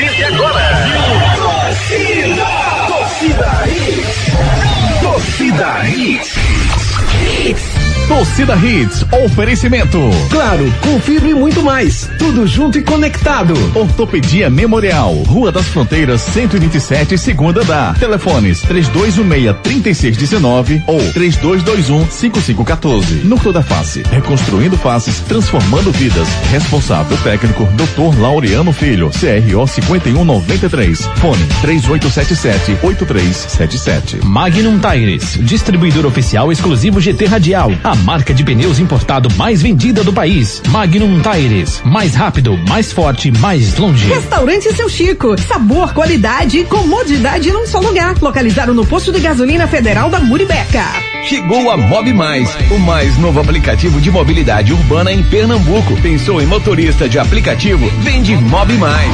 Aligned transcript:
partir 0.00 0.16
de 0.16 0.24
agora. 0.24 0.60
Torcida, 1.36 2.46
torcida 2.88 3.62
Hits, 3.66 5.02
torcida 5.02 5.88
Hits. 5.88 6.36
Hits. 7.46 7.80
Torcida 8.08 8.56
Hits, 8.56 9.06
oferecimento. 9.24 10.10
Claro, 10.30 10.72
com 10.82 11.00
fibra 11.00 11.28
e 11.28 11.34
muito 11.34 11.62
mais. 11.62 12.10
Tudo 12.30 12.46
junto 12.46 12.78
e 12.78 12.82
conectado. 12.82 13.54
Ortopedia 13.74 14.48
Memorial, 14.48 15.14
Rua 15.26 15.50
das 15.50 15.66
Fronteiras, 15.66 16.20
127, 16.20 17.18
segunda 17.18 17.64
da. 17.64 17.92
Telefones 17.94 18.62
3216-3619 18.66 20.80
ou 20.86 21.00
3221-5514. 21.12 23.24
Núcleo 23.24 23.52
da 23.52 23.64
Face, 23.64 24.04
reconstruindo 24.12 24.78
faces, 24.78 25.18
transformando 25.26 25.90
vidas. 25.90 26.28
Responsável 26.52 27.18
técnico, 27.24 27.66
Dr. 27.72 28.16
Laureano 28.20 28.72
Filho, 28.72 29.10
CRO 29.10 29.66
5193. 29.66 31.06
Fone 31.16 31.44
3877-8377. 31.64 34.22
Magnum 34.22 34.78
Tires, 34.78 35.36
distribuidor 35.40 36.06
oficial 36.06 36.52
exclusivo 36.52 37.00
GT 37.00 37.26
Radial. 37.26 37.72
A 37.82 37.96
marca 37.96 38.32
de 38.32 38.44
pneus 38.44 38.78
importado 38.78 39.28
mais 39.34 39.60
vendida 39.60 40.04
do 40.04 40.12
país. 40.12 40.62
Magnum 40.68 41.20
Tires. 41.20 41.82
Mais 41.84 42.19
rápido, 42.20 42.54
mais 42.68 42.92
forte, 42.92 43.30
mais 43.30 43.78
longe. 43.78 44.06
Restaurante 44.06 44.70
Seu 44.74 44.90
Chico. 44.90 45.40
Sabor, 45.40 45.94
qualidade 45.94 46.58
e 46.58 46.64
comodidade 46.66 47.50
num 47.50 47.66
só 47.66 47.80
lugar. 47.80 48.14
Localizado 48.20 48.74
no 48.74 48.84
posto 48.84 49.10
de 49.10 49.20
gasolina 49.20 49.66
federal 49.66 50.10
da 50.10 50.20
Muribeca. 50.20 50.84
Chegou 51.26 51.70
a 51.70 51.78
Mob 51.78 52.12
Mais, 52.12 52.54
o 52.70 52.78
mais 52.78 53.16
novo 53.16 53.40
aplicativo 53.40 53.98
de 54.02 54.10
mobilidade 54.10 54.70
urbana 54.70 55.10
em 55.10 55.22
Pernambuco. 55.22 55.98
Pensou 56.02 56.42
em 56.42 56.46
motorista 56.46 57.08
de 57.08 57.18
aplicativo? 57.18 57.90
Vende 58.00 58.36
Mob 58.36 58.70
Mais. 58.74 59.10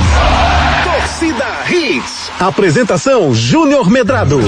Torcida 0.83 1.47
Hits. 1.70 2.33
Apresentação 2.41 3.33
Júnior 3.33 3.88
Medrado. 3.88 4.41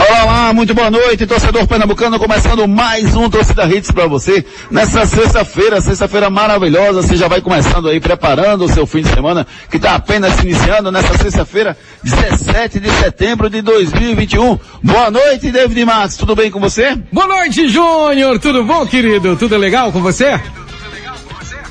Olá, 0.00 0.24
olá, 0.24 0.52
muito 0.54 0.74
boa 0.74 0.90
noite, 0.90 1.26
torcedor 1.26 1.66
pernambucano, 1.66 2.18
começando 2.18 2.66
mais 2.66 3.14
um 3.14 3.28
Torcida 3.28 3.66
Hits 3.66 3.90
para 3.90 4.06
você 4.06 4.42
nessa 4.70 5.04
sexta-feira, 5.04 5.78
sexta-feira 5.78 6.30
maravilhosa, 6.30 7.02
você 7.02 7.16
já 7.16 7.28
vai 7.28 7.42
começando 7.42 7.86
aí, 7.86 8.00
preparando 8.00 8.64
o 8.64 8.68
seu 8.68 8.86
fim 8.86 9.02
de 9.02 9.10
semana, 9.10 9.46
que 9.68 9.76
está 9.76 9.96
apenas 9.96 10.32
se 10.36 10.46
iniciando 10.46 10.90
nessa 10.90 11.18
sexta-feira, 11.18 11.76
17 12.02 12.80
de 12.80 12.90
setembro 12.92 13.50
de 13.50 13.60
2021. 13.60 14.58
Boa 14.82 15.10
noite, 15.10 15.50
David 15.50 15.84
Matos, 15.84 16.16
tudo 16.16 16.34
bem 16.34 16.50
com 16.50 16.58
você? 16.58 16.96
Boa 17.12 17.26
noite, 17.26 17.68
Júnior, 17.68 18.38
tudo 18.38 18.64
bom, 18.64 18.86
querido? 18.86 19.36
Tudo 19.36 19.58
legal 19.58 19.92
com 19.92 20.00
você? 20.00 20.40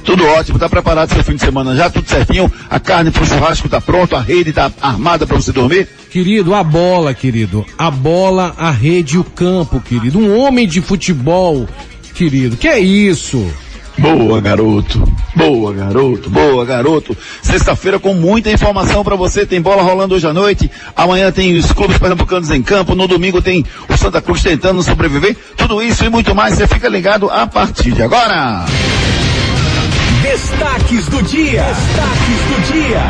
Tudo 0.05 0.23
ótimo, 0.27 0.59
tá 0.59 0.69
preparado 0.69 1.11
seu 1.11 1.23
fim 1.23 1.35
de 1.35 1.41
semana 1.41 1.75
já, 1.75 1.89
tudo 1.89 2.07
certinho, 2.07 2.51
a 2.69 2.79
carne 2.79 3.09
pro 3.09 3.25
churrasco 3.25 3.67
tá 3.67 3.81
pronto, 3.81 4.15
a 4.15 4.21
rede 4.21 4.53
tá 4.53 4.71
armada 4.81 5.25
para 5.25 5.35
você 5.35 5.51
dormir? 5.51 5.87
Querido, 6.09 6.55
a 6.55 6.63
bola, 6.63 7.13
querido. 7.13 7.65
A 7.77 7.91
bola, 7.91 8.55
a 8.57 8.71
rede 8.71 9.15
e 9.15 9.19
o 9.19 9.23
campo, 9.23 9.79
querido. 9.79 10.17
Um 10.17 10.39
homem 10.39 10.67
de 10.67 10.81
futebol, 10.81 11.67
querido. 12.15 12.57
Que 12.57 12.67
é 12.67 12.79
isso? 12.79 13.47
Boa, 13.99 14.41
garoto. 14.41 15.03
Boa, 15.35 15.73
garoto. 15.73 16.29
Boa, 16.29 16.65
garoto. 16.65 17.15
Sexta-feira 17.41 17.99
com 17.99 18.13
muita 18.13 18.49
informação 18.49 19.03
para 19.03 19.15
você. 19.15 19.45
Tem 19.45 19.61
bola 19.61 19.83
rolando 19.83 20.15
hoje 20.15 20.25
à 20.25 20.33
noite. 20.33 20.71
Amanhã 20.95 21.31
tem 21.31 21.55
os 21.57 21.71
clubes 21.71 21.97
pernambucanos 21.97 22.49
em 22.49 22.63
campo. 22.63 22.95
No 22.95 23.07
domingo 23.07 23.41
tem 23.41 23.65
o 23.87 23.97
Santa 23.97 24.21
Cruz 24.21 24.41
tentando 24.41 24.81
sobreviver. 24.81 25.35
Tudo 25.57 25.81
isso 25.81 26.05
e 26.05 26.09
muito 26.09 26.33
mais. 26.33 26.55
Você 26.55 26.65
fica 26.65 26.87
ligado 26.87 27.29
a 27.29 27.45
partir 27.45 27.91
de 27.91 28.01
agora. 28.01 28.65
Destaques 30.23 31.05
do 31.07 31.21
dia. 31.23 31.63
Destaques 31.63 32.39
do 32.47 32.73
dia. 32.73 33.03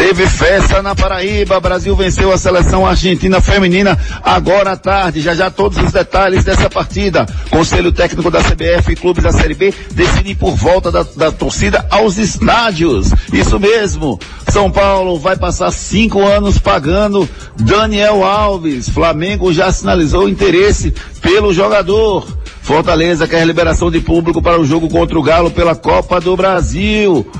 Teve 0.00 0.26
festa 0.26 0.80
na 0.80 0.94
Paraíba, 0.94 1.60
Brasil 1.60 1.94
venceu 1.94 2.32
a 2.32 2.38
seleção 2.38 2.86
argentina 2.86 3.38
feminina 3.38 3.98
agora 4.24 4.72
à 4.72 4.76
tarde. 4.76 5.20
Já 5.20 5.34
já 5.34 5.50
todos 5.50 5.76
os 5.76 5.92
detalhes 5.92 6.42
dessa 6.42 6.70
partida. 6.70 7.26
Conselho 7.50 7.92
técnico 7.92 8.30
da 8.30 8.40
CBF 8.40 8.92
e 8.92 8.96
clubes 8.96 9.22
da 9.22 9.30
Série 9.30 9.52
B 9.52 9.74
decidem 9.92 10.34
por 10.34 10.56
volta 10.56 10.90
da, 10.90 11.02
da 11.02 11.30
torcida 11.30 11.86
aos 11.90 12.16
estádios. 12.16 13.10
Isso 13.30 13.60
mesmo. 13.60 14.18
São 14.48 14.70
Paulo 14.70 15.18
vai 15.18 15.36
passar 15.36 15.70
cinco 15.70 16.26
anos 16.26 16.58
pagando 16.58 17.28
Daniel 17.58 18.24
Alves. 18.24 18.88
Flamengo 18.88 19.52
já 19.52 19.70
sinalizou 19.70 20.30
interesse 20.30 20.94
pelo 21.20 21.52
jogador. 21.52 22.26
Fortaleza 22.62 23.28
quer 23.28 23.46
liberação 23.46 23.90
de 23.90 24.00
público 24.00 24.40
para 24.40 24.58
o 24.58 24.64
jogo 24.64 24.88
contra 24.88 25.18
o 25.18 25.22
Galo 25.22 25.50
pela 25.50 25.76
Copa 25.76 26.18
do 26.18 26.34
Brasil. 26.38 27.30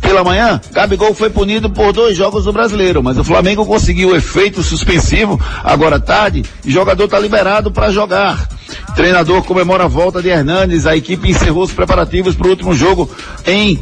Pela 0.00 0.24
manhã, 0.24 0.60
Gabigol 0.72 1.14
foi 1.14 1.30
punido 1.30 1.68
por 1.70 1.92
dois 1.92 2.16
jogos 2.16 2.44
do 2.44 2.52
brasileiro, 2.52 3.02
mas 3.02 3.18
o 3.18 3.24
Flamengo 3.24 3.66
conseguiu 3.66 4.10
o 4.10 4.16
efeito 4.16 4.62
suspensivo 4.62 5.40
agora 5.62 6.00
tarde 6.00 6.44
e 6.64 6.70
jogador 6.70 7.04
está 7.04 7.18
liberado 7.18 7.70
para 7.70 7.90
jogar. 7.90 8.48
Treinador 8.94 9.42
comemora 9.44 9.84
a 9.84 9.88
volta 9.88 10.22
de 10.22 10.28
Hernandes, 10.28 10.86
a 10.86 10.96
equipe 10.96 11.30
encerrou 11.30 11.62
os 11.62 11.72
preparativos 11.72 12.34
para 12.34 12.46
o 12.46 12.50
último 12.50 12.74
jogo 12.74 13.10
em 13.46 13.78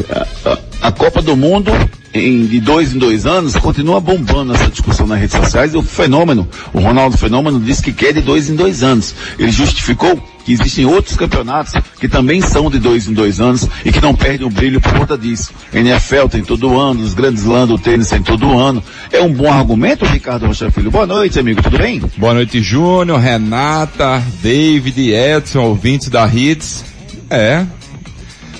a, 0.83 0.89
a 0.89 0.93
Copa 0.93 1.21
do 1.21 1.37
Mundo 1.37 1.73
em, 2.13 2.47
de 2.47 2.61
dois 2.61 2.95
em 2.95 2.99
dois 2.99 3.27
anos, 3.27 3.57
continua 3.57 4.01
bombando 4.01 4.55
essa 4.55 4.69
discussão 4.69 5.07
nas 5.07 5.21
redes 5.21 5.37
sociais 5.37 5.75
e 5.75 5.77
o 5.77 5.83
fenômeno, 5.83 6.49
o 6.73 6.81
Ronaldo 6.81 7.17
Fenômeno 7.17 7.61
disse 7.61 7.83
que 7.83 7.93
quer 7.93 8.13
de 8.13 8.21
dois 8.21 8.51
em 8.51 8.57
dois 8.57 8.83
anos. 8.83 9.15
Ele 9.39 9.51
justificou 9.51 10.21
que 10.45 10.53
existem 10.53 10.87
outros 10.87 11.17
campeonatos 11.17 11.75
que 12.01 12.09
também 12.09 12.41
são 12.41 12.71
de 12.71 12.79
dois 12.79 13.07
em 13.07 13.13
dois 13.13 13.41
anos 13.41 13.69
e 13.85 13.93
que 13.93 14.01
não 14.01 14.15
perdem 14.15 14.47
o 14.47 14.51
brilho 14.51 14.81
por 14.81 14.93
conta 14.93 15.17
disso. 15.17 15.53
NFL 15.73 16.27
tem 16.31 16.43
todo 16.43 16.79
ano, 16.79 17.03
os 17.03 17.15
grandes 17.15 17.45
lãs 17.45 17.69
do 17.69 17.79
tênis 17.79 18.09
tem 18.09 18.23
todo 18.23 18.59
ano. 18.59 18.83
É 19.13 19.21
um 19.21 19.33
bom 19.33 19.53
argumento, 19.53 20.05
Ricardo 20.05 20.47
Rocha 20.47 20.71
Filho? 20.71 20.91
Boa 20.91 21.07
noite, 21.07 21.39
amigo, 21.39 21.63
tudo 21.63 21.79
bem? 21.79 22.03
Boa 22.17 22.35
noite, 22.35 22.61
Júnior, 22.63 23.21
Renata, 23.21 24.23
David, 24.43 25.13
Edson, 25.13 25.61
ouvintes 25.61 26.09
da 26.09 26.27
Hits. 26.27 26.85
É, 27.29 27.65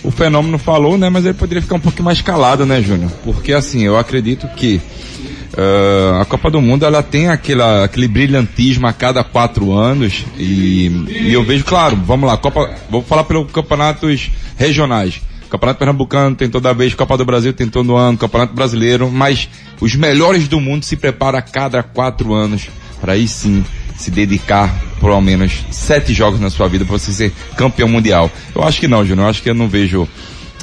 o 0.03 0.11
fenômeno 0.11 0.59
falou, 0.59 0.97
né? 0.97 1.09
Mas 1.09 1.25
ele 1.25 1.35
poderia 1.35 1.63
ficar 1.63 1.77
um 1.77 1.81
pouquinho 1.81 2.05
mais 2.05 2.21
calado, 2.21 2.65
né, 2.65 2.81
Júnior? 2.83 3.11
Porque 3.25 3.53
assim, 3.53 3.83
eu 3.83 3.99
acredito 3.99 4.49
que 4.57 4.81
uh, 5.57 6.21
a 6.21 6.25
Copa 6.25 6.51
do 6.51 6.61
Mundo 6.61 6.85
ela 6.85 7.03
tem 7.03 7.29
aquela, 7.29 7.85
aquele 7.85 8.09
brilhantismo 8.09 8.87
a 8.87 8.93
cada 8.93 9.23
quatro 9.23 9.73
anos 9.73 10.25
e, 10.39 10.87
e 11.09 11.33
eu 11.33 11.43
vejo, 11.43 11.65
claro, 11.65 11.97
vamos 11.97 12.29
lá, 12.29 12.37
Copa, 12.37 12.71
vou 12.89 13.03
falar 13.03 13.25
pelos 13.25 13.51
campeonatos 13.51 14.31
regionais. 14.57 15.21
Campeonato 15.51 15.81
Pernambucano 15.81 16.37
tem 16.37 16.49
toda 16.49 16.73
vez, 16.73 16.95
Copa 16.95 17.17
do 17.17 17.25
Brasil 17.25 17.53
tem 17.53 17.67
todo 17.67 17.97
ano, 17.97 18.17
Campeonato 18.17 18.55
Brasileiro, 18.55 19.11
mas 19.11 19.49
os 19.81 19.97
melhores 19.97 20.47
do 20.47 20.61
mundo 20.61 20.85
se 20.85 20.97
preparam 20.97 21.39
a 21.39 21.43
cada 21.43 21.83
quatro 21.83 22.33
anos 22.33 22.69
para 23.01 23.15
aí 23.15 23.27
sim 23.27 23.65
se 24.01 24.11
dedicar 24.11 24.75
por 24.99 25.11
ao 25.11 25.21
menos 25.21 25.65
sete 25.71 26.13
jogos 26.13 26.41
na 26.41 26.51
sua 26.51 26.69
vida 26.69 26.85
para 26.85 26.99
você 26.99 27.13
ser 27.13 27.33
campeão 27.57 27.89
mundial. 27.89 28.31
Eu 28.55 28.63
acho 28.63 28.81
que 28.81 28.89
não, 28.89 29.05
Júnior. 29.05 29.27
Eu 29.27 29.31
acho 29.31 29.43
que 29.43 29.51
eu 29.51 29.55
não 29.55 29.69
vejo 29.69 30.09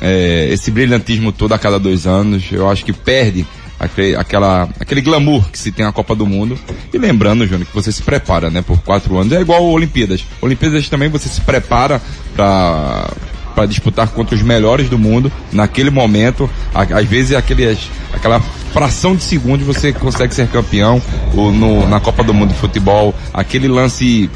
é, 0.02 0.50
esse 0.52 0.72
brilhantismo 0.72 1.32
todo 1.32 1.54
a 1.54 1.60
cada 1.60 1.80
dois 1.80 2.08
anos. 2.08 2.46
Eu 2.52 2.70
acho 2.70 2.84
que 2.84 2.94
perde 2.94 3.46
aquele, 3.80 4.16
aquela, 4.16 4.70
aquele 4.80 5.02
glamour 5.02 5.50
que 5.52 5.60
se 5.60 5.72
tem 5.72 5.86
a 5.86 5.92
Copa 5.92 6.16
do 6.16 6.26
Mundo. 6.26 6.58
E 6.94 6.98
lembrando, 6.98 7.46
Júnior, 7.46 7.68
que 7.68 7.76
você 7.76 7.92
se 7.92 8.02
prepara, 8.02 8.50
né, 8.50 8.62
por 8.62 8.80
quatro 8.82 9.18
anos. 9.18 9.34
É 9.34 9.42
igual 9.42 9.64
Olimpíadas. 9.64 10.26
Olimpíadas 10.42 10.90
também 10.90 11.10
você 11.10 11.30
se 11.30 11.42
prepara 11.42 12.02
para 12.36 13.10
para 13.56 13.66
disputar 13.66 14.08
contra 14.10 14.36
os 14.36 14.44
melhores 14.44 14.88
do 14.88 15.00
mundo 15.00 15.32
naquele 15.52 15.90
momento. 15.90 16.48
Às 16.76 17.08
vezes 17.08 17.36
aqueles, 17.36 17.90
aquela 18.14 18.40
fração 18.78 19.16
de 19.16 19.24
segundo 19.24 19.66
você 19.66 19.92
consegue 19.92 20.36
ser 20.36 20.48
campeão 20.50 21.02
no, 21.34 21.90
na 21.90 22.00
Copa 22.00 22.24
do 22.24 22.32
Mundo 22.32 22.54
de 22.54 22.60
Futebol. 22.60 23.12
Aquele 23.34 23.68
lance 23.68 24.30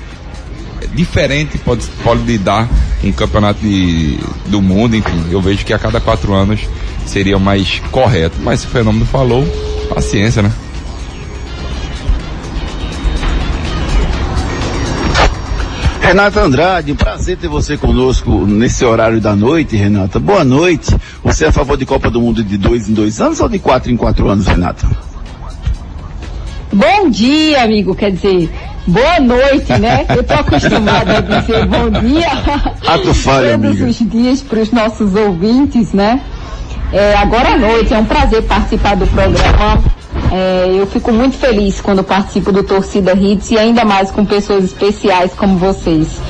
diferente 0.96 1.60
pode, 1.60 1.86
pode 2.04 2.40
dar 2.40 2.68
um 3.04 3.12
campeonato 3.12 3.60
de, 3.62 4.18
do 4.48 4.60
mundo, 4.60 4.96
enfim. 4.96 5.26
Eu 5.30 5.44
vejo 5.44 5.64
que 5.64 5.72
a 5.72 5.78
cada 5.78 6.02
quatro 6.02 6.34
anos 6.34 6.62
seria 7.06 7.38
mais 7.38 7.80
correto. 7.92 8.36
Mas 8.42 8.62
se 8.62 8.66
o 8.66 8.70
fenômeno 8.72 9.06
falou, 9.06 9.46
paciência, 9.94 10.42
né? 10.42 10.52
Renata 16.12 16.42
Andrade, 16.42 16.92
um 16.92 16.96
prazer 16.98 17.38
ter 17.38 17.48
você 17.48 17.78
conosco 17.78 18.46
nesse 18.46 18.84
horário 18.84 19.22
da 19.22 19.34
noite, 19.34 19.78
Renata. 19.78 20.20
Boa 20.20 20.44
noite. 20.44 20.94
Você 21.24 21.46
é 21.46 21.48
a 21.48 21.52
favor 21.54 21.78
de 21.78 21.86
Copa 21.86 22.12
do 22.12 22.20
Mundo 22.20 22.44
de 22.44 22.58
dois 22.58 22.90
em 22.90 22.94
dois 22.94 23.22
anos 23.22 23.40
ou 23.40 23.48
de 23.48 23.58
quatro 23.58 23.90
em 23.90 23.96
quatro 23.96 24.28
anos, 24.28 24.46
Renata? 24.46 24.86
Bom 26.74 27.10
dia, 27.10 27.64
amigo. 27.64 27.96
Quer 27.96 28.12
dizer, 28.12 28.52
boa 28.86 29.22
noite, 29.22 29.72
né? 29.80 30.06
Eu 30.10 30.22
tô 30.22 30.34
acostumada 30.34 31.20
a 31.20 31.22
dizer 31.22 31.66
bom 31.68 31.90
dia. 31.90 32.28
Ah, 32.86 32.98
tu 33.02 33.14
falha, 33.14 33.52
Todos 33.58 33.68
amiga. 33.68 33.86
os 33.86 34.00
dias 34.12 34.42
para 34.42 34.60
os 34.60 34.72
nossos 34.74 35.16
ouvintes, 35.16 35.94
né? 35.94 36.20
É, 36.92 37.16
agora 37.16 37.54
à 37.54 37.58
noite, 37.58 37.94
é 37.94 37.98
um 37.98 38.04
prazer 38.04 38.44
participar 38.44 38.98
do 38.98 39.08
programa. 39.08 39.82
É, 40.32 40.66
eu 40.74 40.88
fico 40.88 41.12
muito 41.12 41.38
feliz 41.38 41.82
quando 41.82 42.04
participo 42.04 42.54
do 42.54 42.64
Torcida 42.64 43.14
Hits 43.14 43.52
e 43.52 43.58
ainda 43.58 43.84
mais 43.84 44.12
com 44.12 44.26
pessoas 44.26 44.64
especiais 44.64 45.34
como 45.34 45.58
vocês. 45.58 46.22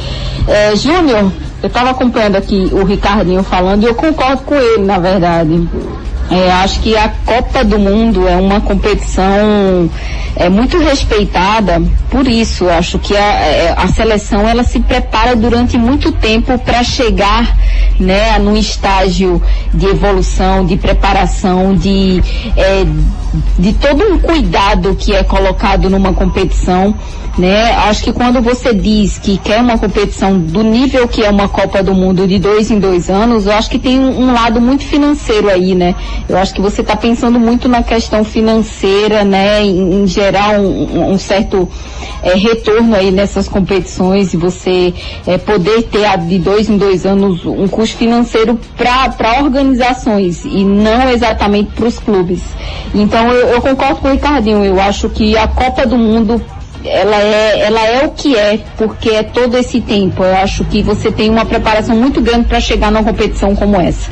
É, 0.47 0.75
Júnior, 0.75 1.31
eu 1.61 1.67
estava 1.67 1.91
acompanhando 1.91 2.35
aqui 2.35 2.69
o 2.71 2.83
Ricardinho 2.83 3.43
falando 3.43 3.83
e 3.83 3.85
eu 3.85 3.93
concordo 3.93 4.41
com 4.41 4.55
ele, 4.55 4.83
na 4.83 4.97
verdade. 4.97 5.67
É, 6.31 6.49
acho 6.49 6.79
que 6.79 6.95
a 6.95 7.09
Copa 7.25 7.61
do 7.61 7.77
Mundo 7.77 8.25
é 8.25 8.37
uma 8.37 8.61
competição 8.61 9.89
é, 10.33 10.47
muito 10.47 10.77
respeitada 10.77 11.81
por 12.09 12.25
isso. 12.25 12.69
Acho 12.69 12.97
que 12.97 13.15
a, 13.15 13.19
é, 13.19 13.73
a 13.75 13.87
seleção 13.89 14.47
ela 14.47 14.63
se 14.63 14.79
prepara 14.79 15.35
durante 15.35 15.77
muito 15.77 16.11
tempo 16.13 16.57
para 16.57 16.83
chegar 16.83 17.57
né, 17.99 18.39
num 18.39 18.55
estágio 18.55 19.41
de 19.73 19.87
evolução, 19.87 20.65
de 20.65 20.77
preparação, 20.77 21.75
de, 21.75 22.23
é, 22.55 22.85
de 23.59 23.73
todo 23.73 24.01
um 24.03 24.17
cuidado 24.17 24.95
que 24.95 25.13
é 25.13 25.23
colocado 25.23 25.89
numa 25.89 26.13
competição. 26.13 26.95
Né? 27.37 27.71
Acho 27.87 28.03
que 28.03 28.11
quando 28.11 28.41
você 28.41 28.73
diz 28.73 29.17
que 29.17 29.37
quer 29.37 29.61
uma 29.61 29.77
competição 29.77 30.37
do 30.37 30.63
nível 30.63 31.07
que 31.07 31.23
é 31.23 31.29
uma 31.29 31.47
Copa 31.47 31.81
do 31.81 31.93
Mundo 31.93 32.27
de 32.27 32.37
dois 32.37 32.69
em 32.69 32.77
dois 32.77 33.09
anos, 33.09 33.45
eu 33.45 33.53
acho 33.53 33.69
que 33.69 33.79
tem 33.79 33.97
um, 33.97 34.23
um 34.23 34.33
lado 34.33 34.59
muito 34.59 34.83
financeiro 34.83 35.49
aí, 35.49 35.73
né? 35.73 35.95
Eu 36.27 36.37
acho 36.37 36.53
que 36.53 36.61
você 36.61 36.81
está 36.81 36.95
pensando 36.95 37.39
muito 37.39 37.67
na 37.67 37.83
questão 37.83 38.23
financeira, 38.23 39.23
né? 39.23 39.63
Em, 39.63 40.03
em 40.03 40.07
gerar 40.07 40.59
um, 40.59 41.11
um 41.11 41.17
certo 41.17 41.67
é, 42.23 42.35
retorno 42.35 42.95
aí 42.95 43.11
nessas 43.11 43.47
competições 43.47 44.33
e 44.33 44.37
você 44.37 44.93
é, 45.25 45.37
poder 45.37 45.83
ter 45.83 46.17
de 46.19 46.39
dois 46.39 46.69
em 46.69 46.77
dois 46.77 47.05
anos 47.05 47.45
um 47.45 47.67
custo 47.67 47.97
financeiro 47.97 48.59
para 48.77 49.41
organizações 49.41 50.45
e 50.45 50.63
não 50.63 51.09
exatamente 51.09 51.71
para 51.71 51.85
os 51.85 51.99
clubes. 51.99 52.41
Então 52.93 53.29
eu, 53.31 53.47
eu 53.49 53.61
concordo 53.61 53.95
com 53.95 54.07
o 54.07 54.11
Ricardinho, 54.11 54.63
eu 54.63 54.79
acho 54.79 55.09
que 55.09 55.37
a 55.37 55.47
Copa 55.47 55.85
do 55.85 55.97
Mundo 55.97 56.41
ela 56.83 57.15
é, 57.15 57.59
ela 57.61 57.85
é 57.85 58.05
o 58.05 58.11
que 58.11 58.35
é, 58.35 58.59
porque 58.77 59.09
é 59.09 59.23
todo 59.23 59.57
esse 59.57 59.81
tempo. 59.81 60.23
Eu 60.23 60.35
acho 60.37 60.65
que 60.65 60.81
você 60.81 61.11
tem 61.11 61.29
uma 61.29 61.45
preparação 61.45 61.95
muito 61.95 62.21
grande 62.21 62.47
para 62.47 62.59
chegar 62.59 62.91
numa 62.91 63.03
competição 63.03 63.55
como 63.55 63.79
essa. 63.79 64.09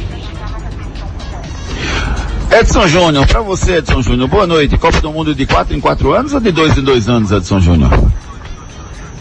Edson 2.51 2.88
Júnior, 2.88 3.28
para 3.28 3.42
você, 3.42 3.78
Edson 3.78 4.01
Júnior, 4.01 4.28
boa 4.28 4.48
noite. 4.48 4.75
Copa 4.78 5.00
do 5.00 5.12
Mundo 5.12 5.36
de 5.36 5.46
quatro 5.46 5.75
em 5.75 5.80
quatro 5.80 6.13
anos 6.13 6.34
ou 6.34 6.40
de 6.40 6.51
dois 6.51 6.75
em 6.78 6.81
dois 6.81 7.07
anos, 7.07 7.31
Edson 7.31 7.60
Júnior? 7.60 7.92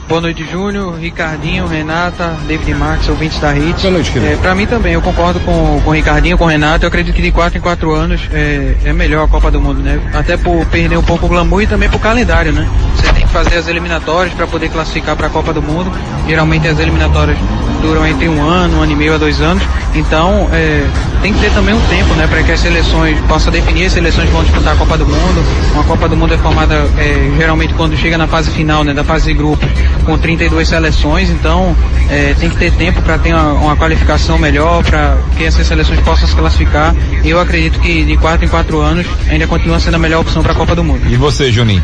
Boa 0.08 0.22
noite, 0.22 0.42
Júnior, 0.42 0.94
Ricardinho, 0.94 1.66
Renata, 1.66 2.34
David 2.46 2.72
Marques, 2.72 3.10
ouvintes 3.10 3.38
da 3.40 3.54
Hits. 3.54 3.82
Boa 3.82 3.92
noite, 3.92 4.10
querido. 4.10 4.32
É, 4.32 4.36
para 4.36 4.54
mim 4.54 4.66
também, 4.66 4.94
eu 4.94 5.02
concordo 5.02 5.38
com, 5.40 5.82
com 5.84 5.90
o 5.90 5.92
Ricardinho, 5.92 6.38
com 6.38 6.44
o 6.44 6.46
Renato. 6.46 6.86
Eu 6.86 6.88
acredito 6.88 7.14
que 7.14 7.20
de 7.20 7.30
4 7.30 7.58
em 7.58 7.60
4 7.60 7.92
anos 7.92 8.22
é, 8.32 8.74
é 8.86 8.92
melhor 8.94 9.26
a 9.26 9.28
Copa 9.28 9.50
do 9.50 9.60
Mundo, 9.60 9.82
né? 9.82 10.00
Até 10.14 10.38
por 10.38 10.64
perder 10.66 10.96
um 10.96 11.02
pouco 11.02 11.26
o 11.26 11.28
glamour 11.28 11.60
e 11.60 11.66
também 11.66 11.90
por 11.90 12.00
calendário, 12.00 12.52
né? 12.52 12.66
Você 12.96 13.12
tem 13.12 13.26
que 13.26 13.32
fazer 13.32 13.58
as 13.58 13.68
eliminatórias 13.68 14.32
para 14.32 14.46
poder 14.46 14.70
classificar 14.70 15.14
para 15.14 15.26
a 15.26 15.30
Copa 15.30 15.52
do 15.52 15.60
Mundo. 15.60 15.92
Geralmente 16.26 16.66
as 16.66 16.78
eliminatórias 16.78 17.36
duram 17.82 18.06
entre 18.06 18.30
um 18.30 18.42
ano, 18.42 18.78
um 18.78 18.82
ano 18.82 18.92
e 18.92 18.96
meio 18.96 19.14
a 19.14 19.18
dois 19.18 19.42
anos. 19.42 19.62
Então, 19.94 20.48
é, 20.52 20.86
tem 21.22 21.32
que 21.32 21.40
ter 21.40 21.52
também 21.52 21.74
um 21.74 21.80
tempo, 21.82 22.14
né? 22.14 22.26
Para 22.26 22.42
que 22.42 22.52
as 22.52 22.60
seleções 22.60 23.18
possam 23.26 23.52
definir 23.52 23.86
as 23.86 23.92
seleções 23.92 24.26
que 24.26 24.32
vão 24.32 24.42
disputar 24.42 24.74
a 24.74 24.76
Copa 24.76 24.96
do 24.96 25.06
Mundo. 25.06 25.44
Uma 25.74 25.84
Copa 25.84 26.08
do 26.08 26.16
Mundo 26.16 26.34
é 26.34 26.38
formada 26.38 26.74
é, 26.96 27.30
geralmente 27.36 27.74
quando 27.74 27.96
chega 27.96 28.16
na 28.16 28.26
fase 28.26 28.50
final, 28.50 28.84
né? 28.84 28.94
Da 28.94 29.04
fase 29.04 29.26
de 29.26 29.34
grupos, 29.34 29.68
com 30.04 30.16
32 30.18 30.68
seleções. 30.68 31.30
Então, 31.30 31.74
é, 32.10 32.34
tem 32.38 32.48
que 32.50 32.56
ter 32.56 32.72
tempo 32.72 33.00
para 33.02 33.18
ter 33.18 33.32
uma, 33.34 33.52
uma 33.54 33.76
qualificação 33.76 34.38
melhor, 34.38 34.82
para 34.84 35.16
que 35.36 35.44
essas 35.44 35.66
seleções 35.66 36.00
possam 36.00 36.26
se 36.28 36.34
classificar. 36.34 36.94
E 37.24 37.30
eu 37.30 37.40
acredito 37.40 37.78
que 37.80 38.04
de 38.04 38.16
4 38.16 38.44
em 38.44 38.48
4 38.48 38.80
anos 38.80 39.06
ainda 39.30 39.46
continua 39.46 39.78
sendo 39.80 39.94
a 39.96 39.98
melhor 39.98 40.20
opção 40.20 40.42
para 40.42 40.52
a 40.52 40.54
Copa 40.56 40.74
do 40.74 40.82
Mundo. 40.84 41.02
E 41.10 41.16
você, 41.16 41.50
Juninho? 41.52 41.82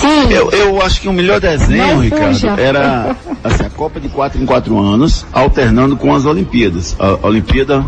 Sim. 0.00 0.30
Eu, 0.30 0.50
eu 0.50 0.82
acho 0.82 1.00
que 1.00 1.08
o 1.08 1.12
melhor 1.12 1.40
desenho, 1.40 1.94
Não 1.94 2.00
Ricardo, 2.00 2.34
fuja. 2.34 2.50
era 2.58 3.16
assim, 3.42 3.64
a 3.64 3.70
Copa 3.70 3.98
de 4.00 4.08
4 4.08 4.40
em 4.42 4.44
4 4.44 4.78
anos, 4.78 5.24
alternando 5.32 5.96
com 5.96 6.14
as 6.14 6.26
Olimpíadas. 6.26 6.94
A, 6.98 7.06
a 7.22 7.26
Olimpíada 7.26 7.84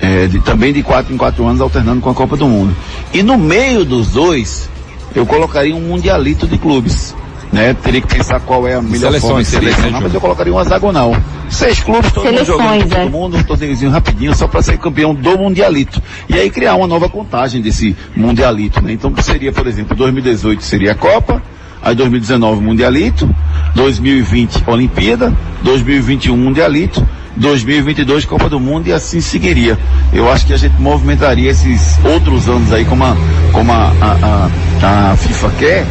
é, 0.00 0.26
de- 0.26 0.38
também 0.40 0.72
de 0.72 0.82
4 0.82 1.12
em 1.12 1.16
4 1.16 1.44
anos, 1.46 1.60
alternando 1.60 2.00
com 2.00 2.10
a 2.10 2.14
Copa 2.14 2.36
do 2.36 2.46
Mundo. 2.46 2.76
E 3.12 3.22
no 3.22 3.36
meio 3.36 3.84
dos 3.84 4.08
dois, 4.08 4.68
eu 5.16 5.24
colocaria 5.24 5.74
um 5.74 5.80
mundialito 5.80 6.46
de 6.46 6.58
clubes. 6.58 7.14
Né? 7.50 7.74
Teria 7.74 8.02
que 8.02 8.08
pensar 8.08 8.38
qual 8.40 8.68
é 8.68 8.74
a 8.74 8.82
melhor 8.82 9.12
Seleções 9.12 9.22
forma 9.22 9.42
de 9.42 9.48
seria, 9.48 9.68
né, 9.70 9.74
selecionar, 9.76 10.02
mas 10.02 10.14
eu 10.14 10.20
colocaria 10.20 10.52
um 10.52 10.60
hexagonal. 10.60 11.16
Seis 11.48 11.80
clubes, 11.80 12.12
todo 12.12 12.24
mundo 12.26 12.44
jogando 12.44 12.68
Seleções, 12.68 12.82
Copa 12.82 13.00
é. 13.00 13.04
do 13.04 13.10
mundo, 13.10 13.36
um 13.38 13.42
torneiozinho 13.42 13.90
rapidinho, 13.90 14.34
só 14.36 14.46
para 14.46 14.62
ser 14.62 14.76
campeão 14.78 15.14
do 15.14 15.38
mundialito. 15.38 16.02
E 16.28 16.34
aí 16.34 16.50
criar 16.50 16.74
uma 16.74 16.86
nova 16.86 17.08
contagem 17.08 17.62
desse 17.62 17.96
mundialito, 18.14 18.82
né? 18.82 18.92
Então 18.92 19.14
seria, 19.22 19.52
por 19.52 19.66
exemplo, 19.66 19.96
2018 19.96 20.62
seria 20.62 20.92
a 20.92 20.94
Copa, 20.94 21.42
aí 21.80 21.94
2019 21.94 22.60
mundialito, 22.60 23.30
2020 23.74 24.64
Olimpíada, 24.66 25.32
2021 25.62 26.36
mundialito, 26.36 27.06
2022 27.36 28.24
Copa 28.24 28.48
do 28.48 28.58
Mundo 28.58 28.88
e 28.88 28.92
assim 28.92 29.20
seguiria. 29.20 29.78
Eu 30.12 30.30
acho 30.30 30.46
que 30.46 30.52
a 30.52 30.56
gente 30.56 30.80
movimentaria 30.80 31.50
esses 31.50 31.98
outros 32.04 32.48
anos 32.48 32.72
aí 32.72 32.84
como 32.84 33.04
a, 33.04 33.16
como 33.52 33.72
a, 33.72 33.92
a, 34.00 34.12
a, 34.12 34.50
a 34.82 35.16
FIFA 35.16 35.50
quer 35.58 35.84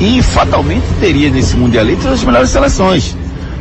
e 0.00 0.22
fatalmente 0.22 0.84
teria 1.00 1.30
nesse 1.30 1.56
mundialito 1.56 2.08
as 2.08 2.22
melhores 2.24 2.50
seleções 2.50 3.16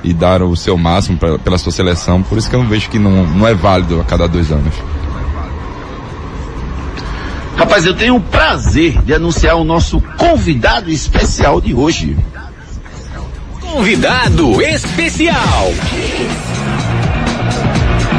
e 0.04 0.14
dar 0.14 0.42
o 0.42 0.56
seu 0.56 0.78
máximo 0.78 1.18
pra, 1.18 1.38
pela 1.40 1.58
sua 1.58 1.72
seleção. 1.72 2.22
Por 2.24 2.38
isso 2.38 2.50
que 2.50 2.56
eu 2.56 2.62
não 2.62 2.70
vejo 2.70 2.90
que 2.90 3.00
não, 3.00 3.26
não 3.26 3.48
é 3.48 3.54
válido 3.54 4.00
a 4.00 4.04
cada 4.04 4.28
dois 4.28 4.52
anos. 4.52 4.74
Rapaz, 7.58 7.86
eu 7.86 7.96
tenho 7.96 8.16
o 8.16 8.22
prazer 8.22 9.02
de 9.02 9.14
anunciar 9.14 9.56
o 9.56 9.64
nosso 9.64 10.00
convidado 10.18 10.92
especial 10.92 11.60
de 11.60 11.74
hoje. 11.74 12.16
Convidado 13.60 14.62
especial. 14.62 15.74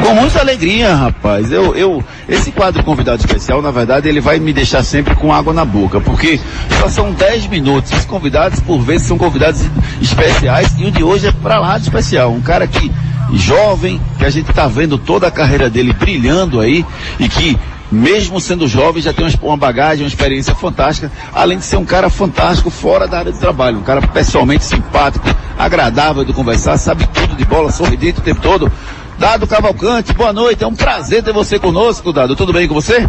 Com 0.09 0.15
muita 0.15 0.41
alegria, 0.41 0.95
rapaz. 0.95 1.53
Eu, 1.53 1.75
eu, 1.75 2.03
esse 2.27 2.51
quadro 2.51 2.83
convidado 2.83 3.21
especial, 3.21 3.61
na 3.61 3.71
verdade, 3.71 4.09
ele 4.09 4.23
vai 4.23 4.39
me 4.39 4.55
deixar 4.55 4.83
sempre 4.83 5.15
com 5.15 5.31
água 5.31 5.53
na 5.53 5.67
boca, 5.67 6.01
porque 6.01 6.41
só 6.81 6.89
são 6.89 7.13
10 7.13 7.49
minutos. 7.49 7.93
Os 7.93 8.07
convidados, 8.07 8.59
por 8.61 8.81
vezes, 8.81 9.07
são 9.07 9.19
convidados 9.19 9.63
especiais 10.01 10.75
e 10.79 10.87
o 10.87 10.91
de 10.91 11.05
hoje 11.05 11.27
é 11.27 11.33
pra 11.33 11.61
lá 11.61 11.77
de 11.77 11.85
especial. 11.85 12.33
Um 12.33 12.41
cara 12.41 12.67
que, 12.67 12.91
jovem, 13.35 14.01
que 14.19 14.25
a 14.25 14.31
gente 14.31 14.51
tá 14.51 14.67
vendo 14.67 14.97
toda 14.97 15.27
a 15.27 15.31
carreira 15.31 15.69
dele 15.69 15.93
brilhando 15.93 16.59
aí 16.59 16.87
e 17.21 17.29
que, 17.29 17.59
mesmo 17.93 18.41
sendo 18.41 18.67
jovem, 18.67 19.03
já 19.03 19.13
tem 19.13 19.29
uma, 19.43 19.59
bagagem, 19.59 20.05
uma 20.05 20.09
experiência 20.09 20.55
fantástica, 20.55 21.13
além 21.35 21.59
de 21.59 21.67
ser 21.67 21.77
um 21.77 21.85
cara 21.85 22.09
fantástico 22.09 22.71
fora 22.71 23.07
da 23.07 23.19
área 23.19 23.33
de 23.33 23.39
trabalho. 23.39 23.77
Um 23.77 23.83
cara 23.83 24.01
pessoalmente 24.01 24.65
simpático, 24.65 25.29
agradável 25.59 26.25
de 26.25 26.33
conversar, 26.33 26.79
sabe 26.79 27.07
tudo 27.09 27.37
de 27.37 27.45
bola, 27.45 27.71
sorridente 27.71 28.21
o 28.21 28.23
tempo 28.23 28.41
todo. 28.41 28.73
Dado 29.19 29.49
Cavalcante, 29.49 30.13
boa 30.13 30.33
noite, 30.33 30.63
é 30.63 30.67
um 30.67 30.75
prazer 30.75 31.25
ter 31.25 31.33
você 31.33 31.59
conosco, 31.59 32.13
Dado. 32.13 32.37
Tudo 32.37 32.53
bem 32.53 32.69
com 32.69 32.75
você? 32.75 33.09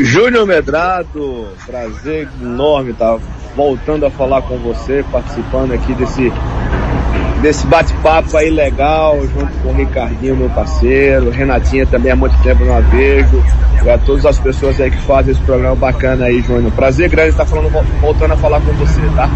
Júnior 0.00 0.46
Medrado, 0.46 1.48
prazer 1.66 2.26
enorme 2.40 2.92
estar 2.92 3.18
voltando 3.54 4.06
a 4.06 4.10
falar 4.10 4.40
com 4.42 4.56
você, 4.58 5.04
participando 5.12 5.72
aqui 5.72 5.92
desse, 5.94 6.32
desse 7.42 7.66
bate-papo 7.66 8.34
aí 8.36 8.48
legal, 8.48 9.20
junto 9.20 9.52
com 9.62 9.68
o 9.68 9.74
Ricardinho, 9.74 10.36
meu 10.36 10.50
parceiro, 10.50 11.30
Renatinha 11.30 11.86
também 11.86 12.10
há 12.10 12.16
muito 12.16 12.36
tempo 12.42 12.64
não 12.64 12.76
a 12.76 12.80
vejo, 12.80 13.44
e 13.84 13.90
a 13.90 13.98
todas 13.98 14.24
as 14.24 14.38
pessoas 14.38 14.80
aí 14.80 14.90
que 14.90 15.02
fazem 15.02 15.32
esse 15.32 15.42
programa 15.42 15.76
bacana 15.76 16.24
aí, 16.24 16.40
Júnior. 16.40 16.72
Prazer 16.72 17.10
grande 17.10 17.30
estar 17.30 17.44
falando, 17.44 17.70
voltando 18.00 18.32
a 18.32 18.36
falar 18.38 18.60
com 18.62 18.72
você, 18.72 19.02
tá? 19.14 19.28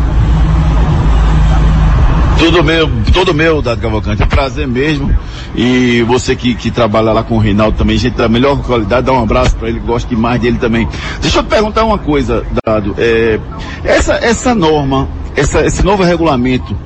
Tudo 2.39 2.63
meu, 2.63 2.89
todo 3.13 3.35
meu, 3.35 3.61
Dado 3.61 3.81
Cavalcante. 3.81 4.23
É 4.23 4.25
um 4.25 4.29
prazer 4.29 4.67
mesmo. 4.67 5.15
E 5.57 6.03
você 6.03 6.37
que, 6.37 6.55
que 6.55 6.71
trabalha 6.71 7.13
lá 7.13 7.23
com 7.23 7.37
o 7.37 7.39
Reinaldo 7.39 7.77
também, 7.77 7.99
gente 7.99 8.17
da 8.17 8.29
melhor 8.29 8.63
qualidade, 8.63 9.07
dá 9.07 9.13
um 9.13 9.23
abraço 9.23 9.57
para 9.57 9.69
ele, 9.69 9.81
gosto 9.81 10.09
demais 10.09 10.41
dele 10.41 10.59
também. 10.59 10.89
Deixa 11.21 11.41
eu 11.41 11.43
te 11.43 11.49
perguntar 11.49 11.85
uma 11.85 11.99
coisa, 11.99 12.45
Dado. 12.65 12.95
É, 12.97 13.41
essa, 13.85 14.15
essa 14.15 14.55
norma, 14.55 15.09
essa, 15.35 15.67
esse 15.67 15.85
novo 15.85 16.03
regulamento 16.05 16.77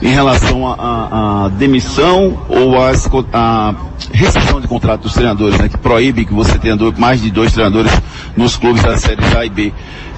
em 0.00 0.08
relação 0.08 0.68
à 0.68 1.50
demissão 1.56 2.38
ou 2.48 2.76
à 2.80 3.74
rescisão 4.12 4.60
de 4.60 4.68
contrato 4.68 5.02
dos 5.02 5.12
treinadores, 5.12 5.58
né, 5.58 5.68
que 5.68 5.76
proíbe 5.76 6.24
que 6.24 6.32
você 6.32 6.58
tenha 6.58 6.76
mais 6.96 7.20
de 7.20 7.30
dois 7.30 7.52
treinadores 7.52 7.90
nos 8.36 8.56
clubes 8.56 8.82
da 8.82 8.96
série 8.96 9.24
A 9.36 9.44
e 9.44 9.50
B. 9.50 9.72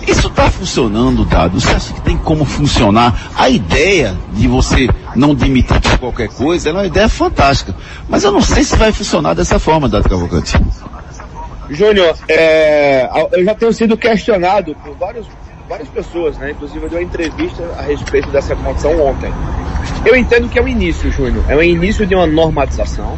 Isso 0.06 0.28
está 0.28 0.50
funcionando, 0.50 1.24
Dado? 1.24 1.60
Você 1.60 1.70
acha 1.70 1.92
que 1.92 2.00
tem 2.02 2.16
como 2.16 2.44
funcionar? 2.44 3.30
A 3.36 3.48
ideia 3.48 4.16
de 4.32 4.48
você 4.48 4.88
não 5.14 5.34
demitir 5.34 5.80
por 5.80 5.98
qualquer 5.98 6.28
coisa 6.28 6.70
é 6.70 6.72
uma 6.72 6.86
ideia 6.86 7.08
fantástica. 7.08 7.74
Mas 8.08 8.24
eu 8.24 8.32
não 8.32 8.40
sei 8.40 8.64
se 8.64 8.76
vai 8.76 8.92
funcionar 8.92 9.34
dessa 9.34 9.58
forma, 9.58 9.88
Dado 9.88 10.08
Cavalcante. 10.08 10.58
Júnior, 11.70 12.16
é, 12.28 13.08
eu 13.32 13.44
já 13.44 13.54
tenho 13.54 13.72
sido 13.72 13.96
questionado 13.96 14.74
por 14.74 14.96
vários, 14.96 15.26
várias 15.68 15.88
pessoas, 15.88 16.36
né? 16.36 16.50
Inclusive 16.50 16.84
eu 16.84 16.90
dei 16.90 16.98
uma 16.98 17.04
entrevista 17.04 17.62
a 17.78 17.82
respeito 17.82 18.28
dessa 18.30 18.56
condição 18.56 19.00
ontem. 19.00 19.32
Eu 20.04 20.16
entendo 20.16 20.48
que 20.48 20.58
é 20.58 20.62
um 20.62 20.68
início, 20.68 21.10
Júnior. 21.12 21.44
É 21.48 21.54
um 21.54 21.62
início 21.62 22.06
de 22.06 22.14
uma 22.14 22.26
normatização. 22.26 23.16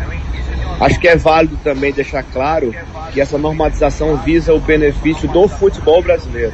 Acho 0.80 0.98
que 0.98 1.08
é 1.08 1.16
válido 1.16 1.56
também 1.62 1.92
deixar 1.92 2.22
claro 2.24 2.74
que 3.12 3.20
essa 3.20 3.38
normatização 3.38 4.16
visa 4.16 4.52
o 4.52 4.60
benefício 4.60 5.28
do 5.28 5.46
futebol 5.48 6.02
brasileiro. 6.02 6.52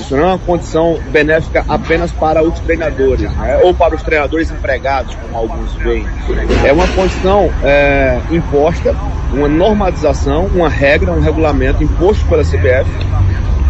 Isso 0.00 0.16
não 0.16 0.24
é 0.24 0.26
uma 0.26 0.38
condição 0.38 0.98
benéfica 1.10 1.64
apenas 1.68 2.12
para 2.12 2.42
os 2.42 2.58
treinadores, 2.60 3.30
né? 3.32 3.60
ou 3.62 3.74
para 3.74 3.94
os 3.94 4.02
treinadores 4.02 4.50
empregados, 4.50 5.14
como 5.14 5.36
alguns 5.36 5.72
veem. 5.74 6.06
É 6.64 6.72
uma 6.72 6.86
condição 6.88 7.50
é, 7.62 8.20
imposta, 8.30 8.94
uma 9.32 9.48
normatização, 9.48 10.46
uma 10.46 10.68
regra, 10.68 11.12
um 11.12 11.20
regulamento 11.20 11.82
imposto 11.82 12.24
pela 12.26 12.42
CBF 12.42 12.86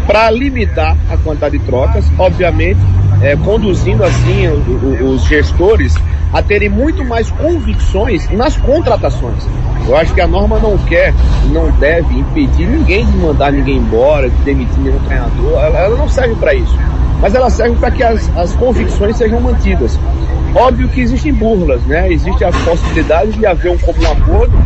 para 0.07 0.31
limitar 0.31 0.95
a 1.11 1.17
quantidade 1.17 1.57
de 1.59 1.65
trocas, 1.65 2.05
obviamente, 2.17 2.79
é, 3.21 3.35
conduzindo 3.35 4.03
assim 4.03 4.47
o- 4.47 5.03
o- 5.03 5.09
os 5.15 5.23
gestores 5.25 5.93
a 6.33 6.41
terem 6.41 6.69
muito 6.69 7.03
mais 7.05 7.29
convicções 7.31 8.29
nas 8.31 8.55
contratações. 8.57 9.43
Eu 9.87 9.95
acho 9.95 10.13
que 10.13 10.21
a 10.21 10.27
norma 10.27 10.59
não 10.59 10.77
quer, 10.79 11.13
não 11.51 11.69
deve 11.71 12.13
impedir 12.19 12.67
ninguém 12.67 13.05
de 13.05 13.17
mandar 13.17 13.51
ninguém 13.51 13.77
embora, 13.77 14.29
de 14.29 14.35
demitir 14.37 14.79
nenhum 14.79 14.99
treinador. 14.99 15.51
Ela, 15.63 15.79
ela 15.79 15.97
não 15.97 16.09
serve 16.09 16.35
para 16.35 16.53
isso. 16.53 16.75
Mas 17.21 17.33
ela 17.33 17.49
serve 17.49 17.75
para 17.77 17.89
que 17.91 18.03
as, 18.03 18.29
as 18.37 18.53
convicções 18.55 19.15
sejam 19.17 19.39
mantidas. 19.41 19.99
Óbvio 20.53 20.87
que 20.89 21.01
existem 21.01 21.33
burlas, 21.33 21.81
né? 21.83 22.11
Existe 22.11 22.43
a 22.43 22.51
possibilidade 22.51 23.31
de 23.31 23.45
haver 23.45 23.71
um 23.71 23.77
comum 23.77 24.11
acordo 24.11 24.57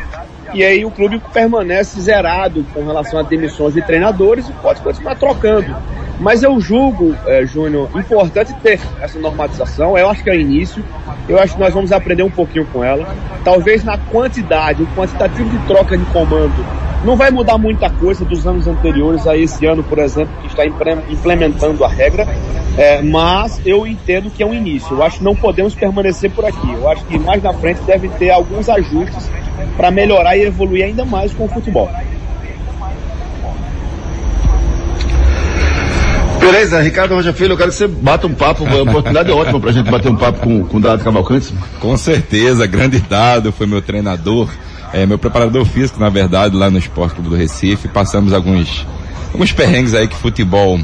e 0.54 0.64
aí 0.64 0.84
o 0.84 0.92
clube 0.92 1.22
permanece 1.34 2.00
zerado 2.02 2.66
com 2.74 2.86
relação 2.86 3.20
a 3.20 3.24
demissões 3.24 3.74
de 3.74 3.82
treinadores 3.82 4.48
e 4.50 4.54
pode 4.54 4.82
continuar 4.82 5.16
trocando. 5.16 5.76
Mas 6.20 6.44
eu 6.44 6.60
julgo, 6.60 7.16
eh, 7.26 7.46
Júnior, 7.48 7.90
importante 7.96 8.54
ter 8.62 8.80
essa 9.02 9.18
normatização. 9.18 9.98
Eu 9.98 10.08
acho 10.08 10.24
que 10.24 10.30
é 10.30 10.34
o 10.34 10.40
início. 10.40 10.84
Eu 11.28 11.40
acho 11.40 11.56
que 11.56 11.60
nós 11.60 11.74
vamos 11.74 11.92
aprender 11.92 12.22
um 12.22 12.30
pouquinho 12.30 12.66
com 12.68 12.84
ela. 12.84 13.08
Talvez 13.44 13.84
na 13.84 13.98
quantidade, 13.98 14.84
o 14.84 14.88
quantitativo 14.96 15.50
de 15.50 15.58
troca 15.66 15.98
de 15.98 16.06
comando 16.06 16.64
não 17.04 17.16
vai 17.16 17.32
mudar 17.32 17.58
muita 17.58 17.90
coisa 17.90 18.24
dos 18.24 18.46
anos 18.46 18.68
anteriores 18.68 19.26
a 19.26 19.36
esse 19.36 19.66
ano, 19.66 19.84
por 19.84 19.98
exemplo, 19.98 20.32
que 20.42 20.48
está 20.48 20.64
implementando 20.64 21.84
a 21.84 21.88
regra. 21.88 22.28
Eh, 22.78 23.02
mas 23.02 23.60
eu 23.66 23.88
entendo 23.88 24.30
que 24.30 24.44
é 24.44 24.46
um 24.46 24.54
início. 24.54 24.96
Eu 24.96 25.02
acho 25.02 25.18
que 25.18 25.24
não 25.24 25.36
podemos 25.36 25.74
permanecer 25.74 26.30
por 26.30 26.46
aqui. 26.46 26.72
Eu 26.72 26.88
acho 26.88 27.04
que 27.06 27.18
mais 27.18 27.42
na 27.42 27.52
frente 27.52 27.82
deve 27.82 28.08
ter 28.10 28.30
alguns 28.30 28.70
ajustes 28.70 29.28
para 29.78 29.92
melhorar 29.92 30.38
e 30.38 30.44
evoluir 30.44 30.86
ainda 30.86 31.06
mais 31.06 31.34
com 31.34 31.46
o 31.46 31.48
futebol. 31.50 31.90
Beleza, 36.40 36.82
Ricardo 36.82 37.14
Rocha 37.14 37.32
Filho, 37.32 37.54
eu 37.54 37.58
quero 37.58 37.70
que 37.70 37.76
você 37.76 37.88
bata 37.88 38.26
um 38.26 38.34
papo, 38.34 38.66
a 38.68 38.82
oportunidade 38.82 39.30
é 39.30 39.34
ótima 39.34 39.60
pra 39.60 39.72
gente 39.72 39.90
bater 39.90 40.12
um 40.12 40.16
papo 40.16 40.40
com, 40.40 40.66
com 40.66 40.78
o 40.78 40.80
Dado 40.80 41.04
Cavalcante. 41.04 41.54
Com 41.80 41.96
certeza, 41.96 42.66
grande 42.66 43.00
dado, 43.00 43.52
foi 43.52 43.68
meu 43.68 43.82
treinador, 43.82 44.50
é, 44.92 45.06
meu 45.06 45.20
preparador 45.20 45.64
físico, 45.66 46.00
na 46.00 46.10
verdade, 46.10 46.56
lá 46.56 46.70
no 46.70 46.80
Esporte 46.80 47.14
Clube 47.14 47.30
do 47.30 47.36
Recife. 47.36 47.88
Passamos 47.88 48.34
alguns, 48.34 48.86
alguns 49.32 49.52
perrengues 49.52 49.94
aí 49.94 50.08
que 50.08 50.16
futebol 50.16 50.80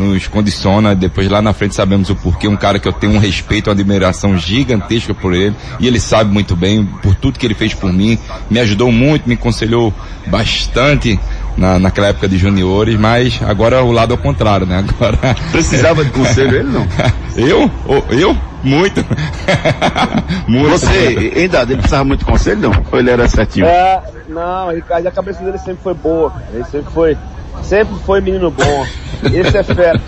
nos 0.00 0.26
condiciona. 0.26 0.94
Depois 0.94 1.28
lá 1.28 1.42
na 1.42 1.52
frente 1.52 1.74
sabemos 1.74 2.08
o 2.10 2.16
porquê. 2.16 2.48
Um 2.48 2.56
cara 2.56 2.78
que 2.78 2.88
eu 2.88 2.92
tenho 2.92 3.12
um 3.14 3.18
respeito, 3.18 3.68
uma 3.68 3.74
admiração 3.74 4.36
gigantesca 4.36 5.14
por 5.14 5.34
ele. 5.34 5.54
E 5.78 5.86
ele 5.86 6.00
sabe 6.00 6.32
muito 6.32 6.56
bem 6.56 6.84
por 7.02 7.14
tudo 7.14 7.38
que 7.38 7.46
ele 7.46 7.54
fez 7.54 7.74
por 7.74 7.92
mim. 7.92 8.18
Me 8.50 8.58
ajudou 8.60 8.90
muito, 8.90 9.28
me 9.28 9.34
aconselhou 9.34 9.92
bastante 10.26 11.18
na, 11.56 11.78
naquela 11.78 12.08
época 12.08 12.28
de 12.28 12.38
juniores, 12.38 12.98
mas 12.98 13.40
agora 13.46 13.82
o 13.82 13.92
lado 13.92 14.12
ao 14.12 14.18
contrário, 14.18 14.66
né? 14.66 14.78
Agora. 14.88 15.18
Precisava 15.52 16.04
de 16.04 16.10
conselho 16.10 16.56
ele 16.56 16.68
não? 16.70 16.86
eu? 17.36 17.70
Ô, 17.86 18.02
Eu? 18.12 18.36
Muito. 18.62 19.02
muito. 20.46 20.68
Você, 20.70 21.32
hein, 21.34 21.48
Dado, 21.48 21.70
ele 21.72 21.78
precisava 21.78 22.04
muito 22.04 22.20
de 22.20 22.26
conselho 22.26 22.60
não? 22.60 22.72
Ou 22.92 22.98
ele 22.98 23.10
era 23.10 23.26
certinho? 23.26 23.64
É, 23.64 24.02
não, 24.28 24.70
Ricardo, 24.70 25.06
a 25.06 25.10
cabeça 25.10 25.42
dele 25.42 25.56
sempre 25.58 25.82
foi 25.82 25.94
boa. 25.94 26.30
cara. 26.30 26.44
Ele 26.52 26.64
sempre 26.64 26.92
foi, 26.92 27.16
sempre 27.62 27.94
foi 28.06 28.20
menino 28.20 28.50
bom. 28.50 28.86
Esse 29.32 29.58
é 29.58 29.62
fera. 29.62 30.00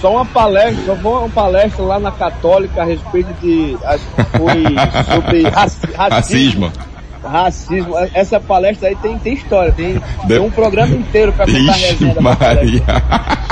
Só 0.00 0.12
uma 0.12 0.24
palestra, 0.26 0.82
só 0.86 0.96
foi 0.96 1.12
uma 1.12 1.28
palestra 1.28 1.84
lá 1.84 1.98
na 1.98 2.10
Católica 2.10 2.80
a 2.82 2.84
respeito 2.84 3.28
de, 3.42 3.76
foi 4.36 4.64
sobre 5.14 5.42
raci- 5.48 5.92
racismo. 5.94 6.72
Racismo. 7.22 7.94
Essa 8.14 8.40
palestra 8.40 8.88
aí 8.88 8.96
tem, 8.96 9.18
tem 9.18 9.34
história, 9.34 9.72
tem, 9.72 10.00
tem 10.26 10.38
um 10.38 10.50
programa 10.50 10.94
inteiro 10.96 11.32
pra 11.34 11.44
contar 11.44 11.58
a 11.58 11.76
Ixi, 11.78 12.04
resenha. 12.04 12.20
Maria. 12.20 12.82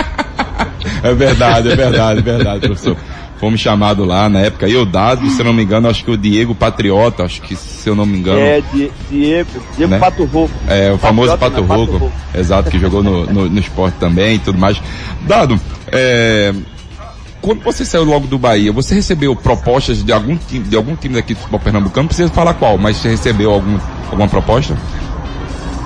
É 1.03 1.15
verdade, 1.15 1.71
é 1.71 1.77
verdade, 1.77 2.19
é 2.21 2.23
verdade, 2.23 2.61
professor. 2.67 2.97
Fomos 3.39 3.61
chamados 3.61 4.07
lá 4.07 4.29
na 4.29 4.41
época, 4.41 4.69
eu 4.69 4.85
dado, 4.85 5.29
se 5.31 5.41
eu 5.41 5.45
não 5.45 5.53
me 5.53 5.63
engano, 5.63 5.89
acho 5.89 6.05
que 6.05 6.11
o 6.11 6.17
Diego 6.17 6.55
Patriota, 6.55 7.25
acho 7.25 7.41
que 7.41 7.55
se 7.57 7.89
eu 7.89 7.95
não 7.95 8.05
me 8.05 8.19
engano. 8.19 8.41
É, 8.41 8.61
Di- 8.73 8.91
Diego, 9.11 9.51
Diego 9.77 9.91
Né? 9.93 9.99
Pato 9.99 10.25
Rouco. 10.25 10.55
É, 10.67 10.93
o 10.93 10.99
famoso 10.99 11.37
Patriota, 11.37 11.57
Pato 11.57 11.63
né? 11.63 11.69
Pato 11.87 11.99
Rouco, 11.99 12.13
exato, 12.35 12.71
que 12.71 12.79
jogou 12.79 13.03
no, 13.03 13.27
no, 13.33 13.49
no 13.49 13.59
esporte 13.61 13.95
também 13.99 14.35
e 14.37 14.39
tudo 14.39 14.59
mais. 14.59 14.81
Dado, 15.23 15.59
é, 15.93 16.53
quando 17.41 17.63
você 17.63 17.85
saiu 17.85 18.05
logo 18.05 18.27
do 18.27 18.39
Bahia, 18.39 18.73
você 18.73 18.95
recebeu 18.95 19.35
propostas 19.37 20.03
de 20.05 20.13
algum 20.13 20.37
time, 20.37 20.65
de 20.65 20.77
algum 20.77 20.97
time 20.97 21.15
daqui 21.15 21.35
do 21.35 21.39
futebol 21.41 21.61
pernambucano? 21.61 22.03
Não 22.05 22.09
precisa 22.09 22.29
falar 22.31 22.55
qual, 22.55 22.77
mas 22.77 22.97
você 22.97 23.09
recebeu 23.11 23.53
algum, 23.53 23.79
alguma 24.11 24.29
proposta? 24.29 24.77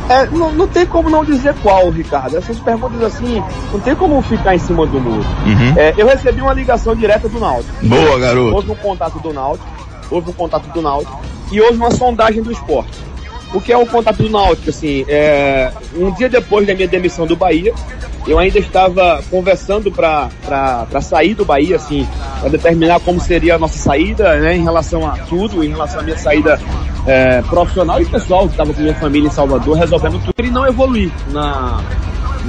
É, 0.09 0.27
não, 0.27 0.53
não 0.53 0.69
tem 0.69 0.85
como 0.85 1.09
não 1.09 1.25
dizer 1.25 1.55
qual, 1.63 1.91
Ricardo. 1.91 2.37
Essas 2.37 2.59
perguntas 2.59 3.03
assim, 3.03 3.43
não 3.73 3.81
tem 3.81 3.95
como 3.95 4.21
ficar 4.23 4.55
em 4.55 4.59
cima 4.59 4.87
do 4.87 5.01
muro. 5.01 5.25
Uhum. 5.47 5.75
É, 5.77 5.95
eu 5.97 6.07
recebi 6.07 6.41
uma 6.43 6.53
ligação 6.53 6.95
direta 6.95 7.29
do 7.29 7.39
Náutico. 7.39 7.75
Boa, 7.87 8.19
garoto. 8.19 8.55
Houve 8.55 8.71
um 8.73 8.77
contato 8.77 9.19
do 9.21 9.33
Náutico, 9.33 9.69
houve 10.11 10.31
um 10.31 10.35
contato 10.35 10.67
do 10.69 10.83
Náutico 10.83 11.21
e 11.51 11.61
houve 11.61 11.77
uma 11.77 11.91
sondagem 11.91 12.43
do 12.43 12.51
esporte. 12.51 12.99
O 13.55 13.61
que 13.61 13.73
é 13.73 13.77
o 13.77 13.87
contato 13.87 14.23
do 14.23 14.31
Náutico? 14.31 14.71
Assim, 14.71 15.05
é, 15.09 15.71
um 15.95 16.11
dia 16.11 16.29
depois 16.29 16.67
da 16.67 16.75
minha 16.75 16.89
demissão 16.89 17.27
do 17.27 17.37
Bahia, 17.37 17.73
eu 18.27 18.39
ainda 18.39 18.59
estava 18.59 19.23
conversando 19.31 19.91
para 19.91 20.31
sair 21.01 21.35
do 21.35 21.45
Bahia, 21.45 21.77
assim, 21.77 22.07
para 22.41 22.49
determinar 22.51 23.01
como 23.01 23.21
seria 23.21 23.57
a 23.57 23.59
nossa 23.59 23.77
saída, 23.79 24.37
né, 24.39 24.57
em 24.57 24.63
relação 24.63 25.07
a 25.07 25.19
tudo, 25.19 25.63
em 25.63 25.69
relação 25.69 26.01
à 26.01 26.03
minha 26.03 26.17
saída 26.17 26.59
é, 27.07 27.43
profissional 27.43 28.01
e 28.01 28.05
pessoal, 28.07 28.45
que 28.47 28.53
estava 28.53 28.73
com 28.73 28.81
minha 28.81 28.95
família 28.95 29.27
em 29.29 29.31
Salvador, 29.31 29.77
resolvendo 29.77 30.21
tudo 30.25 30.47
e 30.47 30.51
não 30.51 30.67
evoluir 30.67 31.11
na, 31.33 31.79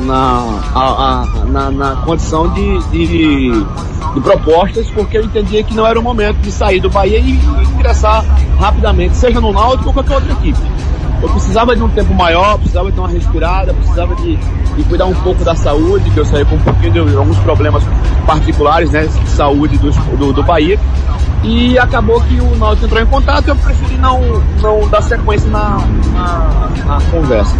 na, 0.06 0.60
a- 0.76 1.24
a- 1.24 1.46
na, 1.48 1.72
na 1.72 1.96
condição 1.98 2.50
de, 2.54 2.80
de, 2.90 3.52
de 4.14 4.22
propostas, 4.22 4.90
porque 4.92 5.18
eu 5.18 5.24
entendia 5.24 5.64
que 5.64 5.74
não 5.74 5.86
era 5.88 6.00
o 6.00 6.04
momento 6.04 6.38
de 6.38 6.52
sair 6.52 6.80
do 6.80 6.90
Bahia 6.90 7.20
e, 7.20 7.32
ingressar 7.76 8.24
rapidamente, 8.60 9.16
seja 9.18 9.40
no 9.42 9.52
Náutico 9.52 9.88
ou 9.90 9.94
qualquer 9.94 10.16
outra 10.16 10.32
equipe. 10.34 10.60
Eu 11.22 11.30
precisava 11.30 11.74
de 11.76 11.82
um 11.82 11.90
tempo 11.90 12.14
maior, 12.14 12.58
precisava 12.58 12.92
de 12.92 13.00
uma 13.00 13.08
respirada, 13.08 13.74
precisava 13.74 14.14
de, 14.16 14.36
de 14.36 14.84
cuidar 14.84 15.06
um 15.06 15.14
pouco 15.16 15.44
da 15.44 15.56
saúde, 15.56 16.10
que 16.12 16.18
eu 16.20 16.26
saí 16.26 16.44
com 16.44 16.56
um 16.56 16.60
pouquinho 16.60 16.92
de 16.92 17.16
alguns 17.16 17.38
problemas 17.40 17.82
particulares, 18.28 18.92
né, 18.92 19.06
de 19.06 19.30
saúde 19.30 19.78
do, 19.78 19.90
do, 20.18 20.34
do 20.34 20.44
Bahia. 20.44 20.78
E 21.44 21.78
acabou 21.78 22.22
que 22.22 22.40
o 22.40 22.56
Náutico 22.56 22.86
entrou 22.86 23.02
em 23.02 23.06
contato 23.06 23.48
e 23.48 23.50
eu 23.50 23.56
preferi 23.56 23.98
não, 23.98 24.22
não 24.62 24.88
dar 24.88 25.02
sequência 25.02 25.50
na, 25.50 25.78
na, 26.14 26.70
na 26.86 27.02
conversa. 27.12 27.54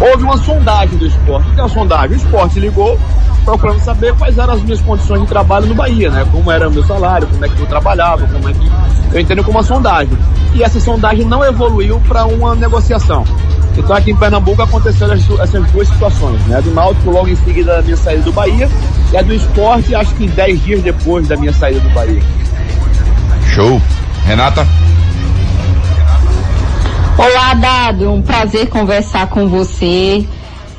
Houve 0.00 0.22
uma 0.22 0.36
sondagem 0.36 0.96
do 0.96 1.06
esporte. 1.06 1.48
O 1.48 1.54
que 1.54 1.60
é 1.60 1.62
uma 1.64 1.68
sondagem? 1.68 2.16
O 2.16 2.20
esporte 2.20 2.60
ligou 2.60 2.98
procurando 3.44 3.80
saber 3.80 4.14
quais 4.14 4.36
eram 4.38 4.52
as 4.52 4.62
minhas 4.62 4.80
condições 4.80 5.22
de 5.22 5.26
trabalho 5.26 5.66
no 5.66 5.74
Bahia, 5.74 6.10
né? 6.10 6.26
Como 6.30 6.50
era 6.50 6.68
o 6.68 6.72
meu 6.72 6.84
salário, 6.84 7.26
como 7.26 7.44
é 7.44 7.48
que 7.48 7.58
eu 7.58 7.66
trabalhava, 7.66 8.26
como 8.26 8.48
é 8.48 8.52
que. 8.52 8.70
Eu 9.12 9.20
entendo 9.20 9.42
como 9.42 9.58
uma 9.58 9.64
sondagem. 9.64 10.16
E 10.54 10.62
essa 10.62 10.78
sondagem 10.78 11.24
não 11.24 11.44
evoluiu 11.44 12.00
para 12.06 12.24
uma 12.26 12.54
negociação. 12.54 13.24
Então 13.76 13.96
aqui 13.96 14.10
em 14.10 14.16
Pernambuco 14.16 14.60
aconteceram 14.62 15.14
essas 15.14 15.70
duas 15.70 15.88
situações, 15.88 16.40
né? 16.46 16.58
A 16.58 16.60
do 16.60 16.70
Náutico 16.72 17.10
logo 17.10 17.28
em 17.28 17.36
seguida 17.36 17.76
da 17.76 17.82
minha 17.82 17.96
saída 17.96 18.22
do 18.22 18.32
Bahia 18.32 18.68
e 19.12 19.16
a 19.16 19.22
do 19.22 19.32
esporte 19.32 19.94
acho 19.94 20.14
que 20.14 20.28
10 20.28 20.64
dias 20.64 20.82
depois 20.82 21.26
da 21.26 21.36
minha 21.36 21.52
saída 21.52 21.80
do 21.80 21.90
Bahia. 21.90 22.22
Show. 23.58 23.82
Renata? 24.24 24.64
Olá, 27.18 27.54
Dado. 27.54 28.08
Um 28.08 28.22
prazer 28.22 28.68
conversar 28.68 29.26
com 29.26 29.48
você. 29.48 30.24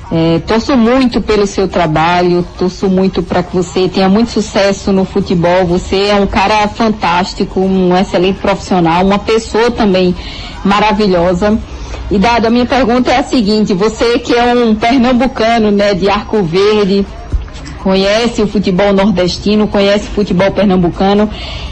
É, 0.10 0.40
torço 0.48 0.78
muito 0.78 1.20
pelo 1.20 1.46
seu 1.46 1.68
trabalho, 1.68 2.48
torço 2.58 2.88
muito 2.88 3.22
para 3.22 3.44
que 3.44 3.54
você 3.54 3.90
tenha 3.90 4.08
muito 4.08 4.32
sucesso 4.32 4.94
no 4.94 5.04
futebol. 5.04 5.66
Você 5.66 6.06
é 6.06 6.16
um 6.16 6.26
cara 6.26 6.70
fantástico, 6.70 7.60
um 7.60 7.98
excelente 7.98 8.40
profissional, 8.40 9.06
uma 9.06 9.20
pessoa 9.20 9.70
também 9.70 10.16
maravilhosa. 10.64 11.60
E 12.10 12.18
Dado, 12.18 12.46
a 12.46 12.50
minha 12.50 12.66
pergunta 12.66 13.12
é 13.12 13.18
a 13.18 13.24
seguinte: 13.24 13.74
você 13.74 14.20
que 14.20 14.34
é 14.34 14.54
um 14.54 14.74
pernambucano, 14.74 15.70
né, 15.70 15.94
de 15.94 16.10
Arco 16.10 16.42
Verde, 16.44 17.06
conhece 17.84 18.42
o 18.42 18.48
futebol 18.48 18.94
nordestino, 18.94 19.68
conhece 19.68 20.08
o 20.08 20.12
futebol 20.12 20.52
pernambucano. 20.52 21.30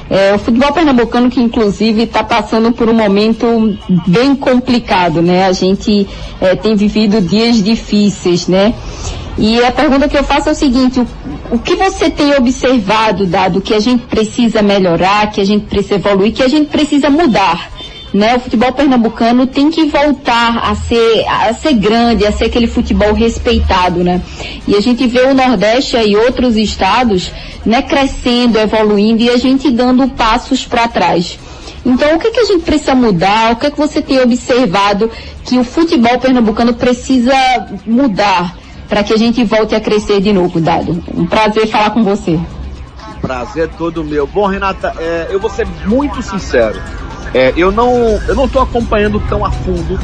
É, 0.09 0.33
o 0.33 0.39
futebol 0.39 0.71
pernambucano 0.71 1.29
que 1.29 1.39
inclusive 1.39 2.03
está 2.03 2.23
passando 2.23 2.71
por 2.71 2.89
um 2.89 2.93
momento 2.93 3.77
bem 4.07 4.35
complicado, 4.35 5.21
né? 5.21 5.45
A 5.45 5.51
gente 5.51 6.07
é, 6.41 6.55
tem 6.55 6.75
vivido 6.75 7.21
dias 7.21 7.61
difíceis, 7.61 8.47
né? 8.47 8.73
E 9.37 9.63
a 9.63 9.71
pergunta 9.71 10.07
que 10.07 10.17
eu 10.17 10.23
faço 10.23 10.49
é 10.49 10.51
o 10.53 10.55
seguinte, 10.55 10.99
o, 10.99 11.55
o 11.55 11.59
que 11.59 11.75
você 11.75 12.09
tem 12.09 12.35
observado, 12.35 13.25
dado 13.25 13.61
que 13.61 13.73
a 13.73 13.79
gente 13.79 14.03
precisa 14.05 14.61
melhorar, 14.61 15.31
que 15.31 15.41
a 15.41 15.45
gente 15.45 15.65
precisa 15.65 15.95
evoluir, 15.95 16.33
que 16.33 16.41
a 16.41 16.47
gente 16.47 16.69
precisa 16.69 17.09
mudar? 17.09 17.76
Né? 18.17 18.35
O 18.35 18.39
futebol 18.39 18.73
pernambucano 18.73 19.45
tem 19.45 19.69
que 19.69 19.85
voltar 19.85 20.57
a 20.57 20.75
ser, 20.75 21.25
a 21.27 21.53
ser 21.53 21.73
grande, 21.73 22.25
a 22.25 22.31
ser 22.31 22.45
aquele 22.45 22.65
futebol 22.65 23.13
respeitado, 23.13 24.03
né? 24.03 24.21
E 24.67 24.75
a 24.75 24.81
gente 24.81 25.05
vê 25.05 25.21
o 25.21 25.35
Nordeste 25.35 25.95
e 25.97 26.17
outros 26.17 26.55
estados, 26.55 27.31
né, 27.63 27.83
crescendo, 27.83 28.57
evoluindo 28.57 29.21
e 29.21 29.29
a 29.29 29.37
gente 29.37 29.69
dando 29.69 30.07
passos 30.09 30.65
para 30.65 30.87
trás. 30.87 31.37
Então, 31.85 32.15
o 32.15 32.19
que, 32.19 32.31
que 32.31 32.39
a 32.39 32.45
gente 32.45 32.63
precisa 32.63 32.95
mudar? 32.95 33.53
O 33.53 33.55
que, 33.57 33.69
que 33.69 33.77
você 33.77 34.01
tem 34.01 34.19
observado 34.19 35.09
que 35.45 35.57
o 35.59 35.63
futebol 35.63 36.19
pernambucano 36.19 36.73
precisa 36.73 37.33
mudar 37.85 38.57
para 38.89 39.03
que 39.03 39.13
a 39.13 39.17
gente 39.17 39.43
volte 39.43 39.75
a 39.75 39.79
crescer 39.79 40.19
de 40.21 40.33
novo, 40.33 40.59
Dado? 40.59 41.03
Um 41.13 41.27
prazer 41.27 41.67
falar 41.67 41.91
com 41.91 42.03
você. 42.03 42.39
Prazer 43.21 43.69
todo 43.77 44.03
meu. 44.03 44.25
Bom, 44.25 44.47
Renata, 44.47 44.93
é, 44.97 45.27
eu 45.29 45.39
vou 45.39 45.49
ser 45.49 45.67
muito 45.85 46.21
sincero. 46.21 46.81
É, 47.33 47.53
eu 47.55 47.71
não 47.71 47.91
eu 48.27 48.35
não 48.35 48.45
estou 48.45 48.61
acompanhando 48.61 49.19
tão 49.27 49.45
a 49.45 49.51
fundo 49.51 49.99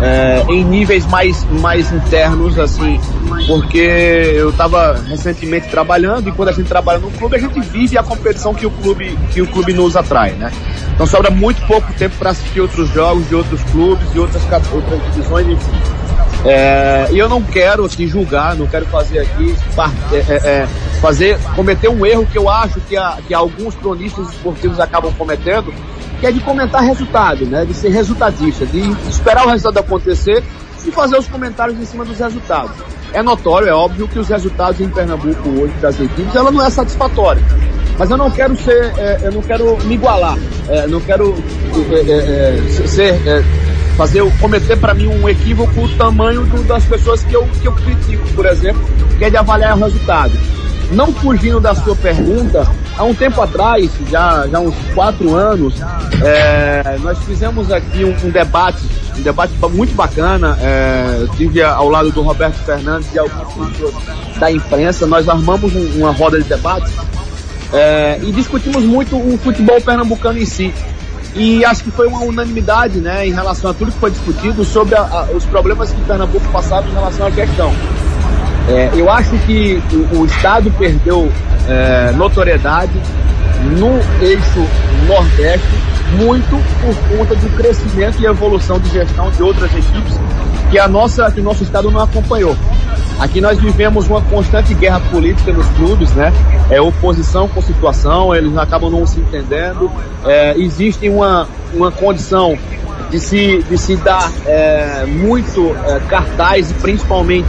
é, 0.00 0.44
em 0.48 0.64
níveis 0.64 1.06
mais, 1.06 1.44
mais 1.60 1.90
internos, 1.92 2.58
assim, 2.58 3.00
porque 3.46 3.78
eu 3.78 4.50
estava 4.50 5.00
recentemente 5.06 5.68
trabalhando 5.68 6.28
e 6.28 6.32
quando 6.32 6.50
a 6.50 6.52
gente 6.52 6.66
trabalha 6.66 6.98
no 6.98 7.10
clube, 7.12 7.36
a 7.36 7.38
gente 7.38 7.58
vive 7.60 7.96
a 7.96 8.02
competição 8.02 8.52
que 8.52 8.66
o 8.66 8.70
clube, 8.70 9.18
que 9.32 9.40
o 9.40 9.46
clube 9.46 9.72
nos 9.72 9.96
atrai, 9.96 10.32
né? 10.32 10.52
Então 10.94 11.06
sobra 11.06 11.30
muito 11.30 11.64
pouco 11.66 11.92
tempo 11.94 12.16
para 12.18 12.30
assistir 12.30 12.60
outros 12.60 12.88
jogos 12.90 13.26
de 13.28 13.34
outros 13.34 13.62
clubes 13.64 14.06
e 14.14 14.18
outras, 14.18 14.42
outras 14.72 15.02
divisões, 15.04 15.46
enfim. 15.46 16.05
É, 16.48 17.08
e 17.10 17.18
eu 17.18 17.28
não 17.28 17.42
quero 17.42 17.84
aqui 17.84 18.06
julgar, 18.06 18.54
não 18.54 18.66
quero 18.66 18.86
fazer 18.86 19.18
aqui 19.18 19.54
é, 20.12 20.16
é, 20.16 20.34
é, 20.62 20.68
fazer 21.00 21.36
cometer 21.56 21.88
um 21.88 22.06
erro 22.06 22.24
que 22.30 22.38
eu 22.38 22.48
acho 22.48 22.80
que, 22.82 22.96
a- 22.96 23.18
que 23.26 23.34
alguns 23.34 23.74
cronistas 23.74 24.28
esportivos 24.28 24.78
acabam 24.78 25.12
cometendo, 25.18 25.74
que 26.20 26.26
é 26.26 26.30
de 26.30 26.38
comentar 26.40 26.82
resultado, 26.82 27.44
né? 27.46 27.64
De 27.64 27.74
ser 27.74 27.88
resultadista, 27.90 28.64
de 28.64 28.78
esperar 29.10 29.44
o 29.46 29.50
resultado 29.50 29.84
acontecer 29.84 30.42
e 30.86 30.90
fazer 30.92 31.18
os 31.18 31.26
comentários 31.26 31.78
em 31.80 31.84
cima 31.84 32.04
dos 32.04 32.18
resultados. 32.18 32.70
É 33.12 33.22
notório, 33.22 33.68
é 33.68 33.72
óbvio 33.74 34.06
que 34.06 34.18
os 34.18 34.28
resultados 34.28 34.80
em 34.80 34.88
Pernambuco 34.88 35.48
hoje 35.48 35.74
das 35.80 35.98
equipes, 36.00 36.34
ela 36.34 36.50
não 36.50 36.64
é 36.64 36.70
satisfatória. 36.70 37.42
Mas 37.98 38.10
eu 38.10 38.16
não 38.16 38.30
quero 38.30 38.54
ser, 38.56 38.92
é, 38.98 39.20
eu 39.24 39.32
não 39.32 39.42
quero 39.42 39.76
me 39.84 39.94
igualar, 39.94 40.36
é, 40.68 40.86
não 40.86 41.00
quero 41.00 41.34
é, 41.92 42.10
é, 42.10 42.86
ser, 42.86 43.14
fazer, 43.96 44.22
cometer 44.38 44.76
para 44.76 44.94
mim 44.94 45.06
um 45.06 45.28
equívoco 45.28 45.80
o 45.80 45.88
tamanho 45.96 46.44
do- 46.44 46.62
das 46.64 46.84
pessoas 46.84 47.22
que 47.24 47.34
eu, 47.34 47.46
que 47.60 47.66
eu 47.66 47.72
critico, 47.72 48.26
por 48.34 48.46
exemplo, 48.46 48.82
que 49.18 49.24
é 49.24 49.30
de 49.30 49.36
avaliar 49.36 49.76
o 49.76 49.82
resultado. 49.84 50.32
Não 50.92 51.12
fugindo 51.12 51.58
da 51.58 51.74
sua 51.74 51.96
pergunta, 51.96 52.64
há 52.96 53.02
um 53.02 53.12
tempo 53.14 53.40
atrás, 53.42 53.90
já, 54.08 54.46
já 54.46 54.60
uns 54.60 54.74
quatro 54.94 55.34
anos, 55.34 55.74
é, 56.22 56.96
nós 57.02 57.18
fizemos 57.24 57.72
aqui 57.72 58.04
um, 58.04 58.14
um 58.26 58.30
debate, 58.30 58.82
um 59.18 59.22
debate 59.22 59.52
ba- 59.54 59.68
muito 59.68 59.94
bacana. 59.96 60.56
É, 60.60 61.26
tive 61.36 61.60
ao 61.60 61.88
lado 61.88 62.12
do 62.12 62.22
Roberto 62.22 62.54
Fernandes 62.64 63.08
e 63.12 63.18
pessoas 63.18 63.94
da 64.38 64.48
imprensa. 64.52 65.06
Nós 65.08 65.28
armamos 65.28 65.74
um- 65.74 65.98
uma 65.98 66.12
roda 66.12 66.38
de 66.40 66.44
debate 66.48 66.92
é, 67.72 68.20
e 68.22 68.30
discutimos 68.30 68.84
muito 68.84 69.16
o 69.16 69.36
futebol 69.38 69.80
pernambucano 69.80 70.38
em 70.38 70.46
si. 70.46 70.72
E 71.36 71.64
acho 71.64 71.84
que 71.84 71.90
foi 71.90 72.06
uma 72.06 72.20
unanimidade, 72.20 72.98
né, 72.98 73.26
em 73.26 73.32
relação 73.32 73.70
a 73.70 73.74
tudo 73.74 73.92
que 73.92 73.98
foi 73.98 74.10
discutido 74.10 74.64
sobre 74.64 74.94
a- 74.94 75.02
a- 75.02 75.28
os 75.36 75.44
problemas 75.44 75.90
que 75.92 76.00
Pernambuco 76.02 76.46
passava 76.48 76.88
em 76.88 76.92
relação 76.92 77.26
à 77.26 77.30
questão. 77.30 77.72
É, 78.68 78.90
eu 78.94 79.10
acho 79.10 79.36
que 79.46 79.80
o, 79.92 80.20
o 80.20 80.26
Estado 80.26 80.70
perdeu 80.78 81.30
é, 81.68 82.12
notoriedade 82.12 82.92
no 83.78 83.98
eixo 84.24 84.66
Nordeste 85.06 85.66
muito 86.16 86.56
por 86.80 87.18
conta 87.18 87.34
do 87.34 87.48
crescimento 87.56 88.20
e 88.22 88.26
evolução 88.26 88.78
de 88.78 88.88
gestão 88.90 89.30
de 89.30 89.42
outras 89.42 89.70
equipes 89.74 90.18
que 90.70 90.78
a 90.78 90.86
nossa, 90.88 91.30
que 91.30 91.40
o 91.40 91.42
nosso 91.42 91.62
Estado 91.64 91.90
não 91.90 92.00
acompanhou. 92.00 92.56
Aqui 93.18 93.40
nós 93.40 93.58
vivemos 93.58 94.06
uma 94.08 94.20
constante 94.20 94.74
guerra 94.74 95.00
política 95.10 95.52
nos 95.52 95.66
clubes, 95.70 96.12
né? 96.12 96.32
É 96.70 96.80
oposição 96.80 97.48
com 97.48 97.62
situação, 97.62 98.34
eles 98.34 98.56
acabam 98.56 98.90
não 98.90 99.06
se 99.06 99.20
entendendo. 99.20 99.90
É, 100.24 100.54
existe 100.58 101.08
uma, 101.08 101.48
uma 101.72 101.90
condição 101.90 102.58
de 103.10 103.18
se, 103.18 103.62
de 103.62 103.78
se 103.78 103.96
dar 103.96 104.30
é, 104.44 105.06
muito 105.06 105.74
é, 105.84 106.00
cartaz 106.08 106.70
e 106.70 106.74
principalmente 106.74 107.48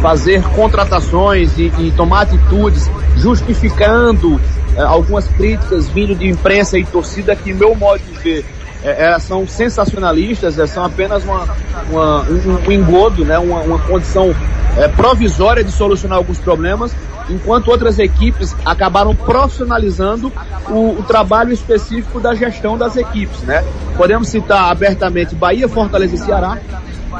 fazer 0.00 0.42
contratações 0.54 1.58
e, 1.58 1.72
e 1.78 1.92
tomar 1.96 2.22
atitudes 2.22 2.90
justificando 3.16 4.40
é, 4.76 4.80
algumas 4.80 5.26
críticas 5.28 5.88
vindo 5.88 6.14
de 6.14 6.28
imprensa 6.28 6.78
e 6.78 6.84
torcida 6.84 7.36
que, 7.36 7.52
meu 7.52 7.74
modo 7.74 8.00
de 8.00 8.18
ver, 8.18 8.44
é, 8.82 9.04
elas 9.06 9.22
são 9.22 9.46
sensacionalistas, 9.46 10.58
é, 10.58 10.66
são 10.66 10.84
apenas 10.84 11.24
uma, 11.24 11.46
uma 11.90 12.22
um, 12.22 12.68
um, 12.68 12.72
engodo, 12.72 13.24
né, 13.24 13.38
uma, 13.38 13.60
uma 13.60 13.78
condição 13.78 14.34
é, 14.76 14.88
provisória 14.88 15.62
de 15.62 15.70
solucionar 15.70 16.18
alguns 16.18 16.38
problemas, 16.38 16.94
enquanto 17.28 17.68
outras 17.68 17.98
equipes 17.98 18.56
acabaram 18.64 19.14
profissionalizando 19.14 20.32
o, 20.68 20.98
o, 20.98 21.02
trabalho 21.02 21.52
específico 21.52 22.18
da 22.18 22.34
gestão 22.34 22.76
das 22.76 22.96
equipes. 22.96 23.40
Né? 23.42 23.64
Podemos 23.96 24.28
citar 24.28 24.70
abertamente 24.70 25.34
Bahia, 25.34 25.68
Fortaleza 25.68 26.14
e 26.14 26.18
Ceará. 26.18 26.58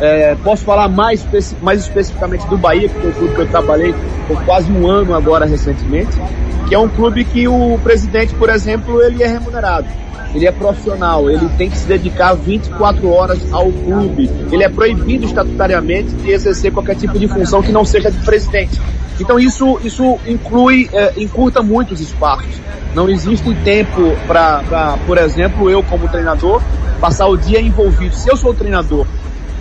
É, 0.00 0.36
posso 0.36 0.64
falar 0.64 0.88
mais, 0.88 1.26
mais 1.60 1.80
especificamente 1.80 2.46
do 2.46 2.56
Bahia, 2.56 2.88
que 2.88 2.94
foi 2.94 3.10
o 3.10 3.12
clube 3.12 3.34
que 3.34 3.40
eu 3.40 3.48
trabalhei 3.48 3.94
por 4.26 4.42
quase 4.44 4.70
um 4.70 4.88
ano 4.88 5.14
agora 5.14 5.44
recentemente, 5.44 6.16
que 6.68 6.74
é 6.74 6.78
um 6.78 6.88
clube 6.88 7.24
que 7.24 7.48
o 7.48 7.78
presidente, 7.82 8.32
por 8.34 8.48
exemplo, 8.48 9.02
ele 9.02 9.22
é 9.22 9.26
remunerado 9.26 9.88
ele 10.34 10.46
é 10.46 10.52
profissional, 10.52 11.30
ele 11.30 11.48
tem 11.58 11.68
que 11.68 11.76
se 11.76 11.86
dedicar 11.86 12.34
24 12.34 13.08
horas 13.10 13.52
ao 13.52 13.70
clube, 13.70 14.30
ele 14.50 14.62
é 14.62 14.68
proibido 14.68 15.24
estatutariamente 15.24 16.10
de 16.10 16.30
exercer 16.30 16.72
qualquer 16.72 16.96
tipo 16.96 17.18
de 17.18 17.26
função 17.26 17.62
que 17.62 17.72
não 17.72 17.84
seja 17.84 18.10
de 18.10 18.18
presidente. 18.24 18.80
Então 19.18 19.38
isso, 19.38 19.78
isso 19.84 20.18
inclui, 20.26 20.88
é, 20.92 21.12
encurta 21.16 21.62
muito 21.62 21.92
os 21.92 22.00
espaços. 22.00 22.60
Não 22.94 23.08
existe 23.08 23.54
tempo 23.62 24.16
para, 24.26 24.98
por 25.06 25.18
exemplo, 25.18 25.70
eu 25.70 25.82
como 25.82 26.08
treinador, 26.08 26.62
passar 27.00 27.26
o 27.28 27.36
dia 27.36 27.60
envolvido. 27.60 28.14
Se 28.14 28.30
eu 28.30 28.36
sou 28.36 28.54
treinador, 28.54 29.06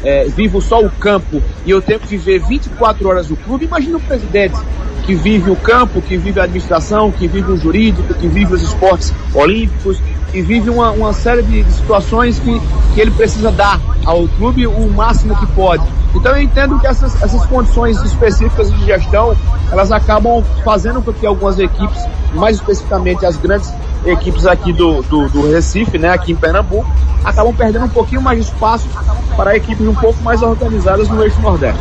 é, 0.03 0.25
vivo 0.25 0.61
só 0.61 0.79
o 0.79 0.89
campo 0.89 1.41
e 1.65 1.71
eu 1.71 1.81
tenho 1.81 1.99
que 1.99 2.07
viver 2.07 2.39
24 2.39 3.07
horas 3.07 3.29
no 3.29 3.35
clube, 3.35 3.65
imagina 3.65 3.97
o 3.97 4.01
presidente 4.01 4.57
que 5.05 5.15
vive 5.15 5.49
o 5.49 5.55
campo, 5.55 6.01
que 6.01 6.17
vive 6.17 6.39
a 6.39 6.43
administração, 6.43 7.11
que 7.11 7.27
vive 7.27 7.51
o 7.51 7.57
jurídico, 7.57 8.13
que 8.13 8.27
vive 8.27 8.53
os 8.53 8.61
esportes 8.61 9.11
olímpicos, 9.33 9.99
que 10.31 10.41
vive 10.41 10.69
uma, 10.69 10.91
uma 10.91 11.13
série 11.13 11.43
de, 11.43 11.63
situações 11.71 12.39
que, 12.39 12.61
que 12.93 13.01
ele 13.01 13.11
precisa 13.11 13.51
dar 13.51 13.79
ao 14.05 14.27
clube 14.27 14.67
o 14.67 14.89
máximo 14.89 15.35
que 15.35 15.45
pode. 15.47 15.83
Então 16.15 16.35
eu 16.35 16.41
entendo 16.41 16.79
que 16.79 16.87
essas, 16.87 17.21
essas 17.21 17.45
condições 17.45 18.01
específicas 18.03 18.71
de 18.71 18.85
gestão, 18.85 19.35
elas 19.71 19.91
acabam 19.91 20.43
fazendo 20.63 21.01
com 21.01 21.13
que 21.13 21.25
algumas 21.25 21.59
equipes, 21.59 22.03
mais 22.33 22.55
especificamente 22.55 23.25
as 23.25 23.37
grandes 23.37 23.71
equipes 24.05 24.45
aqui 24.45 24.73
do, 24.73 25.01
do, 25.03 25.29
do 25.29 25.51
Recife, 25.51 25.97
né, 25.97 26.09
aqui 26.09 26.31
em 26.31 26.35
Pernambuco, 26.35 26.89
acabam 27.23 27.53
perdendo 27.53 27.85
um 27.85 27.89
pouquinho 27.89 28.21
mais 28.21 28.39
de 28.39 28.51
espaço 28.51 28.87
para 29.35 29.55
equipes 29.55 29.87
um 29.87 29.95
pouco 29.95 30.21
mais 30.23 30.41
organizadas 30.41 31.07
no 31.09 31.23
eixo 31.23 31.39
Nordeste. 31.41 31.79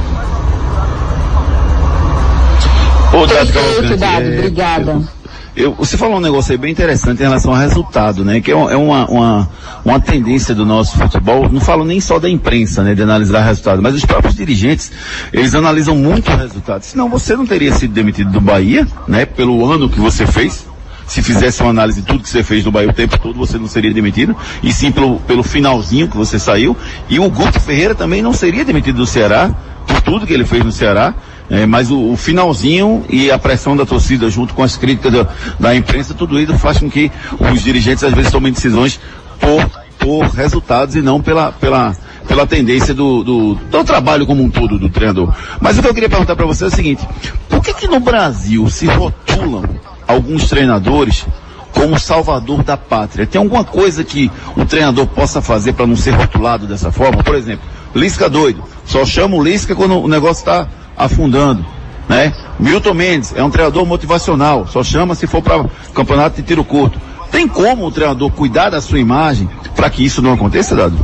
Cavalcante, 3.10 3.96
Dado, 3.96 4.26
obrigada. 4.26 5.17
Eu, 5.58 5.74
você 5.74 5.96
falou 5.96 6.18
um 6.18 6.20
negócio 6.20 6.52
aí 6.52 6.56
bem 6.56 6.70
interessante 6.70 7.18
em 7.18 7.24
relação 7.24 7.52
ao 7.52 7.58
resultado, 7.58 8.24
né? 8.24 8.40
Que 8.40 8.52
é, 8.52 8.54
é 8.54 8.76
uma, 8.76 9.10
uma, 9.10 9.50
uma 9.84 9.98
tendência 9.98 10.54
do 10.54 10.64
nosso 10.64 10.96
futebol. 10.96 11.48
Não 11.50 11.60
falo 11.60 11.84
nem 11.84 12.00
só 12.00 12.20
da 12.20 12.30
imprensa, 12.30 12.84
né? 12.84 12.94
De 12.94 13.02
analisar 13.02 13.42
resultado, 13.42 13.82
mas 13.82 13.92
os 13.92 14.04
próprios 14.04 14.36
dirigentes, 14.36 14.92
eles 15.32 15.56
analisam 15.56 15.96
muito 15.96 16.30
o 16.30 16.36
resultado. 16.36 16.84
Senão 16.84 17.08
você 17.08 17.34
não 17.34 17.44
teria 17.44 17.72
sido 17.72 17.92
demitido 17.92 18.30
do 18.30 18.40
Bahia, 18.40 18.86
né? 19.08 19.26
Pelo 19.26 19.68
ano 19.68 19.88
que 19.88 19.98
você 19.98 20.24
fez. 20.28 20.64
Se 21.08 21.22
fizesse 21.22 21.60
uma 21.60 21.70
análise 21.70 22.02
de 22.02 22.06
tudo 22.06 22.22
que 22.22 22.28
você 22.28 22.44
fez 22.44 22.64
no 22.64 22.70
Bahia 22.70 22.90
o 22.90 22.92
tempo 22.92 23.18
todo, 23.18 23.36
você 23.36 23.58
não 23.58 23.66
seria 23.66 23.92
demitido. 23.92 24.36
E 24.62 24.72
sim 24.72 24.92
pelo, 24.92 25.18
pelo 25.20 25.42
finalzinho 25.42 26.06
que 26.06 26.16
você 26.16 26.38
saiu. 26.38 26.76
E 27.08 27.18
o 27.18 27.28
Guto 27.28 27.58
Ferreira 27.58 27.96
também 27.96 28.22
não 28.22 28.32
seria 28.32 28.64
demitido 28.64 28.98
do 28.98 29.06
Ceará, 29.06 29.50
por 29.88 30.00
tudo 30.02 30.24
que 30.24 30.32
ele 30.32 30.44
fez 30.44 30.64
no 30.64 30.70
Ceará. 30.70 31.14
É, 31.50 31.64
mas 31.64 31.90
o, 31.90 32.12
o, 32.12 32.16
finalzinho 32.16 33.04
e 33.08 33.30
a 33.30 33.38
pressão 33.38 33.74
da 33.74 33.86
torcida 33.86 34.28
junto 34.28 34.52
com 34.52 34.62
as 34.62 34.76
críticas 34.76 35.12
da, 35.12 35.26
da, 35.58 35.74
imprensa, 35.74 36.12
tudo 36.12 36.38
isso 36.38 36.58
faz 36.58 36.78
com 36.78 36.90
que 36.90 37.10
os 37.38 37.62
dirigentes 37.62 38.04
às 38.04 38.12
vezes 38.12 38.30
tomem 38.30 38.52
decisões 38.52 39.00
por, 39.40 39.66
por 39.98 40.26
resultados 40.28 40.94
e 40.94 41.00
não 41.00 41.22
pela, 41.22 41.50
pela, 41.52 41.96
pela 42.26 42.46
tendência 42.46 42.92
do, 42.92 43.24
do, 43.24 43.54
do 43.54 43.84
trabalho 43.84 44.26
como 44.26 44.42
um 44.42 44.50
todo 44.50 44.78
do 44.78 44.90
treinador. 44.90 45.34
Mas 45.58 45.78
o 45.78 45.82
que 45.82 45.88
eu 45.88 45.94
queria 45.94 46.10
perguntar 46.10 46.36
para 46.36 46.44
você 46.44 46.64
é 46.64 46.66
o 46.66 46.70
seguinte, 46.70 47.08
por 47.48 47.62
que 47.62 47.72
que 47.72 47.88
no 47.88 47.98
Brasil 47.98 48.68
se 48.68 48.84
rotulam 48.86 49.64
alguns 50.06 50.48
treinadores 50.50 51.24
como 51.72 51.98
salvador 51.98 52.62
da 52.62 52.76
pátria? 52.76 53.26
Tem 53.26 53.40
alguma 53.40 53.64
coisa 53.64 54.04
que 54.04 54.30
o 54.54 54.66
treinador 54.66 55.06
possa 55.06 55.40
fazer 55.40 55.72
para 55.72 55.86
não 55.86 55.96
ser 55.96 56.10
rotulado 56.10 56.66
dessa 56.66 56.92
forma? 56.92 57.22
Por 57.22 57.34
exemplo, 57.34 57.66
Lisca 57.94 58.28
doido. 58.28 58.62
Só 58.84 59.06
chama 59.06 59.36
o 59.36 59.42
Lisca 59.42 59.74
quando 59.74 59.98
o 59.98 60.08
negócio 60.08 60.42
está 60.42 60.68
afundando. 60.98 61.64
Né? 62.08 62.32
Milton 62.58 62.94
Mendes 62.94 63.34
é 63.36 63.44
um 63.44 63.50
treinador 63.50 63.86
motivacional, 63.86 64.66
só 64.66 64.82
chama 64.82 65.14
se 65.14 65.26
for 65.26 65.42
para 65.42 65.64
campeonato 65.94 66.36
de 66.36 66.42
tiro 66.42 66.64
curto. 66.64 66.98
Tem 67.30 67.46
como 67.46 67.86
o 67.86 67.90
treinador 67.92 68.30
cuidar 68.32 68.70
da 68.70 68.80
sua 68.80 68.98
imagem 68.98 69.48
para 69.76 69.90
que 69.90 70.04
isso 70.04 70.22
não 70.22 70.32
aconteça, 70.32 70.74
Dado? 70.74 70.96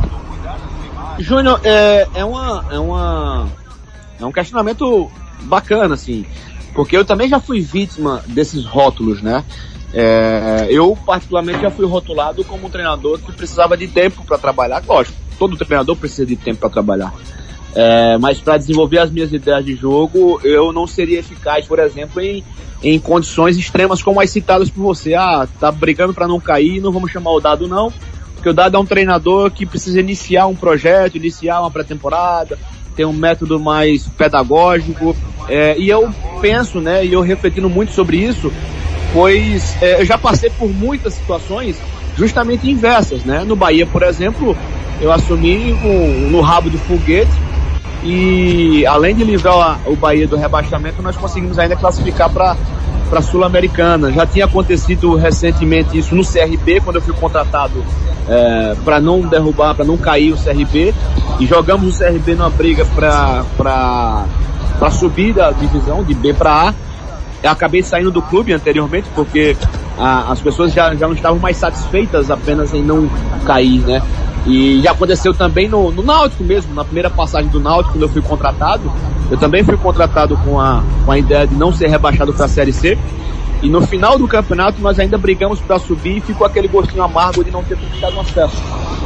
Júnior, 1.18 1.60
é, 1.62 2.08
é, 2.14 2.24
uma, 2.24 2.64
é, 2.70 2.78
uma, 2.78 3.46
é 4.18 4.24
um 4.24 4.32
questionamento 4.32 5.10
bacana, 5.42 5.94
assim, 5.94 6.24
porque 6.74 6.96
eu 6.96 7.04
também 7.04 7.28
já 7.28 7.38
fui 7.38 7.60
vítima 7.60 8.22
desses 8.26 8.64
rótulos, 8.64 9.22
né? 9.22 9.44
É, 9.92 10.66
eu, 10.70 10.98
particularmente, 11.06 11.60
já 11.60 11.70
fui 11.70 11.86
rotulado 11.86 12.42
como 12.44 12.66
um 12.66 12.70
treinador 12.70 13.18
que 13.20 13.30
precisava 13.30 13.76
de 13.76 13.86
tempo 13.86 14.24
para 14.24 14.38
trabalhar. 14.38 14.82
Lógico, 14.84 15.16
todo 15.38 15.56
treinador 15.56 15.94
precisa 15.94 16.26
de 16.26 16.34
tempo 16.34 16.60
para 16.60 16.70
trabalhar. 16.70 17.12
É, 17.74 18.16
mas 18.18 18.38
para 18.38 18.56
desenvolver 18.56 18.98
as 18.98 19.10
minhas 19.10 19.32
ideias 19.32 19.64
de 19.64 19.74
jogo, 19.74 20.40
eu 20.44 20.72
não 20.72 20.86
seria 20.86 21.18
eficaz, 21.18 21.66
por 21.66 21.80
exemplo, 21.80 22.20
em, 22.20 22.44
em 22.82 22.98
condições 23.00 23.56
extremas 23.56 24.00
como 24.00 24.20
as 24.20 24.30
citadas 24.30 24.70
por 24.70 24.82
você. 24.82 25.14
Ah, 25.14 25.48
tá 25.58 25.72
brigando 25.72 26.14
para 26.14 26.28
não 26.28 26.38
cair, 26.38 26.80
não 26.80 26.92
vamos 26.92 27.10
chamar 27.10 27.32
o 27.32 27.40
Dado 27.40 27.66
não, 27.66 27.92
porque 28.34 28.48
o 28.48 28.54
Dado 28.54 28.76
é 28.76 28.80
um 28.80 28.86
treinador 28.86 29.50
que 29.50 29.66
precisa 29.66 29.98
iniciar 29.98 30.46
um 30.46 30.54
projeto, 30.54 31.16
iniciar 31.16 31.60
uma 31.60 31.70
pré-temporada, 31.70 32.56
tem 32.94 33.04
um 33.04 33.12
método 33.12 33.58
mais 33.58 34.06
pedagógico. 34.06 35.16
É, 35.48 35.76
e 35.76 35.88
eu 35.88 36.08
penso, 36.40 36.80
né, 36.80 37.04
e 37.04 37.12
eu 37.12 37.22
refletindo 37.22 37.68
muito 37.68 37.92
sobre 37.92 38.18
isso, 38.18 38.52
pois 39.12 39.82
é, 39.82 40.00
eu 40.00 40.04
já 40.04 40.16
passei 40.16 40.48
por 40.48 40.68
muitas 40.68 41.14
situações 41.14 41.76
justamente 42.16 42.70
inversas, 42.70 43.24
né? 43.24 43.42
No 43.44 43.56
Bahia, 43.56 43.84
por 43.84 44.04
exemplo, 44.04 44.56
eu 45.00 45.10
assumi 45.10 45.72
um, 45.72 46.30
no 46.30 46.40
rabo 46.40 46.70
do 46.70 46.78
foguete 46.78 47.32
e 48.04 48.86
além 48.86 49.14
de 49.14 49.24
livrar 49.24 49.80
o 49.86 49.96
Bahia 49.96 50.28
do 50.28 50.36
rebaixamento, 50.36 51.02
nós 51.02 51.16
conseguimos 51.16 51.58
ainda 51.58 51.74
classificar 51.74 52.30
para 52.30 52.56
para 53.08 53.22
Sul-Americana. 53.22 54.12
Já 54.12 54.26
tinha 54.26 54.44
acontecido 54.44 55.14
recentemente 55.14 55.96
isso 55.96 56.14
no 56.14 56.24
CRB, 56.24 56.80
quando 56.80 56.96
eu 56.96 57.02
fui 57.02 57.14
contratado 57.14 57.84
é, 58.28 58.74
para 58.84 59.00
não 59.00 59.20
derrubar, 59.20 59.74
para 59.74 59.84
não 59.84 59.96
cair 59.96 60.32
o 60.32 60.36
CRB. 60.36 60.94
E 61.38 61.46
jogamos 61.46 61.94
o 61.94 61.98
CRB 61.98 62.34
numa 62.34 62.50
briga 62.50 62.84
para 62.86 64.90
subir 64.90 65.34
da 65.34 65.50
divisão 65.50 66.02
de 66.02 66.14
B 66.14 66.32
para 66.34 66.68
A. 66.68 66.74
Eu 67.42 67.50
acabei 67.50 67.82
saindo 67.82 68.10
do 68.10 68.22
clube 68.22 68.52
anteriormente 68.52 69.08
porque 69.14 69.56
a, 69.98 70.32
as 70.32 70.40
pessoas 70.40 70.72
já, 70.72 70.94
já 70.94 71.06
não 71.06 71.14
estavam 71.14 71.38
mais 71.38 71.56
satisfeitas 71.56 72.30
apenas 72.30 72.72
em 72.72 72.82
não 72.82 73.08
cair, 73.44 73.80
né? 73.80 74.02
E 74.46 74.86
aconteceu 74.86 75.32
também 75.32 75.68
no, 75.68 75.90
no 75.90 76.02
Náutico 76.02 76.44
mesmo, 76.44 76.74
na 76.74 76.84
primeira 76.84 77.08
passagem 77.08 77.50
do 77.50 77.58
Náutico, 77.58 77.94
quando 77.94 78.02
eu 78.02 78.08
fui 78.08 78.22
contratado. 78.22 78.92
Eu 79.30 79.38
também 79.38 79.64
fui 79.64 79.76
contratado 79.76 80.36
com 80.38 80.60
a, 80.60 80.82
com 81.04 81.12
a 81.12 81.18
ideia 81.18 81.46
de 81.46 81.54
não 81.54 81.72
ser 81.72 81.88
rebaixado 81.88 82.32
para 82.32 82.44
a 82.44 82.48
Série 82.48 82.72
C. 82.72 82.98
E 83.62 83.68
no 83.68 83.80
final 83.80 84.18
do 84.18 84.28
campeonato 84.28 84.80
nós 84.82 84.98
ainda 84.98 85.16
brigamos 85.16 85.58
para 85.60 85.78
subir 85.78 86.18
e 86.18 86.20
ficou 86.20 86.46
aquele 86.46 86.68
gostinho 86.68 87.02
amargo 87.02 87.42
de 87.42 87.50
não 87.50 87.64
ter 87.64 87.78
conquistado 87.78 88.14
um 88.16 88.20
acesso. 88.20 88.62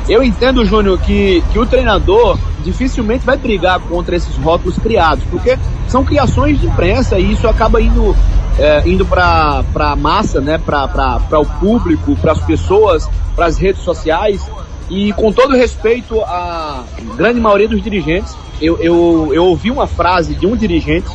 Eu 0.08 0.22
entendo, 0.22 0.64
Júnior, 0.64 0.98
que, 0.98 1.44
que 1.52 1.58
o 1.58 1.66
treinador 1.66 2.36
dificilmente 2.64 3.24
vai 3.24 3.36
brigar 3.36 3.78
contra 3.78 4.16
esses 4.16 4.34
rótulos 4.36 4.76
criados, 4.78 5.22
porque 5.30 5.56
são 5.86 6.04
criações 6.04 6.60
de 6.60 6.66
imprensa 6.66 7.18
e 7.18 7.32
isso 7.32 7.46
acaba 7.46 7.80
indo, 7.80 8.16
é, 8.58 8.88
indo 8.88 9.06
para 9.06 9.62
a 9.74 9.96
massa, 9.96 10.40
né, 10.40 10.58
para 10.58 11.38
o 11.38 11.46
público, 11.46 12.16
para 12.16 12.32
as 12.32 12.40
pessoas, 12.40 13.08
para 13.36 13.46
as 13.46 13.58
redes 13.58 13.82
sociais. 13.82 14.44
E 14.90 15.12
com 15.12 15.30
todo 15.32 15.54
respeito 15.54 16.20
à 16.22 16.84
grande 17.16 17.38
maioria 17.40 17.68
dos 17.68 17.82
dirigentes, 17.82 18.36
eu, 18.60 18.78
eu, 18.78 19.30
eu 19.32 19.44
ouvi 19.44 19.70
uma 19.70 19.86
frase 19.86 20.34
de 20.34 20.46
um 20.46 20.56
dirigente, 20.56 21.08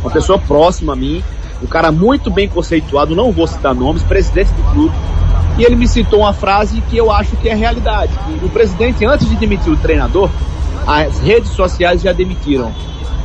uma 0.00 0.10
pessoa 0.10 0.38
próxima 0.38 0.92
a 0.92 0.96
mim, 0.96 1.22
um 1.62 1.66
cara 1.66 1.90
muito 1.90 2.30
bem 2.30 2.48
conceituado, 2.48 3.16
não 3.16 3.32
vou 3.32 3.46
citar 3.46 3.74
nomes, 3.74 4.02
presidente 4.02 4.52
do 4.52 4.62
clube, 4.72 4.94
e 5.58 5.64
ele 5.64 5.74
me 5.74 5.88
citou 5.88 6.20
uma 6.20 6.32
frase 6.32 6.80
que 6.82 6.96
eu 6.96 7.10
acho 7.10 7.36
que 7.36 7.48
é 7.48 7.54
realidade. 7.54 8.12
O 8.42 8.48
presidente, 8.48 9.04
antes 9.04 9.28
de 9.28 9.36
demitir 9.36 9.72
o 9.72 9.76
treinador, 9.76 10.30
as 10.86 11.18
redes 11.18 11.50
sociais 11.50 12.02
já 12.02 12.12
demitiram. 12.12 12.72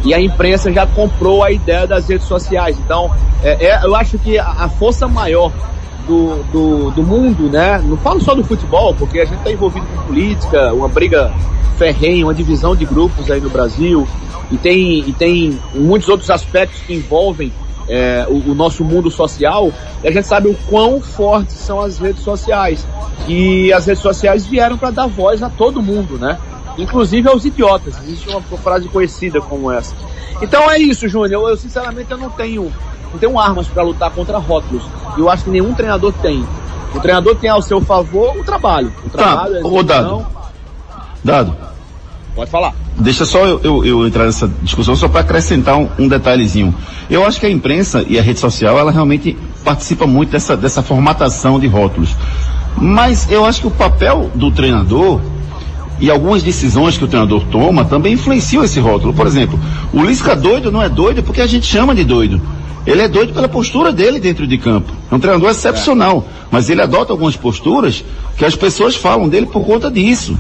E 0.04 0.14
a 0.14 0.20
imprensa 0.20 0.72
já 0.72 0.88
comprou 0.88 1.44
a 1.44 1.52
ideia 1.52 1.86
das 1.86 2.08
redes 2.08 2.26
sociais. 2.26 2.78
Então, 2.80 3.14
é, 3.44 3.68
é, 3.68 3.86
eu 3.86 3.96
acho 3.96 4.18
que 4.18 4.40
a, 4.40 4.48
a 4.48 4.70
força 4.70 5.08
maior 5.08 5.52
do, 6.12 6.44
do, 6.52 6.92
do 6.92 7.04
mundo, 7.04 7.50
né? 7.50 7.82
Não 7.86 7.96
falo 7.96 8.20
só 8.20 8.36
do 8.36 8.44
futebol, 8.44 8.94
porque 8.94 9.22
a 9.22 9.26
gente 9.26 9.38
está 9.38 9.52
envolvido 9.52 9.86
com 9.86 10.04
política, 10.04 10.74
uma 10.74 10.90
briga 10.90 11.34
ferrenha, 11.78 12.26
uma 12.26 12.34
divisão 12.34 12.76
de 12.76 12.84
grupos 12.84 13.32
aí 13.32 13.40
no 13.40 13.50
Brasil, 13.50 14.06
e 14.52 14.58
tem, 14.58 15.00
e 15.08 15.14
tem 15.14 15.58
muitos 15.74 16.10
outros 16.10 16.30
aspectos 16.30 16.82
que 16.82 16.94
envolvem 16.94 17.54
é, 17.88 18.26
o, 18.30 18.52
o, 18.52 18.54
nosso 18.56 18.84
mundo 18.84 19.10
social, 19.10 19.72
e 20.04 20.08
a 20.08 20.12
gente 20.12 20.28
sabe 20.28 20.50
o 20.50 20.56
quão 20.70 21.00
fortes 21.00 21.56
são 21.56 21.80
as 21.80 21.98
redes 21.98 22.24
sociais. 22.24 22.86
E 23.28 23.72
as 23.72 23.86
redes 23.86 24.02
sociais 24.02 24.46
vieram 24.46 24.78
para 24.78 24.92
dar 24.92 25.08
voz 25.08 25.42
a 25.42 25.50
todo 25.50 25.82
mundo, 25.82 26.18
né? 26.18 26.38
Inclusive 26.78 27.30
aos 27.30 27.46
idiotas. 27.46 27.98
Existe 28.04 28.30
uma 28.30 28.42
frase 28.42 28.88
conhecida 28.90 29.40
como 29.40 29.72
essa. 29.72 29.96
Então 30.42 30.70
é 30.70 30.78
isso, 30.78 31.08
Júnior. 31.08 31.32
Eu, 31.32 31.50
eu 31.50 31.58
sinceramente 31.58 32.12
eu 32.12 32.18
não 32.18 32.30
tenho, 32.32 32.72
não 33.12 33.20
tenho 33.20 33.40
armas 33.40 33.68
para 33.68 33.84
lutar 33.84 34.12
contra 34.12 34.38
rótulos. 34.38 34.84
E 35.18 35.20
eu 35.20 35.30
acho 35.30 35.44
que 35.44 35.50
nenhum 35.50 35.74
treinador 35.74 36.14
tem. 36.22 36.46
O 36.94 37.00
treinador 37.00 37.36
tem 37.36 37.50
ao 37.50 37.62
seu 37.62 37.82
favor 37.82 38.38
o 38.38 38.44
trabalho. 38.44 38.92
O 39.06 39.10
tá, 39.10 39.18
trabalho, 39.18 39.62
tá, 39.62 39.68
o 39.68 39.84
dado. 39.84 40.28
Dado. 41.24 41.56
Pode 42.36 42.50
falar. 42.50 42.74
Deixa 42.98 43.26
só 43.26 43.46
eu, 43.46 43.60
eu, 43.64 43.86
eu 43.86 44.08
entrar 44.08 44.26
nessa 44.26 44.50
discussão 44.62 44.96
só 44.96 45.08
para 45.08 45.22
acrescentar 45.22 45.78
um, 45.78 45.90
um, 46.00 46.08
detalhezinho. 46.08 46.74
Eu 47.10 47.26
acho 47.26 47.40
que 47.40 47.46
a 47.46 47.50
imprensa 47.50 48.06
e 48.08 48.18
a 48.18 48.22
rede 48.22 48.40
social, 48.40 48.78
ela 48.78 48.92
realmente 48.92 49.38
participa 49.64 50.08
muito 50.08 50.32
dessa, 50.32 50.56
dessa 50.56 50.82
formatação 50.82 51.60
de 51.60 51.68
rótulos. 51.68 52.16
Mas 52.78 53.30
eu 53.30 53.46
acho 53.46 53.62
que 53.62 53.68
o 53.68 53.72
papel 53.72 54.32
do 54.34 54.50
treinador 54.52 55.20
e 56.00 56.10
algumas 56.10 56.42
decisões 56.42 56.98
que 56.98 57.04
o 57.04 57.08
treinador 57.08 57.44
toma 57.52 57.86
também 57.86 58.14
influenciam 58.14 58.64
esse 58.64 58.80
rótulo. 58.80 59.14
Por 59.14 59.28
exemplo, 59.28 59.60
o 59.94 60.04
Lisca 60.04 60.36
doido 60.36 60.72
não 60.72 60.82
é 60.82 60.90
doido 60.90 61.22
porque 61.22 61.42
a 61.42 61.48
gente 61.48 61.66
chama 61.66 61.94
de 61.94 62.04
doido. 62.04 62.42
Ele 62.86 63.02
é 63.02 63.08
doido 63.08 63.34
pela 63.34 63.48
postura 63.48 63.92
dele 63.92 64.20
dentro 64.20 64.48
de 64.48 64.58
campo. 64.58 64.92
É 65.12 65.16
um 65.16 65.20
treinador 65.20 65.52
excepcional, 65.52 66.28
mas 66.50 66.70
ele 66.70 66.82
adota 66.82 67.14
algumas 67.14 67.36
posturas 67.36 68.04
que 68.38 68.46
as 68.46 68.56
pessoas 68.56 68.96
falam 68.96 69.30
dele 69.30 69.46
por 69.46 69.64
conta 69.66 69.90
disso. 69.92 70.38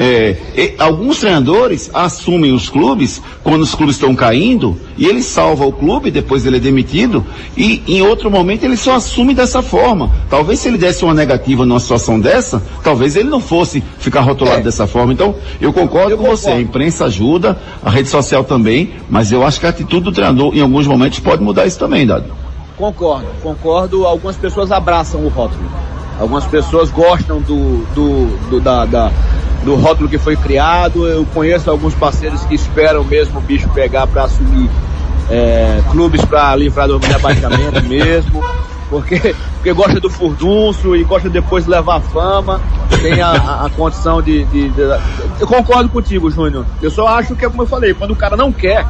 É, 0.00 0.36
alguns 0.78 1.18
treinadores 1.18 1.90
assumem 1.92 2.52
os 2.52 2.68
clubes 2.68 3.20
quando 3.42 3.62
os 3.62 3.74
clubes 3.74 3.96
estão 3.96 4.14
caindo 4.14 4.80
e 4.96 5.06
ele 5.06 5.20
salva 5.22 5.66
o 5.66 5.72
clube, 5.72 6.08
depois 6.08 6.46
ele 6.46 6.58
é 6.58 6.60
demitido 6.60 7.26
e 7.56 7.82
em 7.84 8.00
outro 8.00 8.30
momento 8.30 8.62
ele 8.62 8.76
só 8.76 8.94
assume 8.94 9.34
dessa 9.34 9.60
forma. 9.60 10.12
Talvez 10.30 10.60
se 10.60 10.68
ele 10.68 10.78
desse 10.78 11.04
uma 11.04 11.14
negativa 11.14 11.66
numa 11.66 11.80
situação 11.80 12.20
dessa, 12.20 12.62
talvez 12.84 13.16
ele 13.16 13.28
não 13.28 13.40
fosse 13.40 13.82
ficar 13.98 14.20
rotulado 14.20 14.60
é. 14.60 14.62
dessa 14.62 14.86
forma. 14.86 15.12
Então, 15.12 15.34
eu 15.60 15.72
concordo 15.72 16.12
eu 16.12 16.16
com 16.16 16.22
concordo. 16.22 16.42
você, 16.42 16.50
a 16.50 16.60
imprensa 16.60 17.06
ajuda, 17.06 17.58
a 17.84 17.90
rede 17.90 18.08
social 18.08 18.44
também, 18.44 18.92
mas 19.10 19.32
eu 19.32 19.44
acho 19.44 19.58
que 19.58 19.66
a 19.66 19.70
atitude 19.70 20.04
do 20.04 20.12
treinador 20.12 20.54
em 20.54 20.60
alguns 20.60 20.86
momentos 20.86 21.18
pode 21.18 21.42
mudar 21.42 21.66
isso 21.66 21.78
também, 21.78 22.06
Dado. 22.06 22.26
Concordo, 22.76 23.26
concordo. 23.42 24.06
Algumas 24.06 24.36
pessoas 24.36 24.70
abraçam 24.70 25.24
o 25.24 25.28
rótulo. 25.28 25.68
Algumas 26.20 26.44
pessoas 26.44 26.90
gostam 26.90 27.40
do, 27.40 27.84
do, 27.94 28.50
do 28.50 28.60
da, 28.60 28.84
da 28.84 29.12
do 29.64 29.74
rótulo 29.74 30.08
que 30.08 30.18
foi 30.18 30.36
criado. 30.36 31.06
Eu 31.06 31.24
conheço 31.26 31.70
alguns 31.70 31.94
parceiros 31.94 32.44
que 32.44 32.54
esperam 32.54 33.04
mesmo 33.04 33.38
o 33.38 33.42
bicho 33.42 33.68
pegar 33.70 34.06
para 34.06 34.24
assumir 34.24 34.70
é, 35.30 35.82
clubes 35.90 36.24
para 36.24 36.54
livrar 36.56 36.88
do 36.88 36.98
rebaixamento 36.98 37.82
mesmo. 37.86 38.42
Porque, 38.88 39.34
porque 39.56 39.72
gosta 39.74 40.00
do 40.00 40.08
furdunço 40.08 40.96
e 40.96 41.04
gosta 41.04 41.28
depois 41.28 41.64
de 41.64 41.70
levar 41.70 42.00
fama, 42.00 42.58
tem 43.02 43.20
a, 43.20 43.66
a, 43.66 43.70
condição 43.76 44.22
de, 44.22 44.44
de, 44.46 44.70
de, 44.70 44.80
Eu 45.38 45.46
concordo 45.46 45.90
contigo, 45.90 46.30
Júnior. 46.30 46.64
Eu 46.80 46.90
só 46.90 47.06
acho 47.06 47.36
que, 47.36 47.46
como 47.46 47.62
eu 47.62 47.66
falei, 47.66 47.92
quando 47.92 48.12
o 48.12 48.16
cara 48.16 48.34
não 48.34 48.50
quer, 48.50 48.86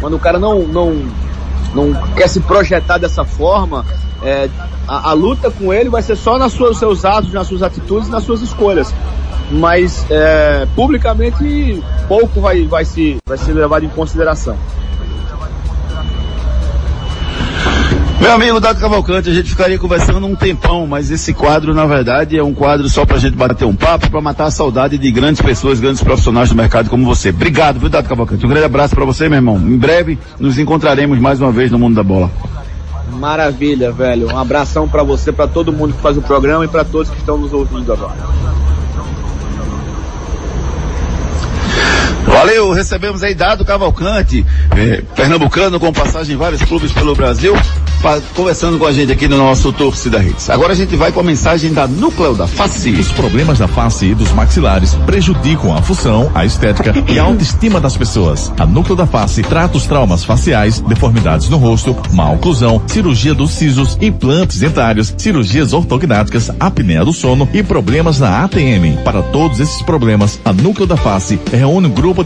quando 0.00 0.16
o 0.16 0.18
cara 0.18 0.36
não, 0.36 0.62
não, 0.62 1.04
não 1.72 1.94
quer 2.16 2.28
se 2.28 2.40
projetar 2.40 2.98
dessa 2.98 3.24
forma, 3.24 3.84
é, 4.20 4.50
a, 4.88 5.10
a, 5.10 5.12
luta 5.12 5.48
com 5.48 5.72
ele 5.72 5.88
vai 5.88 6.02
ser 6.02 6.16
só 6.16 6.48
suas, 6.48 6.76
seus 6.76 7.04
atos, 7.04 7.32
nas 7.32 7.46
suas 7.46 7.62
atitudes, 7.62 8.08
nas 8.08 8.24
suas 8.24 8.42
escolhas 8.42 8.92
mas 9.50 10.06
é, 10.10 10.66
publicamente 10.74 11.82
pouco 12.06 12.40
vai, 12.40 12.66
vai, 12.66 12.84
se, 12.84 13.16
vai 13.26 13.36
ser 13.36 13.52
levado 13.52 13.84
em 13.84 13.88
consideração. 13.88 14.56
Meu 18.20 18.32
amigo 18.32 18.60
Dado 18.60 18.78
Cavalcante, 18.78 19.30
a 19.30 19.32
gente 19.32 19.48
ficaria 19.48 19.78
conversando 19.78 20.26
um 20.26 20.36
tempão, 20.36 20.86
mas 20.86 21.10
esse 21.10 21.32
quadro, 21.32 21.72
na 21.72 21.86
verdade, 21.86 22.36
é 22.36 22.44
um 22.44 22.52
quadro 22.52 22.86
só 22.86 23.06
pra 23.06 23.16
gente 23.16 23.34
bater 23.34 23.64
um 23.64 23.74
papo, 23.74 24.10
para 24.10 24.20
matar 24.20 24.44
a 24.44 24.50
saudade 24.50 24.98
de 24.98 25.10
grandes 25.10 25.40
pessoas, 25.40 25.80
grandes 25.80 26.02
profissionais 26.02 26.50
do 26.50 26.54
mercado 26.54 26.90
como 26.90 27.02
você. 27.06 27.30
Obrigado, 27.30 27.80
viu, 27.80 27.88
Dado 27.88 28.06
Cavalcante? 28.06 28.44
Um 28.44 28.48
grande 28.50 28.66
abraço 28.66 28.94
para 28.94 29.06
você, 29.06 29.26
meu 29.26 29.38
irmão. 29.38 29.56
Em 29.56 29.78
breve 29.78 30.18
nos 30.38 30.58
encontraremos 30.58 31.18
mais 31.18 31.40
uma 31.40 31.50
vez 31.50 31.70
no 31.70 31.78
mundo 31.78 31.94
da 31.94 32.02
bola. 32.02 32.30
Maravilha, 33.10 33.90
velho. 33.90 34.28
Um 34.32 34.38
abração 34.38 34.86
para 34.86 35.02
você, 35.02 35.32
para 35.32 35.48
todo 35.48 35.72
mundo 35.72 35.94
que 35.94 36.02
faz 36.02 36.18
o 36.18 36.22
programa 36.22 36.66
e 36.66 36.68
para 36.68 36.84
todos 36.84 37.08
que 37.08 37.16
estão 37.16 37.38
nos 37.38 37.54
ouvindo 37.54 37.90
agora. 37.90 38.18
Valeu, 42.40 42.72
recebemos 42.72 43.22
aí 43.22 43.34
Dado 43.34 43.66
Cavalcante, 43.66 44.46
eh, 44.74 45.02
pernambucano 45.14 45.78
com 45.78 45.92
passagem 45.92 46.36
em 46.36 46.38
vários 46.38 46.62
clubes 46.62 46.90
pelo 46.90 47.14
Brasil, 47.14 47.54
conversando 48.34 48.78
com 48.78 48.86
a 48.86 48.92
gente 48.92 49.12
aqui 49.12 49.28
no 49.28 49.36
nosso 49.36 49.70
Torcida 49.74 50.24
Hits. 50.24 50.48
Agora 50.48 50.72
a 50.72 50.74
gente 50.74 50.96
vai 50.96 51.12
com 51.12 51.20
a 51.20 51.22
mensagem 51.22 51.70
da 51.70 51.86
Núcleo 51.86 52.34
da 52.34 52.46
Face. 52.46 52.92
Os 52.92 53.12
problemas 53.12 53.58
da 53.58 53.68
face 53.68 54.06
e 54.06 54.14
dos 54.14 54.32
maxilares 54.32 54.94
prejudicam 55.04 55.76
a 55.76 55.82
função, 55.82 56.30
a 56.34 56.46
estética 56.46 56.94
e 57.06 57.18
a 57.18 57.24
autoestima 57.24 57.78
das 57.78 57.94
pessoas. 57.94 58.50
A 58.58 58.64
Núcleo 58.64 58.96
da 58.96 59.04
Face 59.04 59.42
trata 59.42 59.76
os 59.76 59.86
traumas 59.86 60.24
faciais, 60.24 60.80
deformidades 60.80 61.50
no 61.50 61.58
rosto, 61.58 61.94
má 62.14 62.30
oclusão, 62.30 62.82
cirurgia 62.86 63.34
dos 63.34 63.50
sisos, 63.50 63.98
implantes 64.00 64.60
dentários, 64.60 65.14
cirurgias 65.18 65.74
ortognáticas, 65.74 66.50
apneia 66.58 67.04
do 67.04 67.12
sono 67.12 67.46
e 67.52 67.62
problemas 67.62 68.18
na 68.18 68.44
ATM. 68.44 68.96
Para 69.04 69.20
todos 69.20 69.60
esses 69.60 69.82
problemas, 69.82 70.40
a 70.42 70.54
Núcleo 70.54 70.86
da 70.86 70.96
Face 70.96 71.38
reúne 71.52 71.86
um 71.86 71.90
grupo 71.90 72.24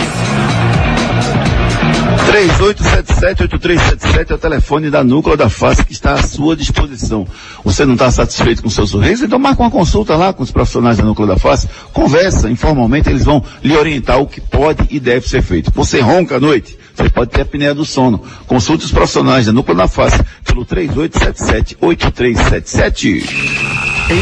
3877-8377 2.21 4.31
é 4.31 4.33
o 4.33 4.37
telefone 4.37 4.89
da 4.89 5.03
Núcleo 5.03 5.35
da 5.35 5.49
Face 5.49 5.85
que 5.85 5.93
está 5.93 6.13
à 6.13 6.23
sua 6.23 6.55
disposição. 6.55 7.27
Você 7.63 7.85
não 7.85 7.93
está 7.93 8.11
satisfeito 8.11 8.61
com 8.61 8.67
o 8.67 8.71
seu 8.71 8.85
sorriso? 8.87 9.25
Então 9.25 9.39
marca 9.39 9.61
uma 9.61 9.71
consulta 9.71 10.15
lá 10.15 10.33
com 10.33 10.43
os 10.43 10.51
profissionais 10.51 10.97
da 10.97 11.03
Núcleo 11.03 11.27
da 11.27 11.37
Face, 11.37 11.67
conversa 11.93 12.49
informalmente, 12.49 13.09
eles 13.09 13.23
vão 13.23 13.43
lhe 13.63 13.75
orientar 13.75 14.19
o 14.19 14.27
que 14.27 14.41
pode 14.41 14.87
e 14.89 14.99
deve 14.99 15.27
ser 15.27 15.41
feito. 15.41 15.71
Você 15.73 15.99
ronca 15.99 16.37
à 16.37 16.39
noite? 16.39 16.77
Você 16.95 17.09
pode 17.09 17.31
ter 17.31 17.41
apneia 17.41 17.73
do 17.73 17.83
sono. 17.85 18.21
Consulte 18.47 18.85
os 18.85 18.91
profissionais 18.91 19.45
da 19.45 19.53
Núcleo 19.53 19.77
da 19.77 19.87
Face 19.87 20.19
pelo 20.43 20.65
3877-8377. 20.65 23.23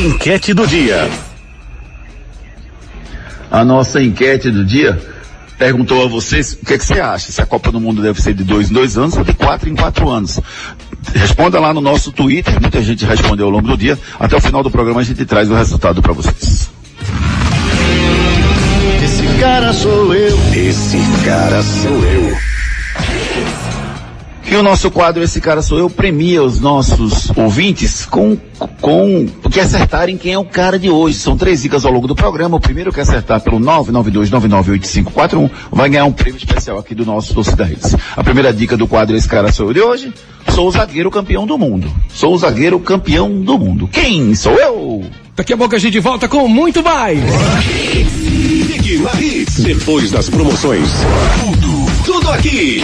Enquete 0.06 0.54
do 0.54 0.68
dia. 0.68 1.10
A 3.52 3.66
nossa 3.66 4.00
enquete 4.02 4.52
do 4.52 4.64
dia 4.64 5.19
perguntou 5.60 6.06
a 6.06 6.08
vocês 6.08 6.54
o 6.54 6.66
que, 6.66 6.74
é 6.74 6.78
que 6.78 6.86
você 6.86 7.02
acha, 7.02 7.32
se 7.32 7.42
a 7.42 7.46
Copa 7.46 7.70
do 7.70 7.82
Mundo 7.82 8.02
deve 8.02 8.22
ser 8.22 8.34
de 8.34 8.46
dois 8.46 8.72
em 8.72 8.74
dois 8.74 8.98
anos 8.98 9.18
ou 9.18 9.24
de 9.26 9.34
quatro 9.34 9.70
em 9.70 9.76
quatro 9.76 10.10
anos. 10.10 10.40
Responda 11.14 11.60
lá 11.60 11.74
no 11.74 11.82
nosso 11.82 12.12
Twitter, 12.12 12.60
muita 12.62 12.82
gente 12.82 13.06
respondeu 13.06 13.46
ao 13.46 13.52
longo 13.52 13.68
do 13.68 13.78
dia. 13.78 14.00
Até 14.18 14.38
o 14.38 14.42
final 14.42 14.64
do 14.64 14.72
programa 14.72 15.02
a 15.02 15.04
gente 15.04 15.26
traz 15.26 15.52
o 15.52 15.54
resultado 15.54 16.02
para 16.02 16.14
vocês. 16.14 16.70
Esse 19.04 19.40
cara 19.40 19.74
sou 19.74 20.16
eu. 20.16 20.38
Esse 20.56 20.98
cara 21.26 21.62
sou 21.62 22.06
eu. 22.06 22.29
O 24.60 24.62
nosso 24.62 24.92
quadro 24.92 25.24
Esse 25.24 25.40
Cara 25.40 25.62
Sou 25.62 25.80
Eu 25.80 25.90
premia 25.90 26.44
os 26.44 26.60
nossos 26.60 27.32
ouvintes 27.34 28.06
com, 28.06 28.38
com 28.82 29.26
que 29.50 29.58
acertarem 29.58 30.18
quem 30.18 30.34
é 30.34 30.38
o 30.38 30.44
cara 30.44 30.78
de 30.78 30.90
hoje. 30.90 31.18
São 31.18 31.38
três 31.38 31.62
dicas 31.62 31.86
ao 31.86 31.94
longo 31.94 32.10
do 32.10 32.14
programa. 32.14 32.58
O 32.58 32.60
primeiro 32.60 32.92
que 32.92 33.00
acertar 33.00 33.40
pelo 33.40 33.58
992998541 33.58 35.50
vai 35.72 35.88
ganhar 35.88 36.04
um 36.04 36.12
prêmio 36.12 36.38
especial 36.38 36.78
aqui 36.78 36.94
do 36.94 37.06
nosso 37.06 37.34
Torcida 37.34 37.64
Redes. 37.64 37.96
A 38.18 38.22
primeira 38.22 38.52
dica 38.52 38.76
do 38.76 38.86
quadro 38.86 39.16
Esse 39.16 39.30
Cara 39.30 39.50
Sou 39.50 39.68
Eu 39.68 39.74
de 39.74 39.80
hoje. 39.80 40.14
Sou 40.50 40.68
o 40.68 40.72
zagueiro 40.72 41.10
campeão 41.10 41.48
do 41.48 41.58
mundo. 41.58 41.90
Sou 42.14 42.34
o 42.34 42.38
zagueiro 42.38 42.78
campeão 42.82 43.40
do 43.40 43.58
mundo. 43.58 43.88
Quem 43.88 44.36
sou 44.36 44.56
eu? 44.56 45.06
Daqui 45.38 45.54
a 45.54 45.58
pouco 45.58 45.74
a 45.74 45.80
gente 45.80 46.02
volta 46.02 46.28
com 46.28 46.50
muito 46.50 46.84
mais. 46.84 47.18
Depois 49.60 50.12
das 50.12 50.30
promoções, 50.30 50.90
tudo, 51.46 51.86
tudo 52.04 52.30
aqui. 52.30 52.84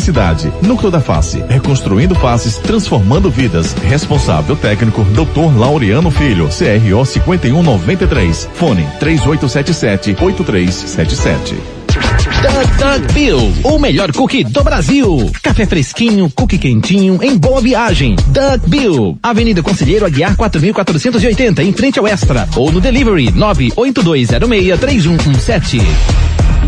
Núcleo 0.61 0.89
da 0.89 0.99
Face, 0.99 1.43
reconstruindo 1.47 2.15
faces, 2.15 2.57
transformando 2.57 3.29
vidas. 3.29 3.73
Responsável 3.83 4.55
técnico, 4.55 5.03
Dr. 5.03 5.57
Laureano 5.57 6.09
Filho, 6.09 6.47
CRO 6.47 7.05
5193. 7.05 8.49
Fone 8.53 8.87
3877 8.99 10.15
8377. 10.19 11.81
Doug 12.41 12.67
Doug 12.79 13.11
Bill, 13.13 13.53
o 13.63 13.77
melhor 13.77 14.11
cookie 14.11 14.43
do 14.43 14.63
Brasil. 14.63 15.31
Café 15.43 15.65
fresquinho, 15.65 16.31
cookie 16.33 16.57
quentinho, 16.57 17.19
em 17.21 17.37
boa 17.37 17.61
viagem. 17.61 18.15
Doug 18.27 18.61
Bill, 18.67 19.17
Avenida 19.21 19.61
Conselheiro 19.61 20.05
Aguiar 20.05 20.35
4480, 20.35 21.61
em 21.61 21.73
frente 21.73 21.99
ao 21.99 22.07
Extra. 22.07 22.49
Ou 22.55 22.71
no 22.71 22.81
delivery 22.81 23.31
982063117. 23.33 25.81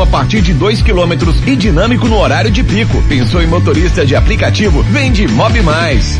a 0.00 0.06
partir 0.06 0.40
de 0.40 0.52
2 0.52 0.82
quilômetros 0.82 1.36
e 1.46 1.56
dinâmico 1.56 2.08
no 2.08 2.18
horário 2.18 2.50
de 2.50 2.62
pico. 2.62 3.02
Pensou 3.08 3.42
em 3.42 3.46
motorista 3.46 4.04
de 4.04 4.14
aplicativo? 4.14 4.82
Vende 4.84 5.26
Mob 5.28 5.60
Mais. 5.62 6.18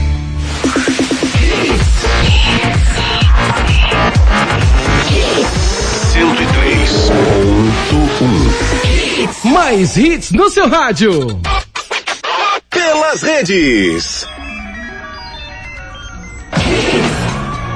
Mais 9.45 9.97
hits 9.97 10.33
no 10.33 10.51
seu 10.51 10.69
rádio. 10.69 11.41
Pelas 12.71 13.23
redes. 13.23 14.38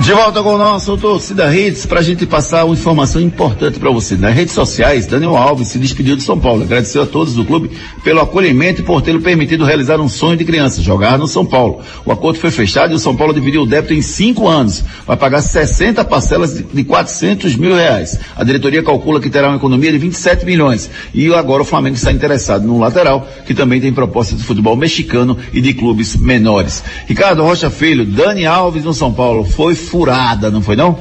De 0.03 0.13
volta 0.13 0.43
com 0.43 0.55
o 0.55 0.59
nosso 0.59 0.99
Torcida 0.99 1.57
Hits 1.57 1.87
para 1.87 2.01
a 2.01 2.03
gente 2.03 2.27
passar 2.27 2.65
uma 2.65 2.75
informação 2.75 3.23
importante 3.23 3.79
para 3.79 3.89
você. 3.89 4.17
Nas 4.17 4.35
redes 4.35 4.53
sociais, 4.53 5.07
Daniel 5.07 5.37
Alves 5.37 5.69
se 5.69 5.79
despediu 5.79 6.17
de 6.17 6.25
São 6.25 6.41
Paulo. 6.41 6.65
Agradeceu 6.65 7.03
a 7.03 7.07
todos 7.07 7.35
do 7.35 7.45
clube 7.45 7.71
pelo 8.03 8.21
acolhimento 8.21 8.81
e 8.81 8.85
por 8.85 9.01
tê-lo 9.01 9.21
permitido 9.21 9.65
realizar 9.65 10.01
um 10.01 10.09
sonho 10.09 10.37
de 10.37 10.45
criança, 10.45 10.83
jogar 10.83 11.17
no 11.17 11.29
São 11.29 11.47
Paulo. 11.47 11.83
O 12.05 12.11
acordo 12.11 12.41
foi 12.41 12.51
fechado 12.51 12.93
e 12.93 12.97
o 12.97 12.99
São 12.99 13.15
Paulo 13.15 13.33
dividiu 13.33 13.63
o 13.63 13.67
débito 13.67 13.95
em 13.95 14.03
cinco 14.03 14.49
anos. 14.49 14.83
Vai 15.07 15.17
pagar 15.17 15.41
60 15.41 16.05
parcelas 16.05 16.57
de, 16.57 16.65
de 16.65 16.83
400 16.83 17.55
mil 17.55 17.77
reais. 17.77 18.19
A 18.37 18.43
diretoria 18.43 18.83
calcula 18.83 19.21
que 19.21 19.31
terá 19.31 19.51
uma 19.51 19.57
economia 19.57 19.93
de 19.93 19.99
27 19.99 20.45
milhões. 20.45 20.91
E 21.15 21.33
agora 21.33 21.63
o 21.63 21.65
Flamengo 21.65 21.95
está 21.95 22.11
interessado 22.11 22.67
no 22.67 22.77
lateral, 22.77 23.29
que 23.47 23.55
também 23.55 23.81
tem 23.81 23.93
proposta 23.93 24.35
de 24.35 24.43
futebol 24.43 24.75
mexicano 24.75 25.39
e 25.53 25.61
de 25.61 25.73
clubes 25.73 26.17
menores. 26.17 26.83
Ricardo 27.07 27.45
Rocha 27.45 27.71
Filho, 27.71 28.05
Dani 28.05 28.47
Alves 28.47 28.83
no 28.83 28.93
São 28.93 29.13
Paulo, 29.13 29.45
foi 29.45 29.77
furada, 29.93 30.51
não 30.51 30.63
foi 30.63 30.75
não? 30.75 30.99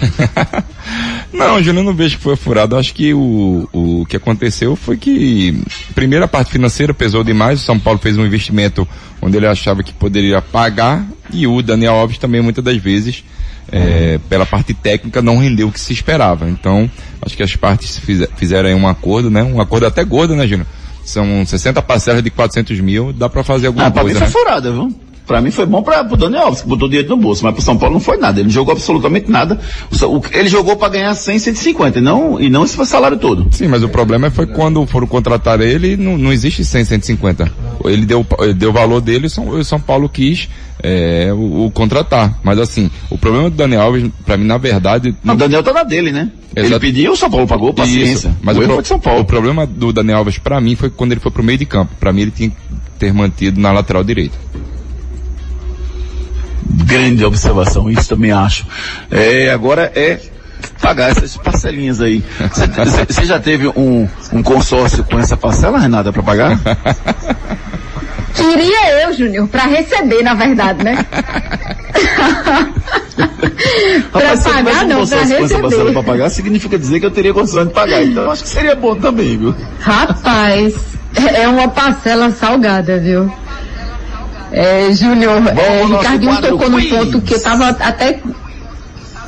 Não, 1.32 1.62
Júnior, 1.62 1.82
não 1.82 1.94
vejo 1.94 2.18
que 2.18 2.22
foi 2.22 2.36
furado. 2.36 2.76
Acho 2.76 2.92
que 2.92 3.14
o, 3.14 3.66
o 3.72 4.04
que 4.06 4.16
aconteceu 4.18 4.76
foi 4.76 4.98
que, 4.98 5.58
primeiro, 5.94 6.26
a 6.26 6.28
parte 6.28 6.52
financeira 6.52 6.92
pesou 6.92 7.24
demais. 7.24 7.60
O 7.60 7.64
São 7.64 7.78
Paulo 7.78 7.98
fez 7.98 8.18
um 8.18 8.26
investimento 8.26 8.86
onde 9.20 9.38
ele 9.38 9.46
achava 9.46 9.82
que 9.82 9.94
poderia 9.94 10.42
pagar 10.42 11.06
e 11.32 11.46
o 11.46 11.62
Daniel 11.62 11.94
Alves 11.94 12.18
também, 12.18 12.42
muitas 12.42 12.62
das 12.62 12.76
vezes, 12.76 13.24
é, 13.70 14.20
pela 14.28 14.44
parte 14.44 14.74
técnica, 14.74 15.22
não 15.22 15.38
rendeu 15.38 15.68
o 15.68 15.72
que 15.72 15.80
se 15.80 15.94
esperava. 15.94 16.50
Então, 16.50 16.90
acho 17.22 17.34
que 17.34 17.42
as 17.42 17.56
partes 17.56 17.96
fiz, 17.96 18.28
fizeram 18.36 18.68
aí 18.68 18.74
um 18.74 18.86
acordo, 18.86 19.30
né? 19.30 19.42
Um 19.42 19.58
acordo 19.58 19.86
até 19.86 20.04
gordo, 20.04 20.36
né, 20.36 20.46
Júnior? 20.46 20.66
São 21.02 21.46
60 21.46 21.80
parcelas 21.80 22.22
de 22.22 22.30
400 22.30 22.78
mil, 22.80 23.10
dá 23.10 23.30
para 23.30 23.42
fazer 23.42 23.68
alguma 23.68 23.86
ah, 23.86 23.90
pra 23.90 24.02
coisa, 24.02 24.20
né? 24.20 24.26
foi 24.26 24.40
furada, 24.42 24.70
viu? 24.70 24.94
Pra 25.26 25.40
mim 25.40 25.50
foi 25.52 25.64
bom 25.66 25.82
para 25.82 26.02
o 26.02 26.16
Daniel 26.16 26.46
Alves, 26.46 26.62
que 26.62 26.68
botou 26.68 26.88
dinheiro 26.88 27.08
no 27.10 27.16
bolso, 27.16 27.44
mas 27.44 27.54
pro 27.54 27.62
São 27.62 27.76
Paulo 27.78 27.94
não 27.94 28.00
foi 28.00 28.16
nada. 28.16 28.40
Ele 28.40 28.48
não 28.48 28.52
jogou 28.52 28.72
absolutamente 28.72 29.30
nada. 29.30 29.58
O 30.02 30.16
o- 30.18 30.22
ele 30.32 30.48
jogou 30.48 30.76
para 30.76 30.88
ganhar 30.88 31.14
100, 31.14 31.38
150, 31.38 31.98
e 31.98 32.02
não, 32.02 32.40
e 32.40 32.50
não 32.50 32.64
esse 32.64 32.74
foi 32.74 32.84
o 32.84 32.88
salário 32.88 33.16
todo. 33.18 33.46
Sim, 33.52 33.68
mas 33.68 33.82
o 33.84 33.88
problema 33.88 34.30
foi 34.30 34.46
quando 34.46 34.84
foram 34.86 35.06
contratar 35.06 35.60
ele, 35.60 35.96
não, 35.96 36.18
não 36.18 36.32
existe 36.32 36.64
100, 36.64 36.84
150. 36.84 37.52
Ele 37.84 38.04
deu, 38.04 38.26
ele 38.40 38.54
deu 38.54 38.70
o 38.70 38.72
valor 38.72 39.00
dele 39.00 39.24
e 39.24 39.26
o 39.26 39.30
São, 39.30 39.48
o 39.48 39.64
São 39.64 39.80
Paulo 39.80 40.08
quis 40.08 40.48
é, 40.82 41.30
o, 41.32 41.66
o 41.66 41.70
contratar. 41.70 42.38
Mas 42.42 42.58
assim, 42.58 42.90
o 43.08 43.16
problema 43.16 43.48
do 43.48 43.56
Daniel 43.56 43.82
Alves, 43.82 44.10
pra 44.26 44.36
mim, 44.36 44.44
na 44.44 44.58
verdade... 44.58 45.14
O 45.24 45.34
Daniel 45.36 45.62
tá 45.62 45.72
na 45.72 45.84
dele, 45.84 46.10
né? 46.10 46.30
Ele 46.56 46.66
Exato. 46.66 46.80
pediu, 46.80 47.12
o 47.12 47.16
São 47.16 47.30
Paulo 47.30 47.46
pagou, 47.46 47.72
paciência. 47.72 48.28
Isso, 48.28 48.36
mas 48.42 48.56
o 48.58 48.60
o, 48.60 48.64
pro- 48.66 48.84
São 48.84 48.98
Paulo. 48.98 49.20
o 49.20 49.24
problema 49.24 49.64
do 49.66 49.92
Daniel 49.92 50.18
Alves 50.18 50.38
pra 50.38 50.60
mim 50.60 50.74
foi 50.74 50.90
quando 50.90 51.12
ele 51.12 51.20
foi 51.20 51.30
pro 51.30 51.42
meio 51.44 51.58
de 51.58 51.64
campo. 51.64 51.92
Pra 52.00 52.12
mim 52.12 52.22
ele 52.22 52.30
tinha 52.32 52.50
que 52.50 52.56
ter 52.98 53.12
mantido 53.14 53.60
na 53.60 53.72
lateral 53.72 54.04
direita. 54.04 54.36
Grande 56.64 57.24
observação, 57.24 57.90
isso 57.90 58.08
também 58.08 58.32
acho. 58.32 58.66
É, 59.10 59.50
agora 59.50 59.92
é 59.94 60.20
pagar 60.80 61.10
essas 61.10 61.36
parcelinhas 61.36 62.00
aí. 62.00 62.24
Você 63.08 63.24
já 63.24 63.38
teve 63.38 63.68
um, 63.68 64.08
um 64.32 64.42
consórcio 64.42 65.04
com 65.04 65.18
essa 65.18 65.36
parcela, 65.36 65.78
Renata, 65.78 66.12
para 66.12 66.22
pagar? 66.22 66.58
Queria 68.34 69.02
eu, 69.02 69.12
Júnior, 69.12 69.46
pra 69.48 69.64
receber, 69.64 70.22
na 70.22 70.34
verdade, 70.34 70.82
né? 70.82 70.96
tivesse 74.12 74.48
pagar 74.48 74.84
não, 74.86 75.06
parcela 75.06 75.24
receber. 75.24 75.92
para 75.92 76.02
pagar, 76.02 76.30
significa 76.30 76.78
dizer 76.78 77.00
que 77.00 77.06
eu 77.06 77.10
teria 77.10 77.34
condições 77.34 77.68
de 77.68 77.74
pagar. 77.74 78.02
Então 78.02 78.30
acho 78.30 78.42
que 78.42 78.48
seria 78.48 78.74
bom 78.74 78.94
também, 78.96 79.36
viu? 79.36 79.54
Rapaz, 79.80 80.74
é 81.34 81.46
uma 81.46 81.68
parcela 81.68 82.30
salgada, 82.30 82.98
viu? 82.98 83.30
É, 84.52 84.92
Júnior, 84.92 85.42
é, 85.48 85.84
Ricardinho 85.84 86.40
tocou 86.40 86.68
num 86.68 86.88
ponto 86.88 87.20
que 87.22 87.34
eu 87.34 87.42
tava 87.42 87.68
até 87.68 88.20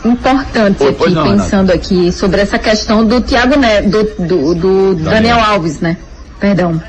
importante 0.05 0.85
aqui, 0.85 1.11
não, 1.11 1.25
pensando 1.25 1.73
aqui, 1.73 2.13
sobre 2.13 2.43
essa 2.43 2.59
questão 2.59 3.05
do 3.05 3.23
Thiago 3.23 3.59
ne 3.59 3.83
do, 3.83 4.05
do, 4.27 4.55
do 4.55 4.95
Daniel 4.97 5.41
Alves, 5.41 5.81
né? 5.81 5.97
Perdão. 6.39 6.81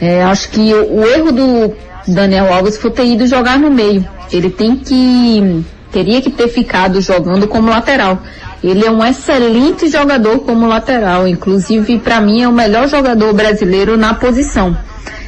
É, 0.00 0.22
acho 0.24 0.50
que 0.50 0.74
o, 0.74 1.00
o 1.00 1.06
erro 1.06 1.32
do 1.32 1.74
Daniel 2.06 2.52
Alves 2.52 2.76
foi 2.76 2.90
ter 2.90 3.06
ido 3.06 3.26
jogar 3.26 3.58
no 3.58 3.70
meio. 3.70 4.06
Ele 4.30 4.50
tem 4.50 4.76
que, 4.76 5.64
teria 5.90 6.20
que 6.20 6.30
ter 6.30 6.48
ficado 6.48 7.00
jogando 7.00 7.48
como 7.48 7.70
lateral. 7.70 8.18
Ele 8.62 8.84
é 8.84 8.90
um 8.90 9.04
excelente 9.04 9.88
jogador 9.88 10.40
como 10.40 10.66
lateral, 10.66 11.28
inclusive 11.28 11.98
para 11.98 12.20
mim 12.20 12.42
é 12.42 12.48
o 12.48 12.52
melhor 12.52 12.88
jogador 12.88 13.32
brasileiro 13.32 13.96
na 13.96 14.14
posição. 14.14 14.76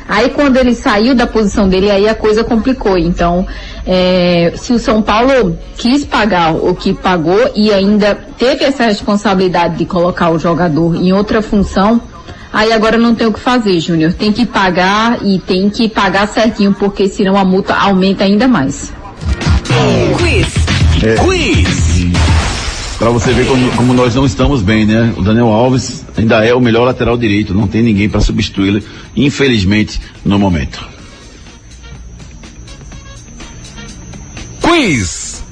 Aí 0.08 0.30
quando 0.30 0.56
ele 0.56 0.74
saiu 0.74 1.14
da 1.14 1.26
posição 1.26 1.68
dele, 1.68 1.90
aí 1.90 2.08
a 2.08 2.14
coisa 2.14 2.44
complicou. 2.44 2.96
Então, 2.96 3.46
é, 3.86 4.52
se 4.56 4.72
o 4.72 4.78
São 4.78 5.02
Paulo 5.02 5.58
quis 5.76 6.04
pagar 6.04 6.54
o 6.54 6.74
que 6.74 6.94
pagou 6.94 7.50
e 7.54 7.72
ainda 7.72 8.14
teve 8.38 8.64
essa 8.64 8.84
responsabilidade 8.84 9.76
de 9.76 9.84
colocar 9.84 10.30
o 10.30 10.38
jogador 10.38 10.94
em 10.94 11.12
outra 11.12 11.42
função, 11.42 12.00
aí 12.52 12.72
agora 12.72 12.96
não 12.96 13.14
tem 13.14 13.26
o 13.26 13.32
que 13.32 13.40
fazer, 13.40 13.78
Júnior. 13.80 14.12
Tem 14.12 14.32
que 14.32 14.46
pagar 14.46 15.18
e 15.24 15.38
tem 15.40 15.68
que 15.68 15.88
pagar 15.88 16.28
certinho, 16.28 16.72
porque 16.72 17.08
senão 17.08 17.36
a 17.36 17.44
multa 17.44 17.74
aumenta 17.74 18.24
ainda 18.24 18.46
mais. 18.46 18.92
Quiz. 20.18 20.54
É. 21.02 21.14
Quiz. 21.16 22.35
Pra 22.98 23.10
você 23.10 23.32
ver 23.32 23.46
como, 23.46 23.70
como 23.72 23.92
nós 23.92 24.14
não 24.14 24.24
estamos 24.24 24.62
bem, 24.62 24.86
né? 24.86 25.12
O 25.16 25.22
Daniel 25.22 25.48
Alves 25.48 26.04
ainda 26.16 26.44
é 26.44 26.54
o 26.54 26.60
melhor 26.60 26.84
lateral 26.84 27.16
direito, 27.16 27.52
não 27.52 27.68
tem 27.68 27.82
ninguém 27.82 28.08
para 28.08 28.20
substituí-lo, 28.20 28.82
infelizmente, 29.14 30.00
no 30.24 30.38
momento. 30.38 30.82
Quiz. 34.62 35.44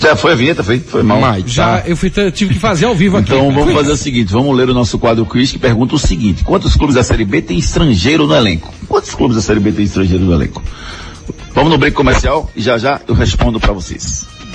Já 0.00 0.16
foi 0.16 0.32
a 0.32 0.34
vinheta, 0.34 0.62
foi? 0.62 0.80
Foi 0.80 1.02
mal. 1.02 1.20
Já, 1.46 1.82
eu 1.86 1.96
fui, 1.96 2.10
tive 2.32 2.54
que 2.54 2.60
fazer 2.60 2.84
ao 2.84 2.94
vivo 2.94 3.16
aqui. 3.16 3.32
Então 3.32 3.46
vamos 3.46 3.66
Quiz. 3.66 3.76
fazer 3.76 3.92
o 3.92 3.96
seguinte, 3.96 4.32
vamos 4.32 4.54
ler 4.56 4.68
o 4.68 4.74
nosso 4.74 4.98
quadro 4.98 5.24
quiz 5.24 5.52
que 5.52 5.58
pergunta 5.58 5.94
o 5.94 5.98
seguinte, 5.98 6.44
quantos 6.44 6.74
clubes 6.76 6.96
da 6.96 7.02
Série 7.02 7.24
B 7.24 7.40
tem 7.40 7.56
estrangeiro 7.58 8.26
no 8.26 8.34
elenco? 8.34 8.74
Quantos 8.88 9.14
clubes 9.14 9.36
da 9.36 9.42
Série 9.42 9.60
B 9.60 9.72
tem 9.72 9.84
estrangeiro 9.84 10.24
no 10.24 10.32
elenco? 10.34 10.62
Vamos 11.54 11.70
no 11.70 11.78
break 11.78 11.96
comercial 11.96 12.50
e 12.54 12.60
já 12.60 12.76
já 12.76 13.00
eu 13.06 13.14
respondo 13.14 13.58
para 13.58 13.72
vocês. 13.72 14.26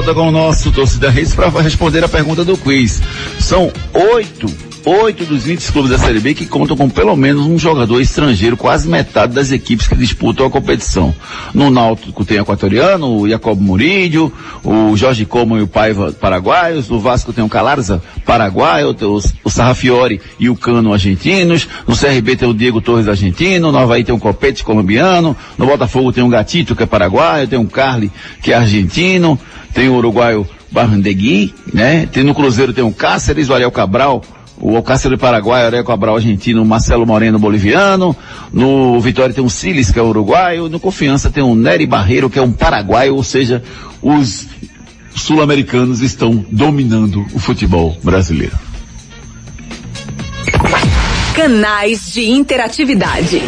Volta 0.00 0.14
com 0.14 0.28
o 0.28 0.30
nosso 0.30 0.72
Torcida 0.72 1.10
Reis 1.10 1.34
para 1.34 1.50
responder 1.60 2.02
a 2.02 2.08
pergunta 2.08 2.42
do 2.42 2.56
quiz. 2.56 3.02
São 3.38 3.70
oito, 4.14 4.46
oito 4.84 5.24
dos 5.24 5.44
20 5.44 5.72
clubes 5.72 5.90
da 5.90 5.98
Série 5.98 6.20
B 6.20 6.34
que 6.34 6.46
contam 6.46 6.76
com 6.76 6.88
pelo 6.88 7.16
menos 7.16 7.46
um 7.46 7.58
jogador 7.58 8.00
estrangeiro, 8.00 8.56
quase 8.56 8.88
metade 8.88 9.34
das 9.34 9.52
equipes 9.52 9.86
que 9.86 9.96
disputam 9.96 10.46
a 10.46 10.50
competição. 10.50 11.14
No 11.52 11.70
Náutico 11.70 12.24
tem 12.24 12.38
o 12.38 12.42
equatoriano, 12.42 13.18
o 13.18 13.28
Jacob 13.28 13.60
Murillo, 13.60 14.32
o 14.64 14.96
Jorge 14.96 15.24
Como 15.24 15.58
e 15.58 15.62
o 15.62 15.68
Paiva 15.68 16.12
paraguaios, 16.12 16.88
no 16.88 16.98
Vasco 16.98 17.32
tem 17.32 17.44
o 17.44 17.48
Calarza 17.48 18.02
paraguaio, 18.24 18.90
o, 18.90 19.20
o 19.44 19.50
Sarrafiore 19.50 20.20
e 20.38 20.48
o 20.48 20.56
Cano 20.56 20.92
argentinos, 20.92 21.68
no 21.86 21.96
CRB 21.96 22.36
tem 22.36 22.48
o 22.48 22.54
Diego 22.54 22.80
Torres 22.80 23.08
argentino, 23.08 23.70
no 23.70 23.78
Havaí 23.78 24.04
tem 24.04 24.14
o 24.14 24.18
Copete 24.18 24.64
colombiano, 24.64 25.36
no 25.58 25.66
Botafogo 25.66 26.12
tem 26.12 26.24
o 26.24 26.28
Gatito 26.28 26.74
que 26.74 26.82
é 26.82 26.86
paraguaio, 26.86 27.48
tem 27.48 27.58
o 27.58 27.66
Carli 27.66 28.10
que 28.42 28.52
é 28.52 28.56
argentino, 28.56 29.38
tem 29.74 29.88
o 29.88 29.94
uruguaio 29.94 30.46
Barrandegui, 30.70 31.52
né? 31.72 32.06
Tem 32.06 32.22
no 32.22 32.34
Cruzeiro 32.34 32.72
tem 32.72 32.84
o 32.84 32.92
Cáceres, 32.92 33.48
o 33.48 33.54
Ariel 33.54 33.72
Cabral, 33.72 34.22
o 34.60 34.76
Alcácer 34.76 35.10
do 35.10 35.18
Paraguai, 35.18 35.62
o 35.62 35.66
Ariel 35.66 35.84
Cabral 35.84 36.16
argentino, 36.16 36.64
Marcelo 36.64 37.06
Moreno 37.06 37.38
boliviano, 37.38 38.14
no 38.52 39.00
Vitória 39.00 39.34
tem 39.34 39.44
o 39.44 39.50
Siles, 39.50 39.90
que 39.90 39.98
é 39.98 40.02
uruguaio, 40.02 40.68
no 40.68 40.78
Confiança 40.78 41.30
tem 41.30 41.42
o 41.42 41.54
Nery 41.54 41.86
Barreiro, 41.86 42.28
que 42.28 42.38
é 42.38 42.42
um 42.42 42.52
paraguaio, 42.52 43.16
ou 43.16 43.24
seja, 43.24 43.62
os 44.02 44.46
sul-americanos 45.14 46.00
estão 46.00 46.44
dominando 46.50 47.26
o 47.32 47.38
futebol 47.38 47.96
brasileiro. 48.02 48.56
Canais 51.34 52.12
de 52.12 52.28
interatividade. 52.28 53.40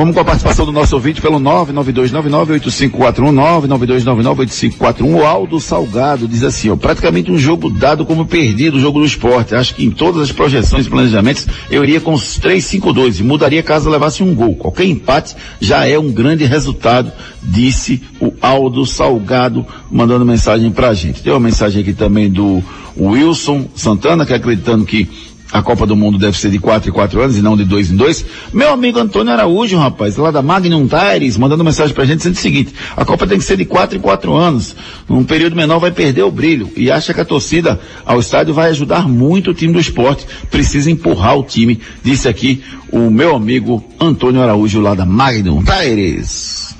Vamos 0.00 0.14
com 0.14 0.20
a 0.22 0.24
participação 0.24 0.64
do 0.64 0.72
nosso 0.72 0.94
ouvinte 0.94 1.20
pelo 1.20 1.38
992998541, 1.40 3.34
992998541. 3.68 5.14
O 5.14 5.26
Aldo 5.26 5.60
Salgado 5.60 6.26
diz 6.26 6.42
assim, 6.42 6.70
ó, 6.70 6.76
praticamente 6.76 7.30
um 7.30 7.36
jogo 7.36 7.68
dado 7.68 8.06
como 8.06 8.24
perdido 8.24 8.78
o 8.78 8.80
jogo 8.80 9.00
do 9.00 9.04
esporte. 9.04 9.54
Acho 9.54 9.74
que 9.74 9.84
em 9.84 9.90
todas 9.90 10.22
as 10.22 10.32
projeções 10.32 10.86
e 10.86 10.88
planejamentos 10.88 11.46
eu 11.70 11.84
iria 11.84 12.00
com 12.00 12.14
os 12.14 12.40
3-5-2 12.40 13.20
e 13.20 13.22
mudaria 13.22 13.62
caso 13.62 13.90
levasse 13.90 14.22
um 14.22 14.34
gol. 14.34 14.56
Qualquer 14.56 14.86
empate 14.86 15.36
já 15.60 15.86
é 15.86 15.98
um 15.98 16.10
grande 16.10 16.46
resultado, 16.46 17.12
disse 17.42 18.02
o 18.18 18.32
Aldo 18.40 18.86
Salgado, 18.86 19.66
mandando 19.90 20.24
mensagem 20.24 20.70
pra 20.70 20.94
gente. 20.94 21.22
Tem 21.22 21.30
uma 21.30 21.40
mensagem 21.40 21.82
aqui 21.82 21.92
também 21.92 22.30
do 22.30 22.62
Wilson 22.98 23.66
Santana, 23.74 24.24
que 24.24 24.32
acreditando 24.32 24.86
que 24.86 25.29
a 25.52 25.62
Copa 25.62 25.86
do 25.86 25.96
Mundo 25.96 26.18
deve 26.18 26.38
ser 26.38 26.50
de 26.50 26.58
4 26.58 26.90
em 26.90 26.92
4 26.92 27.20
anos 27.20 27.36
e 27.36 27.42
não 27.42 27.56
de 27.56 27.64
2 27.64 27.90
em 27.90 27.96
2. 27.96 28.24
Meu 28.52 28.72
amigo 28.72 28.98
Antônio 28.98 29.32
Araújo, 29.32 29.76
rapaz, 29.76 30.16
lá 30.16 30.30
da 30.30 30.42
Magnum 30.42 30.86
Tires, 30.86 31.36
mandando 31.36 31.64
mensagem 31.64 31.94
pra 31.94 32.04
gente 32.04 32.18
dizendo 32.18 32.34
o 32.34 32.38
seguinte, 32.38 32.74
a 32.96 33.04
Copa 33.04 33.26
tem 33.26 33.38
que 33.38 33.44
ser 33.44 33.56
de 33.56 33.64
4 33.64 33.96
em 33.98 34.00
4 34.00 34.34
anos. 34.34 34.76
Num 35.08 35.24
período 35.24 35.56
menor 35.56 35.78
vai 35.78 35.90
perder 35.90 36.22
o 36.22 36.30
brilho. 36.30 36.70
E 36.76 36.90
acha 36.90 37.12
que 37.12 37.20
a 37.20 37.24
torcida 37.24 37.80
ao 38.04 38.20
estádio 38.20 38.54
vai 38.54 38.70
ajudar 38.70 39.08
muito 39.08 39.50
o 39.50 39.54
time 39.54 39.72
do 39.72 39.80
esporte. 39.80 40.26
Precisa 40.50 40.90
empurrar 40.90 41.36
o 41.36 41.42
time, 41.42 41.80
disse 42.02 42.28
aqui 42.28 42.62
o 42.92 43.10
meu 43.10 43.34
amigo 43.34 43.84
Antônio 44.00 44.42
Araújo 44.42 44.80
lá 44.80 44.94
da 44.94 45.06
Magnum 45.06 45.62
Tires. 45.64 46.74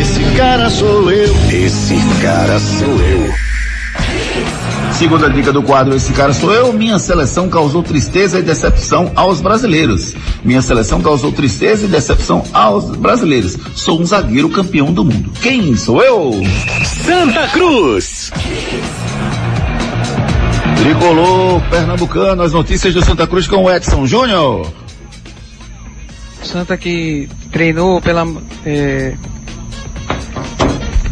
Esse 0.00 0.36
cara 0.36 0.70
sou 0.70 1.10
eu. 1.10 1.34
Esse 1.50 1.96
cara 2.20 2.58
sou 2.58 3.00
eu. 3.00 3.47
Segunda 4.98 5.30
dica 5.30 5.52
do 5.52 5.62
quadro 5.62 5.94
Esse 5.94 6.12
Cara 6.12 6.32
Sou 6.32 6.52
Eu, 6.52 6.72
minha 6.72 6.98
seleção 6.98 7.48
causou 7.48 7.84
tristeza 7.84 8.40
e 8.40 8.42
decepção 8.42 9.12
aos 9.14 9.40
brasileiros. 9.40 10.12
Minha 10.42 10.60
seleção 10.60 11.00
causou 11.00 11.30
tristeza 11.30 11.84
e 11.84 11.88
decepção 11.88 12.42
aos 12.52 12.96
brasileiros. 12.96 13.56
Sou 13.76 14.00
um 14.00 14.04
zagueiro 14.04 14.48
campeão 14.48 14.92
do 14.92 15.04
mundo. 15.04 15.30
Quem 15.40 15.76
sou 15.76 16.02
eu? 16.02 16.32
Santa 16.84 17.46
Cruz. 17.46 18.32
Tricolor 20.82 21.62
Pernambucano, 21.70 22.42
as 22.42 22.52
notícias 22.52 22.92
do 22.92 23.04
Santa 23.04 23.24
Cruz 23.24 23.46
com 23.46 23.62
o 23.62 23.70
Edson 23.70 24.04
Júnior. 24.04 24.66
Santa 26.42 26.76
que 26.76 27.28
treinou 27.52 28.00
pela 28.00 28.26
é, 28.66 29.14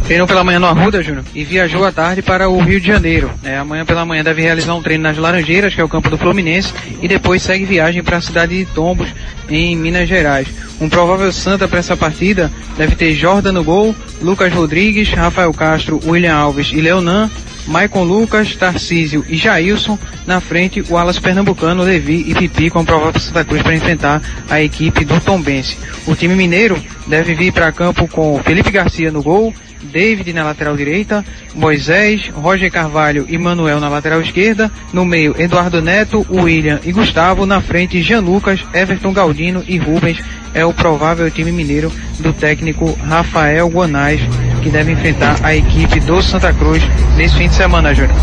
treinou 0.06 0.26
pela 0.26 0.44
manhã 0.44 0.60
no 0.60 0.66
Arruda, 0.66 1.02
Júnior, 1.02 1.24
e 1.34 1.44
viajou 1.44 1.84
à 1.84 1.90
tarde 1.90 2.22
para 2.22 2.48
o 2.48 2.60
Rio 2.60 2.80
de 2.80 2.86
Janeiro. 2.86 3.30
É, 3.42 3.56
amanhã 3.56 3.84
pela 3.84 4.06
manhã 4.06 4.22
deve 4.22 4.40
realizar 4.40 4.74
um 4.74 4.82
treino 4.82 5.02
nas 5.02 5.18
Laranjeiras, 5.18 5.74
que 5.74 5.80
é 5.80 5.84
o 5.84 5.88
campo 5.88 6.08
do 6.08 6.16
Fluminense, 6.16 6.72
e 7.02 7.08
depois 7.08 7.42
segue 7.42 7.64
viagem 7.64 8.04
para 8.04 8.18
a 8.18 8.20
cidade 8.20 8.56
de 8.56 8.66
Tombos, 8.66 9.08
em 9.50 9.76
Minas 9.76 10.08
Gerais. 10.08 10.46
Um 10.80 10.88
provável 10.88 11.32
Santa 11.32 11.66
para 11.66 11.80
essa 11.80 11.96
partida 11.96 12.52
deve 12.76 12.94
ter 12.94 13.14
Jordan 13.14 13.52
no 13.52 13.64
gol, 13.64 13.96
Lucas 14.22 14.52
Rodrigues, 14.52 15.10
Rafael 15.10 15.52
Castro, 15.52 16.00
William 16.06 16.34
Alves 16.34 16.70
e 16.72 16.80
Leonan, 16.80 17.28
Maicon 17.66 18.04
Lucas, 18.04 18.54
Tarcísio 18.54 19.24
e 19.28 19.36
Jailson. 19.36 19.98
Na 20.24 20.40
frente, 20.40 20.84
o 20.88 20.96
Alas 20.96 21.18
Pernambucano, 21.18 21.82
Levi 21.82 22.24
e 22.28 22.34
Pipi 22.34 22.70
com 22.70 22.78
a 22.78 22.84
provável 22.84 23.20
Santa 23.20 23.44
Cruz 23.44 23.62
para 23.62 23.74
enfrentar 23.74 24.22
a 24.48 24.62
equipe 24.62 25.04
do 25.04 25.20
Tombense. 25.20 25.76
O 26.06 26.14
time 26.14 26.36
mineiro 26.36 26.80
deve 27.08 27.34
vir 27.34 27.52
para 27.52 27.72
campo 27.72 28.06
com 28.06 28.40
Felipe 28.44 28.70
Garcia 28.70 29.10
no 29.10 29.22
gol, 29.22 29.52
David 29.82 30.32
na 30.32 30.44
lateral 30.44 30.76
direita, 30.76 31.24
Moisés, 31.54 32.30
Roger 32.34 32.70
Carvalho 32.70 33.26
e 33.28 33.38
Manuel 33.38 33.80
na 33.80 33.88
lateral 33.88 34.20
esquerda, 34.20 34.70
no 34.92 35.04
meio 35.04 35.34
Eduardo 35.38 35.80
Neto, 35.82 36.26
William 36.30 36.80
e 36.84 36.92
Gustavo, 36.92 37.46
na 37.46 37.60
frente 37.60 38.02
Jean 38.02 38.20
Lucas, 38.20 38.60
Everton 38.72 39.12
Galdino 39.12 39.64
e 39.66 39.76
Rubens 39.78 40.18
é 40.56 40.64
o 40.64 40.72
provável 40.72 41.30
time 41.30 41.52
mineiro 41.52 41.92
do 42.18 42.32
técnico 42.32 42.98
Rafael 43.06 43.68
Guanais, 43.68 44.20
que 44.62 44.70
deve 44.70 44.92
enfrentar 44.92 45.38
a 45.42 45.54
equipe 45.54 46.00
do 46.00 46.22
Santa 46.22 46.52
Cruz 46.54 46.82
nesse 47.16 47.36
fim 47.36 47.48
de 47.48 47.54
semana, 47.54 47.94
Júnior. 47.94 48.16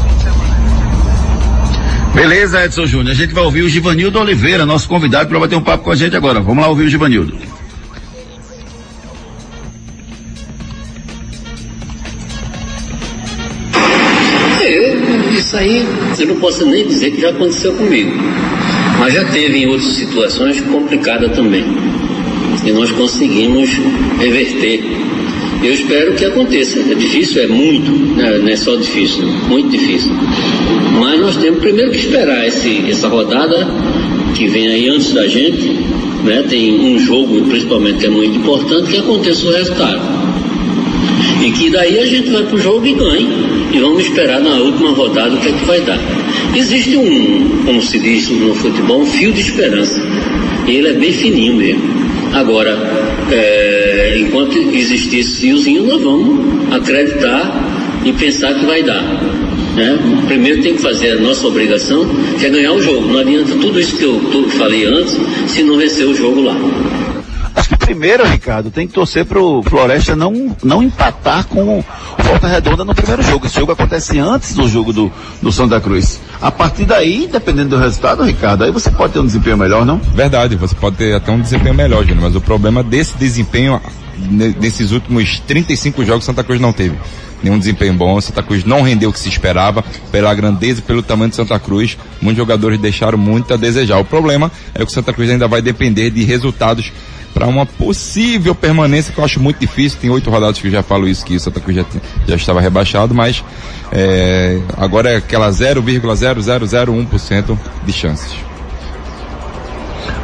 Beleza, 2.14 2.66
Edson 2.66 2.88
Júnior. 2.88 3.12
A 3.12 3.16
gente 3.16 3.34
vai 3.34 3.43
ouvir 3.43 3.62
o 3.62 3.70
Givanildo 3.70 4.20
Oliveira, 4.20 4.66
nosso 4.66 4.88
convidado, 4.88 5.30
para 5.30 5.39
bater 5.39 5.56
um 5.56 5.62
papo 5.62 5.84
com 5.84 5.91
a 5.91 5.95
gente 5.95 6.16
agora. 6.16 6.39
Vamos 6.39 6.64
lá 6.64 6.70
ouvir 6.70 6.86
o 6.86 6.89
Givanildo. 6.89 7.38
Eu 16.20 16.28
não 16.28 16.36
posso 16.36 16.66
nem 16.66 16.86
dizer 16.86 17.11
que 17.11 17.22
já 17.22 17.30
aconteceu 17.30 17.74
comigo. 17.74 18.11
Mas 18.99 19.14
já 19.14 19.26
teve 19.26 19.59
em 19.59 19.68
outras 19.68 19.93
situações 19.93 20.59
complicada 20.61 21.30
também. 21.30 21.66
E 22.66 22.72
nós 22.72 22.91
conseguimos 22.91 23.70
reverter. 24.20 24.84
Eu 25.64 25.74
espero 25.74 26.14
que 26.14 26.26
aconteça. 26.26 26.80
É 26.80 26.95
difícil, 26.95 27.43
é 27.43 27.47
muito, 27.47 27.91
não 27.91 28.47
é 28.47 28.55
só 28.55 28.76
difícil, 28.76 29.26
muito 29.47 29.70
difícil. 29.70 30.11
Mas 30.99 31.20
nós 31.20 31.38
temos 31.38 31.59
primeiro 31.59 31.91
que 31.91 31.97
esperar 31.97 32.47
esse, 32.47 32.89
essa 32.89 33.07
rodada 33.07 33.68
que 34.36 34.47
vem 34.47 34.68
aí 34.68 34.89
antes 34.89 35.14
da 35.14 35.28
gente. 35.28 35.68
Né? 36.24 36.43
Tem 36.47 36.80
um 36.80 36.99
jogo, 36.99 37.41
principalmente, 37.41 37.99
que 37.99 38.05
é 38.05 38.09
muito 38.09 38.38
importante, 38.38 38.89
que 38.89 38.97
aconteça 38.97 39.45
o 39.45 39.51
resultado. 39.51 40.22
E 41.41 41.51
que 41.51 41.69
daí 41.69 41.99
a 41.99 42.05
gente 42.05 42.29
vai 42.29 42.43
para 42.43 42.55
o 42.55 42.59
jogo 42.59 42.86
e 42.86 42.93
ganhe. 42.93 43.27
E 43.73 43.79
vamos 43.79 44.03
esperar 44.03 44.39
na 44.41 44.57
última 44.57 44.91
rodada 44.91 45.36
o 45.36 45.38
que 45.38 45.49
é 45.49 45.51
que 45.51 45.65
vai 45.65 45.81
dar. 45.81 45.99
Existe 46.55 46.95
um, 46.95 47.63
como 47.65 47.81
se 47.81 47.99
diz 47.99 48.29
no 48.29 48.53
futebol, 48.53 49.01
um 49.01 49.05
fio 49.05 49.31
de 49.31 49.41
esperança. 49.41 50.01
E 50.67 50.71
ele 50.71 50.89
é 50.89 50.93
bem 50.93 51.11
fininho 51.11 51.55
mesmo. 51.55 51.81
Agora, 52.34 52.77
é, 53.31 54.17
enquanto 54.19 54.57
existir 54.57 55.19
esse 55.19 55.41
fiozinho, 55.41 55.84
nós 55.84 56.01
vamos 56.01 56.73
acreditar 56.73 58.01
e 58.05 58.11
pensar 58.13 58.53
que 58.53 58.65
vai 58.65 58.84
dar. 58.84 59.03
Né? 59.75 59.97
Primeiro 60.27 60.61
tem 60.61 60.75
que 60.75 60.81
fazer 60.81 61.11
a 61.11 61.15
nossa 61.15 61.47
obrigação, 61.47 62.05
que 62.39 62.45
é 62.45 62.49
ganhar 62.49 62.73
o 62.73 62.81
jogo. 62.81 63.07
Não 63.07 63.19
adianta 63.19 63.55
tudo 63.55 63.79
isso 63.79 63.97
que 63.97 64.03
eu 64.03 64.49
falei 64.57 64.86
antes, 64.86 65.17
se 65.47 65.63
não 65.63 65.77
vencer 65.77 66.07
o 66.07 66.13
jogo 66.13 66.41
lá. 66.41 66.55
Primeiro, 67.86 68.25
Ricardo, 68.25 68.71
tem 68.71 68.88
que 68.88 68.93
torcer 68.93 69.25
pro 69.25 69.61
Floresta 69.63 70.15
não, 70.15 70.55
não 70.63 70.81
empatar 70.81 71.45
com 71.45 71.79
o 71.79 71.86
Volta 72.17 72.47
Redonda 72.47 72.86
no 72.86 72.95
primeiro 72.95 73.21
jogo. 73.21 73.45
Esse 73.45 73.59
jogo 73.59 73.73
acontece 73.73 74.17
antes 74.19 74.55
do 74.55 74.67
jogo 74.67 74.93
do, 74.93 75.11
do 75.41 75.51
Santa 75.51 75.79
Cruz. 75.81 76.19
A 76.41 76.49
partir 76.49 76.86
daí, 76.86 77.27
dependendo 77.31 77.69
do 77.69 77.77
resultado, 77.77 78.23
Ricardo, 78.23 78.63
aí 78.63 78.71
você 78.71 78.89
pode 78.89 79.13
ter 79.13 79.19
um 79.19 79.25
desempenho 79.25 79.57
melhor, 79.57 79.86
não? 79.86 79.97
Verdade, 79.97 80.55
você 80.55 80.73
pode 80.73 80.95
ter 80.95 81.13
até 81.13 81.31
um 81.31 81.41
desempenho 81.41 81.75
melhor, 81.75 82.03
Júnior, 82.03 82.21
mas 82.21 82.36
o 82.36 82.41
problema 82.41 82.81
desse 82.81 83.17
desempenho, 83.17 83.81
nesses 84.17 84.91
últimos 84.91 85.39
35 85.41 86.05
jogos, 86.05 86.23
Santa 86.23 86.43
Cruz 86.43 86.61
não 86.61 86.71
teve 86.71 86.97
nenhum 87.43 87.59
desempenho 87.59 87.93
bom. 87.93 88.19
Santa 88.21 88.41
Cruz 88.41 88.63
não 88.63 88.81
rendeu 88.81 89.09
o 89.09 89.13
que 89.13 89.19
se 89.19 89.27
esperava 89.27 89.84
pela 90.11 90.34
grandeza 90.34 90.79
e 90.79 90.84
pelo 90.84 91.03
tamanho 91.03 91.29
de 91.29 91.36
Santa 91.36 91.59
Cruz. 91.59 91.97
Muitos 92.21 92.38
jogadores 92.38 92.79
deixaram 92.79 93.17
muito 93.17 93.53
a 93.53 93.57
desejar. 93.57 93.99
O 93.99 94.05
problema 94.05 94.51
é 94.73 94.79
que 94.79 94.86
o 94.86 94.89
Santa 94.89 95.11
Cruz 95.11 95.29
ainda 95.29 95.47
vai 95.47 95.61
depender 95.61 96.09
de 96.09 96.23
resultados 96.23 96.91
para 97.34 97.47
uma 97.47 97.65
possível 97.65 98.53
permanência 98.53 99.13
que 99.13 99.19
eu 99.19 99.25
acho 99.25 99.39
muito 99.39 99.59
difícil. 99.59 99.97
Tem 99.99 100.09
oito 100.09 100.29
rodadas 100.29 100.59
que 100.59 100.67
eu 100.67 100.71
já 100.71 100.84
falo 100.84 101.07
isso, 101.07 101.25
que 101.25 101.36
o 101.36 101.39
Santa 101.39 101.59
Cruz 101.59 101.77
já, 101.77 101.86
já 102.27 102.36
estava 102.36 102.61
rebaixado, 102.61 103.15
mas 103.15 103.43
é, 103.91 104.59
agora 104.77 105.11
é 105.11 105.15
aquela 105.17 105.49
0,0001% 105.49 107.57
de 107.86 107.93
chances. 107.93 108.34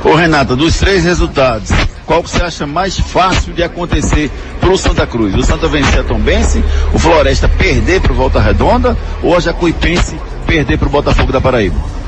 Ô 0.03 0.13
Renata, 0.13 0.55
dos 0.55 0.77
três 0.77 1.03
resultados, 1.03 1.69
qual 2.05 2.23
que 2.23 2.29
você 2.29 2.41
acha 2.41 2.65
mais 2.65 2.97
fácil 2.97 3.53
de 3.53 3.61
acontecer 3.61 4.31
para 4.59 4.71
o 4.71 4.77
Santa 4.77 5.05
Cruz? 5.05 5.35
O 5.35 5.43
Santa 5.43 5.67
vencer 5.67 5.99
a 5.99 6.03
Tombense, 6.03 6.63
o 6.93 6.99
Floresta 6.99 7.49
perder 7.49 8.01
para 8.01 8.13
o 8.13 8.15
Volta 8.15 8.39
Redonda 8.39 8.97
ou 9.21 9.35
a 9.35 9.39
Jacuipense 9.39 10.15
perder 10.47 10.77
para 10.77 10.87
o 10.87 10.91
Botafogo 10.91 11.31
da 11.31 11.41
Paraíba? 11.41 11.98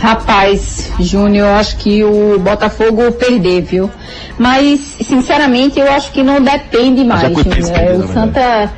Rapaz, 0.00 0.92
Júnior, 1.00 1.48
eu 1.48 1.54
acho 1.54 1.76
que 1.78 2.04
o 2.04 2.38
Botafogo 2.38 3.12
perder, 3.12 3.62
viu? 3.62 3.90
Mas, 4.38 4.80
sinceramente, 5.00 5.80
eu 5.80 5.90
acho 5.90 6.12
que 6.12 6.22
não 6.22 6.40
depende 6.40 7.02
mais, 7.02 7.32
Júnior. 7.36 8.04
O 8.04 8.12
Santa 8.12 8.70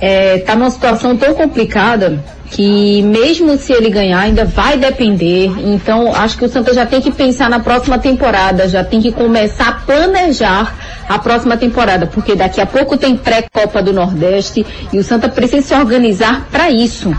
é, 0.00 0.38
tá 0.38 0.56
numa 0.56 0.70
situação 0.70 1.16
tão 1.16 1.32
complicada 1.34 2.22
que 2.52 3.00
mesmo 3.02 3.56
se 3.56 3.72
ele 3.72 3.88
ganhar 3.88 4.20
ainda 4.20 4.44
vai 4.44 4.76
depender. 4.76 5.50
Então 5.64 6.14
acho 6.14 6.36
que 6.36 6.44
o 6.44 6.48
Santa 6.48 6.74
já 6.74 6.84
tem 6.84 7.00
que 7.00 7.10
pensar 7.10 7.48
na 7.48 7.60
próxima 7.60 7.98
temporada, 7.98 8.68
já 8.68 8.84
tem 8.84 9.00
que 9.00 9.10
começar 9.10 9.68
a 9.68 9.72
planejar 9.72 10.76
a 11.08 11.18
próxima 11.18 11.56
temporada, 11.56 12.06
porque 12.06 12.34
daqui 12.34 12.60
a 12.60 12.66
pouco 12.66 12.96
tem 12.96 13.16
pré-copa 13.16 13.82
do 13.82 13.92
Nordeste 13.92 14.66
e 14.92 14.98
o 14.98 15.04
Santa 15.04 15.28
precisa 15.28 15.66
se 15.66 15.74
organizar 15.74 16.46
para 16.50 16.70
isso. 16.70 17.14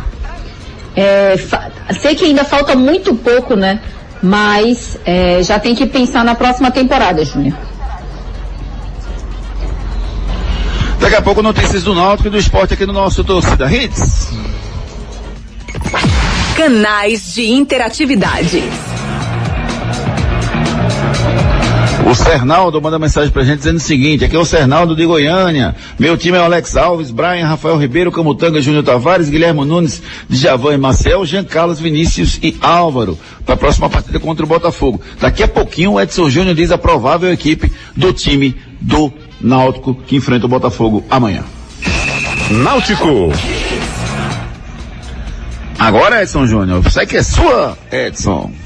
É, 0.95 1.35
sei 1.99 2.15
que 2.15 2.25
ainda 2.25 2.43
falta 2.43 2.75
muito 2.75 3.15
pouco, 3.15 3.55
né? 3.55 3.79
Mas 4.21 4.97
é, 5.05 5.41
já 5.43 5.59
tem 5.59 5.75
que 5.75 5.85
pensar 5.85 6.23
na 6.23 6.35
próxima 6.35 6.71
temporada, 6.71 7.25
Júnior. 7.25 7.57
Daqui 10.99 11.15
a 11.15 11.21
pouco 11.21 11.41
notícias 11.41 11.83
do 11.83 11.93
Náutico 11.93 12.29
e 12.29 12.31
do 12.31 12.37
esporte 12.37 12.75
aqui 12.75 12.85
no 12.85 12.93
nosso 12.93 13.23
Torcida 13.23 13.69
Hits. 13.69 14.29
Canais 16.55 17.33
de 17.33 17.51
interatividade. 17.51 18.63
O 22.05 22.15
Cernaldo 22.15 22.81
manda 22.81 22.99
mensagem 22.99 23.31
pra 23.31 23.43
gente 23.43 23.59
dizendo 23.59 23.77
o 23.77 23.79
seguinte, 23.79 24.25
aqui 24.25 24.35
é 24.35 24.39
o 24.39 24.45
Cernaldo 24.45 24.95
de 24.95 25.05
Goiânia, 25.05 25.75
meu 25.97 26.17
time 26.17 26.37
é 26.37 26.41
o 26.41 26.43
Alex 26.43 26.75
Alves, 26.75 27.11
Brian, 27.11 27.47
Rafael 27.47 27.77
Ribeiro, 27.77 28.11
Camutanga, 28.11 28.61
Júnior 28.61 28.83
Tavares, 28.83 29.29
Guilherme 29.29 29.63
Nunes, 29.65 30.01
Djavan 30.29 30.73
e 30.73 30.77
Marcel, 30.77 31.25
Jean 31.25 31.43
Carlos, 31.43 31.79
Vinícius 31.79 32.39
e 32.43 32.55
Álvaro, 32.61 33.17
para 33.45 33.55
a 33.55 33.57
próxima 33.57 33.89
partida 33.89 34.19
contra 34.19 34.45
o 34.45 34.47
Botafogo. 34.47 35.01
Daqui 35.19 35.43
a 35.43 35.47
pouquinho 35.47 35.93
o 35.93 36.01
Edson 36.01 36.29
Júnior 36.29 36.55
diz 36.55 36.71
a 36.71 36.77
provável 36.77 37.31
equipe 37.31 37.71
do 37.95 38.11
time 38.11 38.55
do 38.81 39.11
Náutico 39.39 39.95
que 39.95 40.17
enfrenta 40.17 40.45
o 40.45 40.49
Botafogo 40.49 41.03
amanhã. 41.09 41.43
Náutico. 42.51 43.31
Agora, 45.79 46.21
Edson 46.21 46.45
Júnior, 46.45 46.81
você 46.81 47.05
que 47.05 47.17
é 47.17 47.23
sua, 47.23 47.77
Edson. 47.91 48.62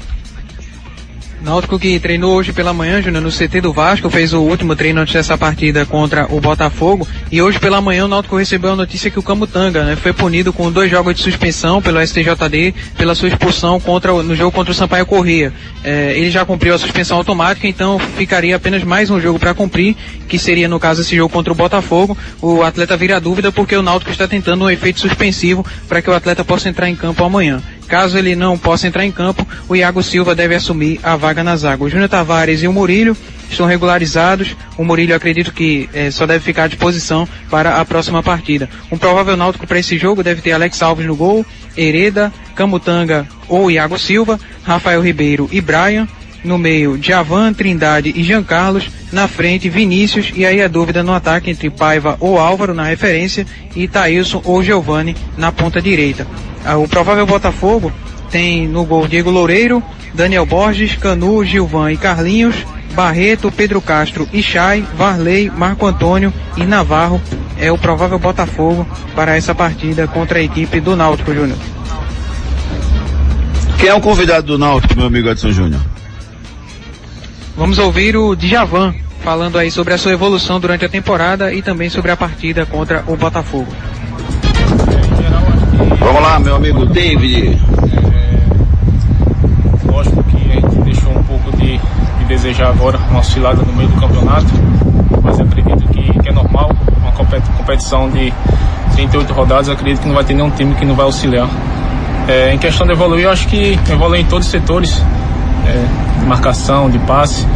Náutico 1.40 1.78
que 1.78 2.00
treinou 2.00 2.34
hoje 2.34 2.52
pela 2.52 2.72
manhã, 2.72 3.00
Júnior, 3.00 3.22
no 3.22 3.30
CT 3.30 3.60
do 3.60 3.72
Vasco, 3.72 4.10
fez 4.10 4.32
o 4.32 4.40
último 4.40 4.74
treino 4.74 5.00
antes 5.00 5.14
dessa 5.14 5.38
partida 5.38 5.86
contra 5.86 6.26
o 6.34 6.40
Botafogo. 6.40 7.06
E 7.30 7.40
hoje 7.40 7.60
pela 7.60 7.80
manhã 7.80 8.06
o 8.06 8.08
Náutico 8.08 8.36
recebeu 8.36 8.72
a 8.72 8.76
notícia 8.76 9.10
que 9.10 9.18
o 9.18 9.22
Camutanga 9.22 9.84
né, 9.84 9.94
foi 9.96 10.12
punido 10.12 10.52
com 10.52 10.70
dois 10.70 10.90
jogos 10.90 11.14
de 11.14 11.22
suspensão 11.22 11.80
pelo 11.80 12.04
STJD 12.04 12.74
pela 12.96 13.14
sua 13.14 13.28
expulsão 13.28 13.78
contra, 13.78 14.12
no 14.22 14.34
jogo 14.34 14.50
contra 14.50 14.72
o 14.72 14.74
Sampaio 14.74 15.06
Corrêa. 15.06 15.52
É, 15.84 16.12
ele 16.16 16.30
já 16.30 16.44
cumpriu 16.44 16.74
a 16.74 16.78
suspensão 16.78 17.16
automática, 17.16 17.68
então 17.68 17.98
ficaria 17.98 18.56
apenas 18.56 18.82
mais 18.82 19.08
um 19.08 19.20
jogo 19.20 19.38
para 19.38 19.54
cumprir, 19.54 19.96
que 20.26 20.38
seria 20.38 20.68
no 20.68 20.80
caso 20.80 21.02
esse 21.02 21.14
jogo 21.14 21.32
contra 21.32 21.52
o 21.52 21.56
Botafogo. 21.56 22.18
O 22.42 22.62
atleta 22.62 22.96
vira 22.96 23.20
dúvida 23.20 23.52
porque 23.52 23.76
o 23.76 23.82
Náutico 23.82 24.10
está 24.10 24.26
tentando 24.26 24.64
um 24.64 24.70
efeito 24.70 24.98
suspensivo 24.98 25.64
para 25.88 26.02
que 26.02 26.10
o 26.10 26.14
atleta 26.14 26.44
possa 26.44 26.68
entrar 26.68 26.88
em 26.88 26.96
campo 26.96 27.22
amanhã. 27.24 27.62
Caso 27.88 28.18
ele 28.18 28.36
não 28.36 28.58
possa 28.58 28.86
entrar 28.86 29.04
em 29.04 29.10
campo, 29.10 29.46
o 29.68 29.74
Iago 29.74 30.02
Silva 30.02 30.34
deve 30.34 30.54
assumir 30.54 31.00
a 31.02 31.16
vaga 31.16 31.42
na 31.42 31.56
zaga. 31.56 31.82
O 31.82 31.88
Júnior 31.88 32.08
Tavares 32.08 32.62
e 32.62 32.68
o 32.68 32.72
Murilo 32.72 33.16
estão 33.50 33.66
regularizados. 33.66 34.54
O 34.76 34.84
Murilo 34.84 35.14
acredito 35.14 35.52
que 35.52 35.88
eh, 35.94 36.10
só 36.10 36.26
deve 36.26 36.44
ficar 36.44 36.64
à 36.64 36.68
disposição 36.68 37.26
para 37.50 37.80
a 37.80 37.84
próxima 37.84 38.22
partida. 38.22 38.68
Um 38.92 38.98
provável 38.98 39.36
náutico 39.36 39.66
para 39.66 39.78
esse 39.78 39.96
jogo 39.96 40.22
deve 40.22 40.42
ter 40.42 40.52
Alex 40.52 40.82
Alves 40.82 41.06
no 41.06 41.16
gol, 41.16 41.46
Hereda, 41.76 42.32
Camutanga 42.54 43.26
ou 43.48 43.70
Iago 43.70 43.98
Silva, 43.98 44.38
Rafael 44.62 45.00
Ribeiro 45.00 45.48
e 45.50 45.60
Brian. 45.60 46.06
No 46.44 46.56
meio, 46.56 46.98
Javan, 47.02 47.52
Trindade 47.52 48.12
e 48.14 48.22
Jean 48.22 48.42
Carlos. 48.42 48.90
Na 49.12 49.26
frente, 49.26 49.68
Vinícius. 49.68 50.32
E 50.34 50.44
aí 50.46 50.62
a 50.62 50.68
dúvida 50.68 51.02
no 51.02 51.12
ataque 51.12 51.50
entre 51.50 51.70
Paiva 51.70 52.16
ou 52.20 52.38
Álvaro 52.38 52.74
na 52.74 52.84
referência 52.84 53.46
e 53.74 53.88
Thailson 53.88 54.40
ou 54.44 54.62
Giovani 54.62 55.16
na 55.36 55.50
ponta 55.50 55.80
direita. 55.80 56.26
O 56.82 56.88
provável 56.88 57.26
Botafogo 57.26 57.92
tem 58.30 58.68
no 58.68 58.84
gol 58.84 59.08
Diego 59.08 59.30
Loureiro, 59.30 59.82
Daniel 60.14 60.44
Borges, 60.44 60.96
Canu, 60.96 61.44
Gilvan 61.44 61.92
e 61.92 61.96
Carlinhos, 61.96 62.56
Barreto, 62.94 63.50
Pedro 63.50 63.80
Castro 63.80 64.28
e 64.32 64.42
Chay, 64.42 64.84
Varley, 64.96 65.50
Marco 65.50 65.86
Antônio 65.86 66.32
e 66.56 66.64
Navarro 66.64 67.20
é 67.58 67.72
o 67.72 67.78
provável 67.78 68.18
Botafogo 68.18 68.86
para 69.14 69.36
essa 69.36 69.54
partida 69.54 70.06
contra 70.06 70.38
a 70.38 70.42
equipe 70.42 70.80
do 70.80 70.94
Náutico 70.94 71.34
Júnior. 71.34 71.58
Quem 73.78 73.88
é 73.88 73.94
o 73.94 74.00
convidado 74.00 74.46
do 74.46 74.58
Náutico, 74.58 74.96
meu 74.96 75.06
amigo 75.06 75.28
Edson 75.28 75.52
Júnior? 75.52 75.80
Vamos 77.58 77.76
ouvir 77.80 78.16
o 78.16 78.36
Djavan 78.36 78.94
falando 79.20 79.58
aí 79.58 79.68
sobre 79.68 79.92
a 79.92 79.98
sua 79.98 80.12
evolução 80.12 80.60
durante 80.60 80.84
a 80.84 80.88
temporada 80.88 81.52
e 81.52 81.60
também 81.60 81.90
sobre 81.90 82.12
a 82.12 82.16
partida 82.16 82.64
contra 82.64 83.02
o 83.08 83.16
Botafogo. 83.16 83.66
Vamos 85.98 86.22
lá, 86.22 86.38
meu 86.38 86.54
amigo 86.54 86.86
David. 86.86 87.60
É, 88.14 89.90
lógico 89.90 90.22
que 90.22 90.36
a 90.36 90.54
gente 90.54 90.76
deixou 90.84 91.10
um 91.10 91.22
pouco 91.24 91.50
de, 91.56 91.78
de 92.18 92.24
desejar 92.28 92.68
agora 92.68 92.96
uma 93.10 93.18
oscilada 93.18 93.60
no 93.60 93.72
meio 93.72 93.88
do 93.88 94.00
campeonato, 94.00 94.46
mas 95.20 95.40
acredito 95.40 95.84
que, 95.88 96.16
que 96.16 96.28
é 96.28 96.32
normal. 96.32 96.70
Uma 97.02 97.10
competição 97.10 98.08
de 98.08 98.32
38 98.94 99.32
rodadas, 99.32 99.66
eu 99.66 99.74
acredito 99.74 100.02
que 100.02 100.06
não 100.06 100.14
vai 100.14 100.22
ter 100.22 100.34
nenhum 100.34 100.50
time 100.50 100.76
que 100.76 100.84
não 100.84 100.94
vai 100.94 101.06
auxiliar. 101.06 101.48
É, 102.28 102.54
em 102.54 102.58
questão 102.58 102.86
de 102.86 102.92
evoluir, 102.92 103.24
eu 103.24 103.32
acho 103.32 103.48
que 103.48 103.76
evolui 103.90 104.20
em 104.20 104.26
todos 104.26 104.46
os 104.46 104.52
setores, 104.52 105.02
é, 105.68 106.20
de 106.20 106.26
marcação, 106.26 106.90
de 106.90 106.98
passe. 107.00 107.46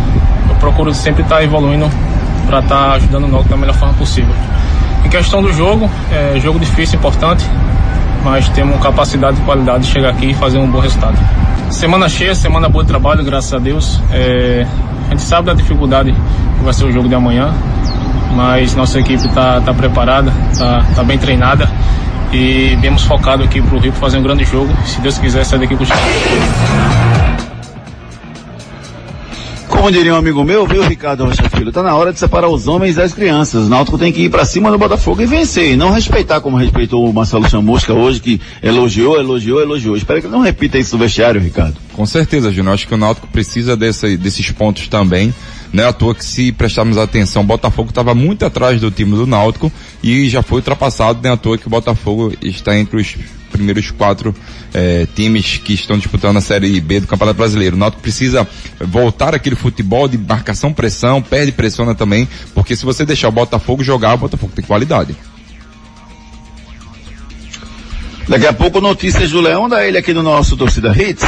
Eu 0.48 0.54
procuro 0.56 0.92
sempre 0.94 1.22
estar 1.22 1.42
evoluindo 1.42 1.88
para 2.46 2.60
estar 2.60 2.92
ajudando 2.92 3.24
o 3.24 3.28
Náutico 3.28 3.50
da 3.50 3.56
melhor 3.56 3.74
forma 3.74 3.94
possível. 3.94 4.34
Em 5.04 5.08
questão 5.08 5.42
do 5.42 5.52
jogo, 5.52 5.90
é 6.10 6.38
jogo 6.38 6.58
difícil, 6.58 6.98
importante, 6.98 7.44
mas 8.24 8.48
temos 8.50 8.80
capacidade 8.80 9.40
e 9.40 9.44
qualidade 9.44 9.84
de 9.84 9.90
chegar 9.90 10.10
aqui 10.10 10.30
e 10.30 10.34
fazer 10.34 10.58
um 10.58 10.70
bom 10.70 10.78
resultado. 10.78 11.16
Semana 11.70 12.08
cheia, 12.08 12.34
semana 12.34 12.68
boa 12.68 12.84
de 12.84 12.88
trabalho, 12.88 13.24
graças 13.24 13.52
a 13.52 13.58
Deus. 13.58 14.00
É, 14.12 14.66
a 15.06 15.10
gente 15.10 15.22
sabe 15.22 15.46
da 15.46 15.54
dificuldade 15.54 16.12
que 16.12 16.64
vai 16.64 16.72
ser 16.72 16.84
o 16.84 16.92
jogo 16.92 17.08
de 17.08 17.14
amanhã, 17.14 17.52
mas 18.36 18.74
nossa 18.74 19.00
equipe 19.00 19.26
está 19.26 19.60
tá 19.60 19.74
preparada, 19.74 20.32
está 20.52 20.84
tá 20.94 21.02
bem 21.02 21.18
treinada 21.18 21.68
e 22.32 22.76
viemos 22.80 23.02
focado 23.04 23.42
aqui 23.44 23.60
para 23.60 23.76
o 23.76 23.78
Rio 23.78 23.92
fazer 23.92 24.18
um 24.18 24.22
grande 24.22 24.44
jogo. 24.44 24.72
Se 24.86 25.00
Deus 25.00 25.18
quiser, 25.18 25.44
sair 25.44 25.58
daqui 25.58 25.76
com 25.76 25.82
os 25.82 25.90
Como 29.82 29.90
diria 29.90 30.14
um 30.14 30.16
amigo 30.16 30.44
meu, 30.44 30.64
viu, 30.64 30.80
Ricardo 30.84 31.24
Rocha 31.24 31.50
Filho? 31.50 31.72
Tá 31.72 31.82
na 31.82 31.96
hora 31.96 32.12
de 32.12 32.18
separar 32.20 32.48
os 32.48 32.68
homens 32.68 32.94
das 32.94 33.12
crianças. 33.12 33.66
O 33.66 33.68
Náutico 33.68 33.98
tem 33.98 34.12
que 34.12 34.22
ir 34.22 34.30
pra 34.30 34.44
cima 34.44 34.70
do 34.70 34.78
Botafogo 34.78 35.20
e 35.20 35.26
vencer. 35.26 35.72
E 35.72 35.76
não 35.76 35.90
respeitar 35.90 36.40
como 36.40 36.56
respeitou 36.56 37.04
o 37.04 37.12
Marcelo 37.12 37.50
Chamusca 37.50 37.92
hoje, 37.92 38.20
que 38.20 38.40
elogiou, 38.62 39.18
elogiou, 39.18 39.60
elogiou. 39.60 39.96
Espero 39.96 40.20
que 40.20 40.28
ele 40.28 40.32
não 40.36 40.40
repita 40.40 40.78
isso 40.78 40.96
no 40.96 41.02
vestiário, 41.02 41.40
Ricardo. 41.40 41.74
Com 41.94 42.06
certeza, 42.06 42.52
Júnior. 42.52 42.74
Acho 42.74 42.86
que 42.86 42.94
o 42.94 42.96
Náutico 42.96 43.26
precisa 43.26 43.76
desse, 43.76 44.16
desses 44.16 44.48
pontos 44.52 44.86
também. 44.86 45.34
Não 45.72 45.82
é 45.82 45.88
à 45.88 45.92
toa 45.92 46.14
que 46.14 46.24
se 46.24 46.52
prestarmos 46.52 46.96
atenção, 46.96 47.42
o 47.42 47.44
Botafogo 47.44 47.88
estava 47.88 48.14
muito 48.14 48.44
atrás 48.44 48.80
do 48.80 48.88
time 48.88 49.16
do 49.16 49.26
Náutico 49.26 49.72
e 50.00 50.28
já 50.28 50.42
foi 50.42 50.58
ultrapassado, 50.58 51.18
não 51.20 51.30
é 51.30 51.34
à 51.34 51.36
toa 51.36 51.58
que 51.58 51.66
o 51.66 51.70
Botafogo 51.70 52.32
está 52.40 52.78
entre 52.78 53.00
os 53.00 53.16
primeiros 53.52 53.90
quatro 53.90 54.34
eh, 54.74 55.06
times 55.14 55.58
que 55.58 55.74
estão 55.74 55.96
disputando 55.96 56.38
a 56.38 56.40
Série 56.40 56.80
B 56.80 57.00
do 57.00 57.06
Campeonato 57.06 57.36
Brasileiro. 57.36 57.76
O 57.76 57.78
Náutico 57.78 58.02
precisa 58.02 58.48
voltar 58.80 59.34
aquele 59.34 59.54
futebol 59.54 60.08
de 60.08 60.18
marcação-pressão, 60.18 61.22
perde 61.22 61.52
pressiona 61.52 61.94
também, 61.94 62.28
porque 62.54 62.74
se 62.74 62.84
você 62.84 63.04
deixar 63.04 63.28
o 63.28 63.32
Botafogo 63.32 63.84
jogar, 63.84 64.14
o 64.14 64.18
Botafogo 64.18 64.52
tem 64.54 64.64
qualidade. 64.64 65.14
Daqui 68.28 68.46
a 68.46 68.52
pouco 68.52 68.80
notícias 68.80 69.30
do 69.30 69.40
Leão 69.40 69.68
da 69.68 69.86
ele 69.86 69.98
aqui 69.98 70.14
no 70.14 70.22
nosso 70.22 70.56
Torcida 70.56 70.90
Hits. 70.90 71.22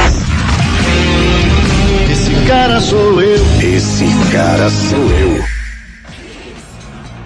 Esse 2.11 2.47
cara 2.47 2.79
sou 2.79 3.21
eu. 3.21 3.45
Esse 3.61 4.05
cara 4.31 4.69
sou 4.69 5.11
eu. 5.11 5.54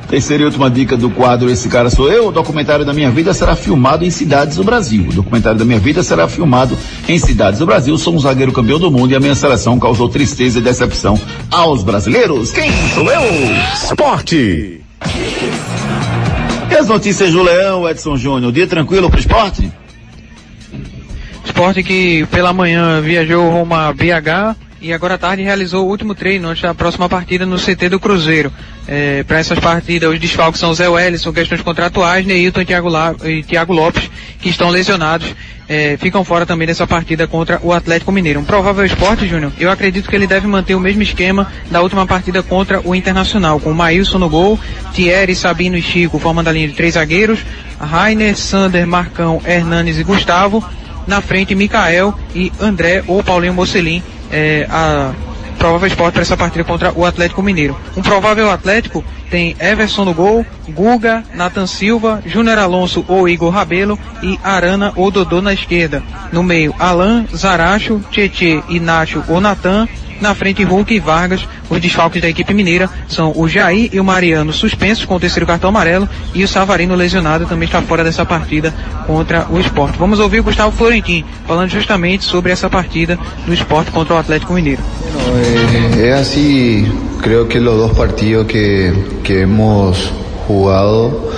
Terceira 0.09 0.41
e 0.41 0.45
última 0.47 0.71
dica 0.71 0.97
do 0.97 1.11
quadro 1.11 1.51
Esse 1.51 1.69
Cara 1.69 1.87
Sou 1.91 2.11
Eu. 2.11 2.29
O 2.29 2.31
documentário 2.31 2.83
da 2.83 2.91
minha 2.91 3.11
vida 3.11 3.31
será 3.31 3.55
filmado 3.55 4.03
em 4.03 4.09
cidades 4.09 4.57
do 4.57 4.63
Brasil. 4.63 5.05
O 5.07 5.13
documentário 5.13 5.59
da 5.59 5.63
minha 5.63 5.77
vida 5.77 6.01
será 6.01 6.27
filmado 6.27 6.75
em 7.07 7.19
cidades 7.19 7.59
do 7.59 7.65
Brasil. 7.67 7.95
Sou 7.95 8.15
um 8.15 8.19
zagueiro 8.19 8.51
campeão 8.51 8.79
do 8.79 8.89
mundo 8.89 9.11
e 9.11 9.15
a 9.15 9.19
minha 9.19 9.35
seleção 9.35 9.79
causou 9.79 10.09
tristeza 10.09 10.57
e 10.57 10.61
decepção 10.63 11.19
aos 11.51 11.83
brasileiros. 11.83 12.51
Quem 12.51 12.71
sou 12.95 13.11
eu? 13.11 13.21
Esporte. 13.75 14.81
E 16.71 16.75
as 16.75 16.87
notícias 16.87 17.31
do 17.31 17.43
Leão, 17.43 17.87
Edson 17.87 18.17
Júnior? 18.17 18.51
Dia 18.51 18.65
tranquilo 18.65 19.11
pro 19.11 19.19
esporte? 19.19 19.71
Esporte 21.45 21.83
que 21.83 22.25
pela 22.31 22.51
manhã 22.51 22.99
viajou 22.99 23.47
rumo 23.47 23.75
a 23.75 23.93
BH 23.93 24.57
e 24.81 24.93
agora 24.93 25.15
à 25.15 25.17
tarde 25.17 25.43
realizou 25.43 25.85
o 25.85 25.89
último 25.89 26.15
treino 26.15 26.47
antes 26.47 26.63
da 26.63 26.73
próxima 26.73 27.09
partida 27.09 27.45
no 27.45 27.57
CT 27.57 27.89
do 27.89 27.99
Cruzeiro. 27.99 28.51
É, 28.87 29.23
Para 29.23 29.39
essas 29.39 29.59
partidas, 29.59 30.11
os 30.11 30.19
desfalques 30.19 30.59
são 30.59 30.73
Zé 30.73 30.87
Wellison, 30.87 31.31
questões 31.31 31.61
contratuais, 31.61 32.25
Neilton 32.25 32.61
e 32.61 33.43
Thiago 33.43 33.73
Lopes, 33.73 34.09
que 34.39 34.49
estão 34.49 34.69
lesionados, 34.69 35.35
é, 35.67 35.95
ficam 35.97 36.23
fora 36.23 36.45
também 36.45 36.65
dessa 36.65 36.87
partida 36.87 37.27
contra 37.27 37.59
o 37.61 37.71
Atlético 37.71 38.11
Mineiro. 38.11 38.39
Um 38.39 38.43
provável 38.43 38.83
esporte, 38.83 39.27
Júnior, 39.27 39.51
eu 39.59 39.69
acredito 39.69 40.09
que 40.09 40.15
ele 40.15 40.25
deve 40.25 40.47
manter 40.47 40.73
o 40.73 40.79
mesmo 40.79 41.03
esquema 41.03 41.51
da 41.69 41.81
última 41.81 42.07
partida 42.07 42.41
contra 42.41 42.81
o 42.83 42.95
Internacional, 42.95 43.59
com 43.59 43.71
Maílson 43.71 44.17
no 44.17 44.29
gol, 44.29 44.59
Thierry, 44.93 45.35
Sabino 45.35 45.77
e 45.77 45.81
Chico 45.81 46.17
formando 46.17 46.47
a 46.47 46.51
linha 46.51 46.67
de 46.67 46.73
três 46.73 46.95
zagueiros, 46.95 47.39
Rainer, 47.79 48.35
Sander, 48.35 48.87
Marcão, 48.87 49.39
Hernanes 49.45 49.99
e 49.99 50.03
Gustavo, 50.03 50.67
na 51.05 51.21
frente 51.21 51.53
Mikael 51.53 52.17
e 52.33 52.51
André 52.59 53.03
ou 53.07 53.23
Paulinho 53.23 53.53
Mocelin, 53.53 54.01
é, 54.31 54.67
a 54.69 55.13
provável 55.59 55.87
esporte 55.87 56.13
para 56.13 56.21
essa 56.21 56.37
partida 56.37 56.63
contra 56.63 56.93
o 56.93 57.05
Atlético 57.05 57.43
Mineiro. 57.43 57.77
Um 57.95 58.01
provável 58.01 58.49
Atlético 58.49 59.03
tem 59.29 59.55
Everson 59.59 60.05
no 60.05 60.13
gol, 60.13 60.45
Guga, 60.69 61.23
Nathan 61.35 61.67
Silva, 61.67 62.23
Júnior 62.25 62.57
Alonso 62.57 63.05
ou 63.07 63.27
Igor 63.27 63.51
Rabelo 63.51 63.99
e 64.23 64.39
Arana 64.43 64.93
ou 64.95 65.11
Dodô 65.11 65.41
na 65.41 65.53
esquerda. 65.53 66.01
No 66.31 66.41
meio, 66.41 66.73
Alan, 66.79 67.25
Zaracho, 67.35 68.01
Tietê 68.09 68.63
Nacho 68.79 69.23
ou 69.27 69.39
Natan. 69.41 69.87
Na 70.21 70.35
frente, 70.35 70.63
Hulk 70.63 70.93
e 70.93 70.99
Vargas. 70.99 71.47
Os 71.69 71.79
desfalques 71.79 72.21
da 72.21 72.27
equipe 72.27 72.53
mineira 72.53 72.89
são 73.07 73.31
o 73.35 73.47
Jair 73.47 73.89
e 73.93 73.99
o 73.99 74.03
Mariano 74.03 74.51
suspensos 74.51 75.05
com 75.05 75.15
o 75.15 75.19
terceiro 75.19 75.45
cartão 75.45 75.69
amarelo 75.69 76.09
e 76.33 76.43
o 76.43 76.47
Savarino 76.47 76.95
lesionado 76.95 77.45
também 77.45 77.67
está 77.67 77.81
fora 77.81 78.03
dessa 78.03 78.25
partida 78.25 78.73
contra 79.05 79.47
o 79.49 79.59
esporte. 79.59 79.97
Vamos 79.97 80.19
ouvir 80.19 80.39
o 80.39 80.43
Gustavo 80.43 80.75
Florentin 80.75 81.23
falando 81.47 81.69
justamente 81.69 82.23
sobre 82.23 82.51
essa 82.51 82.69
partida 82.69 83.17
do 83.45 83.53
esporte 83.53 83.91
contra 83.91 84.15
o 84.15 84.17
Atlético 84.17 84.53
Mineiro. 84.53 84.81
Es 85.97 86.13
así, 86.13 86.85
creo 87.21 87.47
que 87.47 87.59
los 87.59 87.77
dos 87.77 87.97
partidos 87.97 88.47
que, 88.47 88.91
que 89.23 89.41
hemos 89.41 90.11
jugado 90.47 91.31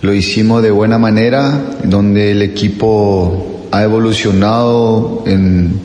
lo 0.00 0.14
hicimos 0.14 0.62
de 0.62 0.70
buena 0.70 0.98
manera, 0.98 1.60
donde 1.84 2.30
el 2.30 2.42
equipo 2.42 3.57
ha 3.70 3.82
evolucionado 3.82 5.24
en, 5.26 5.80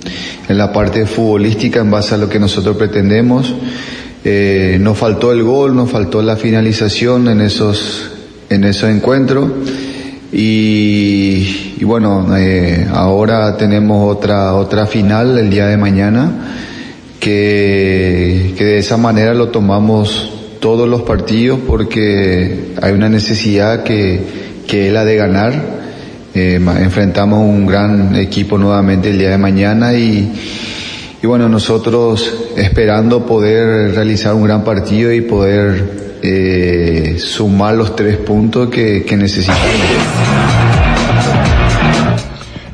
en 0.48 0.58
la 0.58 0.72
parte 0.72 1.06
futbolística 1.06 1.80
en 1.80 1.92
base 1.92 2.16
a 2.16 2.18
lo 2.18 2.30
que 2.30 2.40
nosotros 2.40 2.78
pretendemos. 2.78 3.54
Eh, 4.26 4.78
nos 4.80 4.98
faltó 4.98 5.34
el 5.34 5.44
gol, 5.44 5.76
nos 5.76 5.92
faltó 5.92 6.22
la 6.22 6.38
finalización 6.38 7.28
en 7.28 7.42
esos, 7.42 8.10
en 8.50 8.64
esos 8.64 8.90
encuentros. 8.90 9.52
Y, 10.32 11.84
bueno, 11.84 12.36
eh, 12.38 12.88
ahora 12.92 13.56
tenemos 13.58 14.16
otra, 14.16 14.56
otra 14.56 14.88
final 14.88 15.38
el 15.38 15.50
día 15.50 15.68
de 15.68 15.78
mañana, 15.78 16.32
que, 17.20 18.56
que 18.58 18.64
de 18.64 18.78
esa 18.80 18.98
manera 18.98 19.34
lo 19.34 19.50
tomamos 19.50 20.32
todos 20.60 20.88
los 20.88 21.02
partidos 21.02 21.60
porque 21.68 22.74
hay 22.82 22.94
una 22.94 23.10
necesidad 23.10 23.84
que, 23.84 24.22
que 24.66 24.88
es 24.88 24.94
la 24.94 25.04
de 25.04 25.18
ganar. 25.18 25.73
Eh, 26.36 26.56
enfrentamos 26.56 27.40
un 27.40 27.68
gran 27.68 28.16
equipo 28.16 28.58
nuevamente 28.58 29.12
el 29.12 29.20
día 29.20 29.30
de 29.30 29.38
mañana 29.38 29.94
y, 29.94 30.34
y 31.22 31.28
bueno, 31.28 31.48
nosotros 31.48 32.52
esperando 32.58 33.24
poder 33.26 33.94
realizar 33.94 34.34
un 34.34 34.44
gran 34.44 34.64
partido 34.64 35.14
y 35.14 35.22
poder 35.22 36.18
eh, 36.24 37.18
sumar 37.20 37.76
los 37.76 37.96
tres 37.96 38.18
puntos 38.18 38.70
que, 38.70 39.04
que 39.04 39.16
necesitamos. 39.16 39.62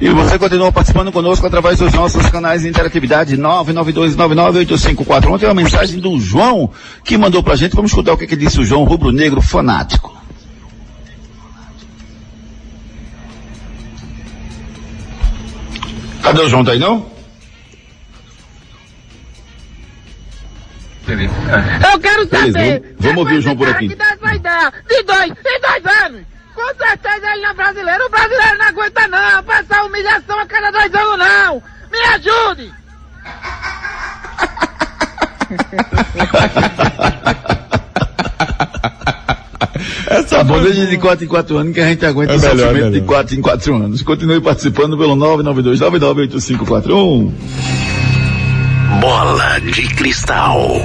E 0.02 0.10
você 0.12 0.40
continua 0.40 0.72
participando 0.72 1.12
conosco 1.12 1.46
através 1.46 1.80
dos 1.80 1.92
nossos 1.92 2.26
canais 2.30 2.62
de 2.62 2.70
interatividade 2.70 3.36
992998541. 3.36 5.40
Tem 5.40 5.50
uma 5.50 5.54
mensagem 5.54 6.00
do 6.00 6.18
João 6.18 6.70
que 7.04 7.18
mandou 7.18 7.44
pra 7.44 7.58
gente. 7.58 7.76
Vamos 7.76 7.92
escutar 7.92 8.14
o 8.14 8.18
que, 8.18 8.26
que 8.26 8.38
disse 8.38 8.62
o 8.62 8.64
João 8.64 8.86
Rubro 8.86 9.12
Negro 9.12 9.42
fanático. 9.42 10.18
Cadê 16.24 16.42
o 16.42 16.50
João? 16.50 16.64
Tá 16.66 16.72
aí 16.72 16.80
não? 16.80 17.06
Eu 21.92 22.00
quero 22.00 22.26
Beleza, 22.28 22.52
saber. 22.52 22.80
vamos- 22.82 22.96
vamos 23.00 23.18
ouvir 23.18 23.38
o 23.38 23.42
João 23.42 23.58
por 23.58 23.68
aqui. 23.70 23.88
Que 23.90 23.96
Deus 23.96 24.20
vai 24.22 24.38
dar 24.40 24.72
de 24.88 25.04
dois, 25.04 25.34
de 25.34 25.60
dois 25.60 25.86
anos. 26.06 26.22
Com 26.54 26.68
certeza 26.78 27.32
ele 27.34 27.42
não 27.42 27.50
é 27.50 27.54
brasileiro. 27.54 28.06
O 28.06 28.10
brasileiro 28.10 28.58
não 28.60 28.66
aguenta 28.68 29.08
não. 29.08 29.44
Passar 29.44 29.86
humilhação 29.86 30.40
a 30.40 30.46
cada 30.46 30.72
dois 30.72 30.94
anos 30.94 31.18
não. 31.18 31.64
Me 31.92 32.00
ajude. 32.14 32.72
Essa 40.10 40.44
desde 40.44 40.88
de 40.88 40.98
4 40.98 41.24
em 41.24 41.28
4 41.28 41.58
anos 41.58 41.74
que 41.74 41.80
a 41.80 41.88
gente 41.88 42.04
aguenta 42.04 42.34
É 42.34 42.38
o 42.38 42.40
melhor, 42.40 42.58
sofrimento 42.58 42.86
é 42.86 42.90
de 42.90 43.02
melhor. 43.02 43.08
4 43.08 43.36
em 43.36 43.42
4 43.42 43.76
anos. 43.76 44.02
Continue 44.02 44.42
participando 44.42 44.98
pelo 44.98 45.16
992998541. 45.16 47.32
Bola 49.00 49.60
de 49.60 49.88
cristal. 49.90 50.82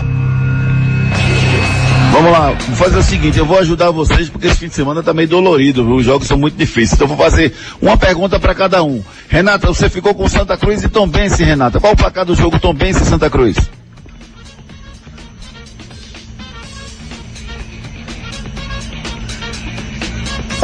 Vamos 2.13 2.31
lá, 2.31 2.51
vou 2.51 2.77
fazer 2.77 2.99
o 2.99 3.03
seguinte, 3.03 3.39
eu 3.39 3.45
vou 3.45 3.59
ajudar 3.59 3.91
vocês 3.91 4.29
porque 4.29 4.47
esse 4.47 4.59
fim 4.59 4.69
de 4.69 4.75
semana 4.75 5.03
tá 5.03 5.13
meio 5.13 5.27
dolorido, 5.27 5.85
viu? 5.85 5.97
Os 5.97 6.05
jogos 6.05 6.29
são 6.29 6.39
muito 6.39 6.57
difíceis. 6.57 6.93
Então 6.93 7.07
eu 7.07 7.17
vou 7.17 7.19
fazer 7.19 7.53
uma 7.83 7.97
pergunta 7.97 8.39
para 8.39 8.55
cada 8.55 8.85
um. 8.85 9.03
Renata, 9.29 9.67
você 9.67 9.89
ficou 9.89 10.15
com 10.15 10.29
Santa 10.29 10.57
Cruz 10.57 10.85
e 10.85 10.89
Tombense, 10.89 11.43
Renata. 11.43 11.81
Qual 11.81 11.93
o 11.93 11.97
placar 11.97 12.25
do 12.25 12.37
jogo 12.37 12.61
Tombense 12.61 13.03
e 13.03 13.07
Santa 13.07 13.29
Cruz? 13.29 13.57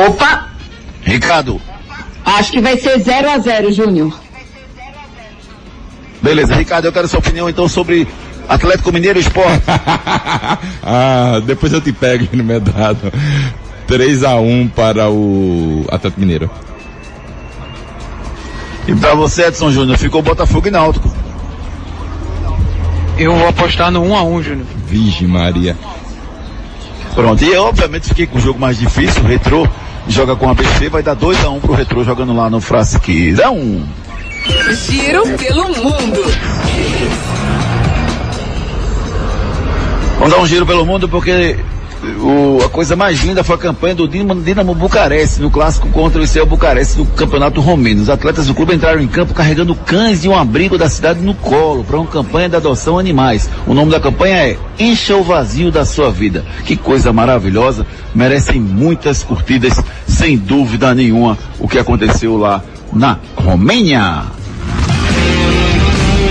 Opa! 0.07 0.49
Ricardo. 1.03 1.61
Acho 2.25 2.53
que 2.53 2.61
vai 2.61 2.77
ser 2.79 2.99
0 2.99 3.31
a 3.31 3.39
0 3.39 3.73
Júnior. 3.73 4.19
Beleza, 6.23 6.55
Ricardo, 6.55 6.85
eu 6.85 6.93
quero 6.93 7.09
sua 7.09 7.19
opinião 7.19 7.49
então 7.49 7.67
sobre 7.69 8.07
Atlético 8.49 8.93
Mineiro 8.93 9.19
e 9.19 9.23
Esporte. 9.23 9.63
ah, 10.83 11.41
depois 11.45 11.73
eu 11.73 11.81
te 11.81 11.93
pego 11.93 12.29
no 12.33 12.45
medrado. 12.45 13.13
3 13.87 14.25
a 14.25 14.37
1 14.37 14.69
para 14.69 15.11
o 15.11 15.85
Atlético 15.91 16.21
Mineiro. 16.21 16.51
E 18.87 18.95
pra 18.95 19.15
você, 19.15 19.47
Edson 19.47 19.71
Júnior, 19.71 19.99
ficou 19.99 20.23
Botafogo 20.23 20.69
e 20.69 20.71
Náutico. 20.71 21.11
Eu 23.19 23.35
vou 23.35 23.49
apostar 23.49 23.91
no 23.91 24.03
1 24.03 24.17
a 24.17 24.23
1 24.25 24.43
Júnior. 24.43 24.67
Vixe 24.87 25.27
Maria. 25.27 25.77
Pronto, 27.15 27.45
e 27.45 27.53
eu 27.53 27.65
obviamente 27.65 28.09
fiquei 28.09 28.27
com 28.27 28.39
o 28.39 28.41
jogo 28.41 28.59
mais 28.59 28.79
difícil, 28.79 29.23
o 29.23 29.27
Retrô 29.27 29.67
joga 30.09 30.37
com 30.37 30.51
a 30.51 30.55
BC, 30.55 30.89
vai 30.89 31.03
dar 31.03 31.15
2 31.15 31.45
a 31.45 31.51
1 31.51 31.57
um 31.57 31.61
pro 31.61 31.73
Retrô 31.73 32.05
jogando 32.05 32.35
lá 32.35 32.51
no 32.51 32.61
Frasqueirão. 32.61 33.57
Um. 33.57 33.87
Giro 34.75 35.23
pelo 35.37 35.69
mundo. 35.69 36.25
Vamos 40.19 40.35
dar 40.35 40.41
um 40.41 40.47
giro 40.47 40.67
pelo 40.67 40.85
mundo 40.85 41.09
porque 41.09 41.57
o, 42.03 42.65
a 42.65 42.69
coisa 42.69 42.97
mais 42.97 43.21
linda 43.21 43.45
foi 43.45 43.57
a 43.57 43.59
campanha 43.59 43.95
do 43.95 44.09
Dinamo, 44.09 44.41
Dinamo 44.41 44.75
Bucareste 44.75 45.41
no 45.41 45.51
clássico 45.51 45.89
contra 45.89 46.21
o 46.21 46.25
Isel 46.25 46.47
Bucareste 46.47 46.99
no 46.99 47.07
campeonato 47.07 47.61
romeno. 47.61 48.01
Os 48.01 48.09
atletas 48.09 48.47
do 48.47 48.55
clube 48.55 48.75
entraram 48.75 49.01
em 49.01 49.09
campo 49.09 49.35
carregando 49.35 49.75
cães 49.75 50.23
de 50.23 50.29
um 50.29 50.35
abrigo 50.35 50.79
da 50.79 50.89
cidade 50.89 51.21
no 51.21 51.35
colo 51.35 51.85
para 51.85 51.99
uma 51.99 52.07
campanha 52.07 52.49
de 52.49 52.57
adoção 52.57 52.99
animais. 52.99 53.51
O 53.67 53.75
nome 53.75 53.91
da 53.91 54.01
campanha 54.01 54.37
é 54.37 54.59
Encha 54.79 55.15
o 55.17 55.23
Vazio 55.23 55.71
da 55.71 55.85
Sua 55.85 56.11
Vida. 56.11 56.45
Que 56.65 56.77
coisa 56.77 57.13
maravilhosa, 57.13 57.87
merecem 58.15 58.61
muitas 58.61 59.23
curtidas, 59.23 59.83
sem 60.07 60.39
dúvida 60.39 60.95
nenhuma, 60.95 61.37
o 61.59 61.69
que 61.69 61.79
aconteceu 61.79 62.37
lá 62.37 62.63
na 62.93 63.19
Romênia. 63.37 64.23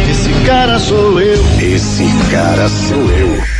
Esse 0.09 0.33
cara 0.45 0.79
sou 0.79 1.21
eu, 1.21 1.43
esse 1.61 2.05
cara 2.31 2.67
sou 2.67 3.11
eu. 3.11 3.58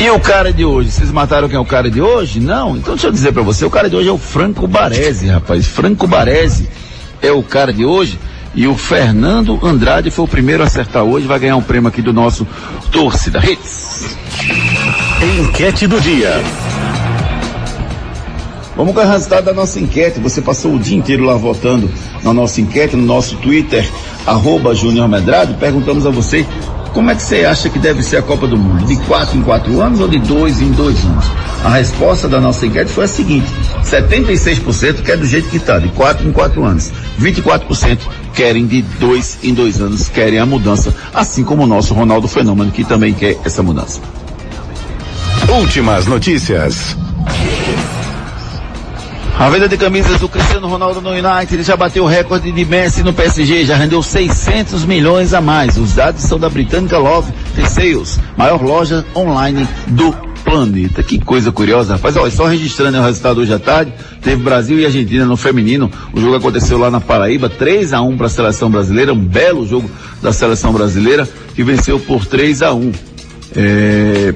E 0.00 0.08
o 0.08 0.18
cara 0.18 0.50
de 0.50 0.64
hoje? 0.64 0.90
Vocês 0.90 1.12
mataram 1.12 1.46
quem 1.46 1.58
é 1.58 1.60
o 1.60 1.64
cara 1.64 1.90
de 1.90 2.00
hoje? 2.00 2.40
Não? 2.40 2.74
Então 2.74 2.94
deixa 2.94 3.08
eu 3.08 3.12
dizer 3.12 3.32
para 3.32 3.42
você, 3.42 3.66
o 3.66 3.70
cara 3.70 3.90
de 3.90 3.94
hoje 3.94 4.08
é 4.08 4.12
o 4.12 4.16
Franco 4.16 4.66
Baresi, 4.66 5.26
rapaz. 5.26 5.66
Franco 5.66 6.06
Baresi 6.06 6.66
é 7.20 7.30
o 7.30 7.42
cara 7.42 7.70
de 7.70 7.84
hoje. 7.84 8.18
E 8.54 8.66
o 8.66 8.74
Fernando 8.74 9.60
Andrade 9.62 10.10
foi 10.10 10.24
o 10.24 10.28
primeiro 10.28 10.62
a 10.62 10.66
acertar 10.66 11.04
hoje, 11.04 11.26
vai 11.26 11.38
ganhar 11.38 11.56
um 11.56 11.62
prêmio 11.62 11.88
aqui 11.88 12.00
do 12.00 12.14
nosso 12.14 12.46
Torcida 12.90 13.44
Hits. 13.44 14.16
Enquete 15.38 15.86
do 15.86 16.00
dia. 16.00 16.32
Vamos 18.74 18.94
com 18.94 19.00
o 19.00 19.06
resultado 19.06 19.44
da 19.44 19.52
nossa 19.52 19.78
enquete. 19.78 20.18
Você 20.20 20.40
passou 20.40 20.76
o 20.76 20.78
dia 20.78 20.96
inteiro 20.96 21.24
lá 21.24 21.34
votando 21.34 21.90
na 22.24 22.32
nossa 22.32 22.58
enquete, 22.62 22.96
no 22.96 23.04
nosso 23.04 23.36
Twitter, 23.36 23.86
arroba 24.26 24.74
Júnior 24.74 25.06
Medrado. 25.06 25.54
Perguntamos 25.56 26.06
a 26.06 26.10
você 26.10 26.46
como 26.92 27.10
é 27.10 27.14
que 27.14 27.22
você 27.22 27.44
acha 27.44 27.68
que 27.68 27.78
deve 27.78 28.02
ser 28.02 28.18
a 28.18 28.22
Copa 28.22 28.46
do 28.46 28.56
Mundo? 28.56 28.84
De 28.84 28.96
quatro 29.06 29.36
em 29.36 29.42
quatro 29.42 29.80
anos 29.80 30.00
ou 30.00 30.08
de 30.08 30.18
dois 30.18 30.60
em 30.60 30.70
dois 30.72 31.04
anos? 31.04 31.24
A 31.64 31.70
resposta 31.70 32.28
da 32.28 32.40
nossa 32.40 32.66
enquete 32.66 32.90
foi 32.90 33.04
a 33.04 33.08
seguinte: 33.08 33.46
76% 33.84 35.02
quer 35.02 35.16
do 35.16 35.26
jeito 35.26 35.48
que 35.48 35.56
está, 35.56 35.78
de 35.78 35.88
quatro 35.88 36.26
em 36.26 36.32
quatro 36.32 36.64
anos. 36.64 36.90
24% 37.20 37.98
querem 38.34 38.66
de 38.66 38.82
dois 38.82 39.38
em 39.42 39.54
dois 39.54 39.80
anos, 39.80 40.08
querem 40.08 40.38
a 40.38 40.46
mudança, 40.46 40.94
assim 41.14 41.44
como 41.44 41.64
o 41.64 41.66
nosso 41.66 41.94
Ronaldo 41.94 42.26
Fenômeno, 42.26 42.70
que 42.70 42.84
também 42.84 43.12
quer 43.12 43.38
essa 43.44 43.62
mudança. 43.62 44.00
Últimas 45.48 46.06
notícias. 46.06 46.96
A 49.40 49.48
venda 49.48 49.66
de 49.66 49.78
camisas 49.78 50.20
do 50.20 50.28
Cristiano 50.28 50.68
Ronaldo 50.68 51.00
no 51.00 51.12
United 51.12 51.62
já 51.62 51.74
bateu 51.74 52.04
o 52.04 52.06
recorde 52.06 52.52
de 52.52 52.62
Messi 52.66 53.02
no 53.02 53.10
PSG, 53.10 53.64
já 53.64 53.74
rendeu 53.74 54.02
600 54.02 54.84
milhões 54.84 55.32
a 55.32 55.40
mais. 55.40 55.78
Os 55.78 55.94
dados 55.94 56.24
são 56.24 56.38
da 56.38 56.50
britânica 56.50 56.98
Love 56.98 57.32
Sales, 57.66 58.20
maior 58.36 58.60
loja 58.60 59.02
online 59.16 59.66
do 59.86 60.12
planeta. 60.44 61.02
Que 61.02 61.18
coisa 61.18 61.50
curiosa, 61.50 61.94
rapaz. 61.94 62.18
Olha, 62.18 62.30
só 62.30 62.44
registrando 62.44 62.98
o 62.98 63.02
resultado 63.02 63.40
hoje 63.40 63.54
à 63.54 63.58
tarde, 63.58 63.94
teve 64.20 64.42
Brasil 64.42 64.78
e 64.78 64.84
Argentina 64.84 65.24
no 65.24 65.38
feminino. 65.38 65.90
O 66.12 66.20
jogo 66.20 66.36
aconteceu 66.36 66.76
lá 66.76 66.90
na 66.90 67.00
Paraíba, 67.00 67.48
3 67.48 67.94
a 67.94 68.02
1 68.02 68.18
para 68.18 68.26
a 68.26 68.30
seleção 68.30 68.70
brasileira, 68.70 69.14
um 69.14 69.24
belo 69.24 69.66
jogo 69.66 69.90
da 70.20 70.34
seleção 70.34 70.70
brasileira, 70.70 71.26
que 71.54 71.64
venceu 71.64 71.98
por 71.98 72.26
3 72.26 72.60
a 72.60 72.74
1. 72.74 72.92
É, 73.56 74.32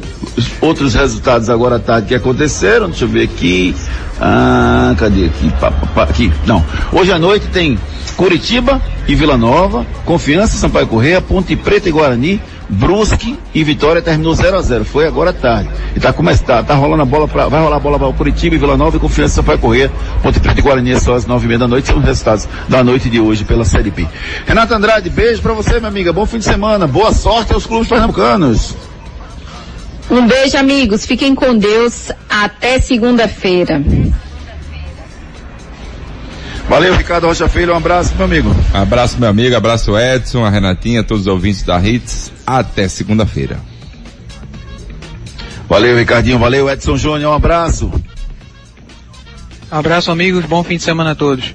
outros 0.61 0.95
resultados 0.95 1.49
agora 1.49 1.77
à 1.77 1.79
tarde 1.79 2.09
que 2.09 2.15
aconteceram, 2.15 2.89
deixa 2.89 3.05
eu 3.05 3.09
ver 3.09 3.23
aqui. 3.23 3.75
Ah, 4.21 4.95
cadê 4.99 5.27
aqui? 5.27 5.51
Pa, 5.61 5.71
pa, 5.71 5.87
pa, 5.87 6.03
aqui, 6.05 6.33
não. 6.47 6.65
Hoje 6.93 7.13
à 7.13 7.19
noite 7.19 7.47
tem 7.49 7.79
Curitiba 8.17 8.81
e 9.07 9.15
Vila 9.15 9.37
Nova, 9.37 9.87
Confiança, 10.05 10.57
Sampaio 10.57 10.87
Correia, 10.87 11.21
Ponte 11.21 11.55
Preta 11.55 11.89
e 11.89 11.93
Guarani, 11.93 12.41
Brusque 12.69 13.39
e 13.55 13.63
Vitória 13.63 14.01
terminou 14.01 14.35
0 14.35 14.57
a 14.57 14.63
0 14.63 14.85
Foi 14.85 15.07
agora 15.07 15.31
à 15.31 15.33
tarde. 15.33 15.69
E 15.95 16.01
tá 16.01 16.13
começando, 16.13 16.47
tá, 16.47 16.63
tá 16.63 16.75
rolando 16.75 17.03
a 17.03 17.07
bola 17.07 17.29
pra, 17.29 17.49
vai 17.49 17.61
rolar 17.61 17.77
a 17.77 17.81
bola 17.81 17.99
para 17.99 18.09
o 18.09 18.15
Curitiba 18.15 18.57
e 18.57 18.59
Vila 18.59 18.77
Nova 18.77 18.97
e 18.97 19.01
Confiança 19.01 19.37
Sampaio 19.37 19.59
Correia, 19.59 19.93
Ponte 20.23 20.41
Preta 20.41 20.59
e 20.59 20.63
Guarani 20.63 20.93
é 20.93 20.99
só 20.99 21.15
às 21.15 21.27
nove 21.27 21.45
e 21.45 21.49
meia 21.49 21.59
da 21.59 21.69
noite, 21.69 21.87
são 21.89 21.99
os 21.99 22.05
resultados 22.05 22.49
da 22.69 22.83
noite 22.83 23.09
de 23.09 23.21
hoje 23.21 23.45
pela 23.45 23.65
Série 23.65 23.91
B. 23.91 24.07
Renata 24.47 24.75
Andrade, 24.75 25.09
beijo 25.09 25.41
para 25.41 25.53
você, 25.53 25.79
minha 25.79 25.89
amiga. 25.89 26.13
Bom 26.13 26.27
fim 26.27 26.39
de 26.39 26.45
semana. 26.45 26.87
Boa 26.87 27.13
sorte 27.13 27.53
aos 27.53 27.67
clubes 27.67 27.89
pernambucanos. 27.89 28.75
Um 30.15 30.29
beijo, 30.29 30.57
amigos. 30.57 31.05
Fiquem 31.05 31.35
com 31.35 31.59
Deus. 31.59 32.13
Até 32.31 32.79
segunda-feira. 32.79 33.83
Valeu, 36.69 36.95
Ricardo 36.97 37.27
Rocha 37.27 37.49
Filho. 37.49 37.75
Um 37.75 37.77
abraço, 37.77 38.15
meu 38.15 38.25
amigo. 38.25 38.55
Abraço, 38.73 39.19
meu 39.19 39.29
amigo. 39.29 39.57
Abraço, 39.57 39.99
Edson, 39.99 40.45
a 40.45 40.51
Renatinha, 40.51 41.03
todos 41.03 41.23
os 41.23 41.27
ouvintes 41.27 41.65
da 41.65 41.81
Hits. 41.81 42.33
Até 42.47 42.87
segunda-feira. 42.87 43.59
Valeu, 45.69 45.99
Ricardinho. 45.99 46.39
Valeu, 46.39 46.71
Edson 46.71 46.97
Júnior. 46.97 47.33
Um 47.33 47.35
abraço. 47.35 47.91
Abraço, 49.69 50.13
amigos. 50.13 50.45
Bom 50.45 50.63
fim 50.63 50.77
de 50.77 50.85
semana 50.85 51.11
a 51.11 51.15
todos. 51.17 51.53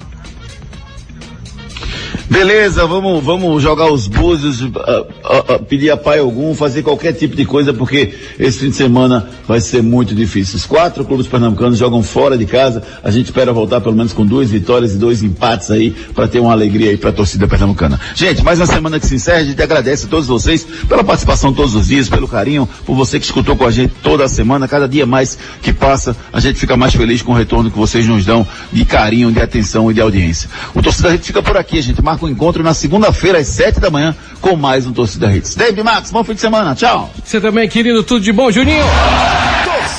Beleza, 2.29 2.85
vamos, 2.85 3.23
vamos 3.23 3.63
jogar 3.63 3.91
os 3.91 4.07
búzios, 4.07 4.61
uh, 4.61 4.67
uh, 4.67 5.55
uh, 5.55 5.65
pedir 5.65 5.89
a 5.89 5.97
pai 5.97 6.19
algum, 6.19 6.53
fazer 6.53 6.83
qualquer 6.83 7.13
tipo 7.13 7.35
de 7.35 7.43
coisa, 7.43 7.73
porque 7.73 8.13
esse 8.37 8.59
fim 8.59 8.69
de 8.69 8.75
semana 8.75 9.27
vai 9.49 9.59
ser 9.59 9.81
muito 9.81 10.13
difícil. 10.13 10.57
Os 10.57 10.65
quatro 10.67 11.03
clubes 11.03 11.25
pernambucanos 11.25 11.79
jogam 11.79 12.03
fora 12.03 12.37
de 12.37 12.45
casa. 12.45 12.83
A 13.03 13.09
gente 13.09 13.25
espera 13.25 13.51
voltar 13.51 13.81
pelo 13.81 13.95
menos 13.95 14.13
com 14.13 14.23
duas 14.23 14.47
vitórias 14.47 14.93
e 14.93 14.97
dois 14.97 15.23
empates 15.23 15.71
aí, 15.71 15.89
para 15.89 16.27
ter 16.27 16.39
uma 16.39 16.51
alegria 16.51 16.91
aí 16.91 16.97
para 16.97 17.09
a 17.09 17.13
torcida 17.13 17.47
pernambucana. 17.47 17.99
Gente, 18.13 18.43
mais 18.43 18.59
uma 18.59 18.67
semana 18.67 18.99
que 18.99 19.07
se 19.07 19.15
encerra, 19.15 19.39
a 19.39 19.43
gente 19.43 19.59
agradece 19.59 20.05
a 20.05 20.07
todos 20.07 20.27
vocês 20.27 20.63
pela 20.87 21.03
participação 21.03 21.51
todos 21.51 21.73
os 21.73 21.87
dias, 21.87 22.07
pelo 22.07 22.27
carinho, 22.27 22.69
por 22.85 22.95
você 22.95 23.17
que 23.17 23.25
escutou 23.25 23.55
com 23.55 23.65
a 23.65 23.71
gente 23.71 23.91
toda 24.03 24.23
a 24.23 24.29
semana, 24.29 24.67
cada 24.67 24.87
dia 24.87 25.07
mais 25.07 25.35
que 25.63 25.73
passa, 25.73 26.15
a 26.31 26.39
gente 26.39 26.59
fica 26.59 26.77
mais 26.77 26.93
feliz 26.93 27.23
com 27.23 27.31
o 27.31 27.35
retorno 27.35 27.71
que 27.71 27.77
vocês 27.77 28.05
nos 28.05 28.23
dão 28.23 28.45
de 28.71 28.85
carinho, 28.85 29.31
de 29.31 29.41
atenção 29.41 29.89
e 29.89 29.95
de 29.95 30.01
audiência. 30.01 30.47
O 30.75 30.83
torcida 30.83 31.07
a 31.07 31.11
gente 31.13 31.23
fica 31.23 31.41
por 31.41 31.57
aqui, 31.57 31.79
a 31.79 31.83
gente 31.83 31.99
marca 32.03 32.23
um 32.23 32.29
encontro 32.29 32.61
na 32.61 32.75
segunda-feira 32.75 33.39
às 33.39 33.47
sete 33.47 33.79
da 33.79 33.89
manhã 33.89 34.15
com 34.39 34.55
mais 34.55 34.85
um 34.85 34.93
Torcida 34.93 35.35
Hits. 35.35 35.55
David 35.55 35.81
Max, 35.81 36.11
bom 36.11 36.23
fim 36.23 36.35
de 36.35 36.41
semana, 36.41 36.75
tchau. 36.75 37.11
Você 37.25 37.41
também, 37.41 37.67
querido, 37.67 38.03
tudo 38.03 38.23
de 38.23 38.31
bom, 38.31 38.51
Juninho? 38.51 38.85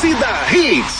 Torcida 0.00 0.46
Hits. 0.48 0.99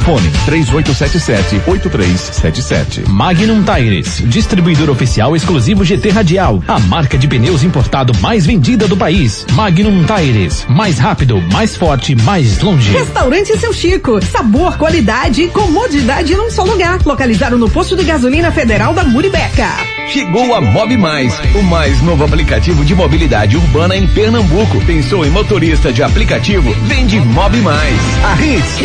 Fone 0.00 0.30
3877-8377. 0.46 3.06
Magnum 3.08 3.62
Tires, 3.62 4.22
distribuidor 4.26 4.88
oficial 4.90 5.36
exclusivo 5.36 5.84
GT 5.84 6.10
Radial, 6.10 6.62
a 6.66 6.78
marca 6.78 7.18
de 7.18 7.28
pneus 7.28 7.62
importado 7.62 8.12
mais 8.20 8.46
vendida 8.46 8.88
do 8.88 8.96
país. 8.96 9.46
Magnum 9.52 10.04
Tires, 10.04 10.64
mais 10.68 10.98
rápido, 10.98 11.40
mais 11.52 11.76
forte, 11.76 12.14
mais 12.14 12.60
longe. 12.60 12.90
Restaurante 12.92 13.56
Seu 13.58 13.72
Chico, 13.72 14.24
sabor, 14.24 14.76
qualidade 14.76 15.42
e 15.42 15.48
comodidade 15.48 16.34
num 16.34 16.50
só 16.50 16.64
lugar. 16.64 16.98
Localizado 17.04 17.58
no 17.58 17.68
posto 17.70 17.96
de 17.96 18.04
gasolina 18.04 18.50
federal 18.50 18.92
da 18.92 19.04
Muribeca. 19.04 19.68
Chegou 20.08 20.54
a 20.54 20.60
Mob 20.60 20.96
Mais, 20.96 21.38
o 21.54 21.62
mais 21.62 22.00
novo 22.02 22.24
aplicativo 22.24 22.84
de 22.84 22.94
mobilidade 22.94 23.56
urbana 23.56 23.96
em 23.96 24.06
Pernambuco. 24.08 24.80
Pensou 24.84 25.24
em 25.24 25.30
motorista 25.30 25.92
de 25.92 26.02
aplicativo? 26.02 26.72
Vende 26.86 27.20
Mob 27.20 27.56
Mais. 27.58 27.96
A 28.24 28.34
Hits. 28.42 28.80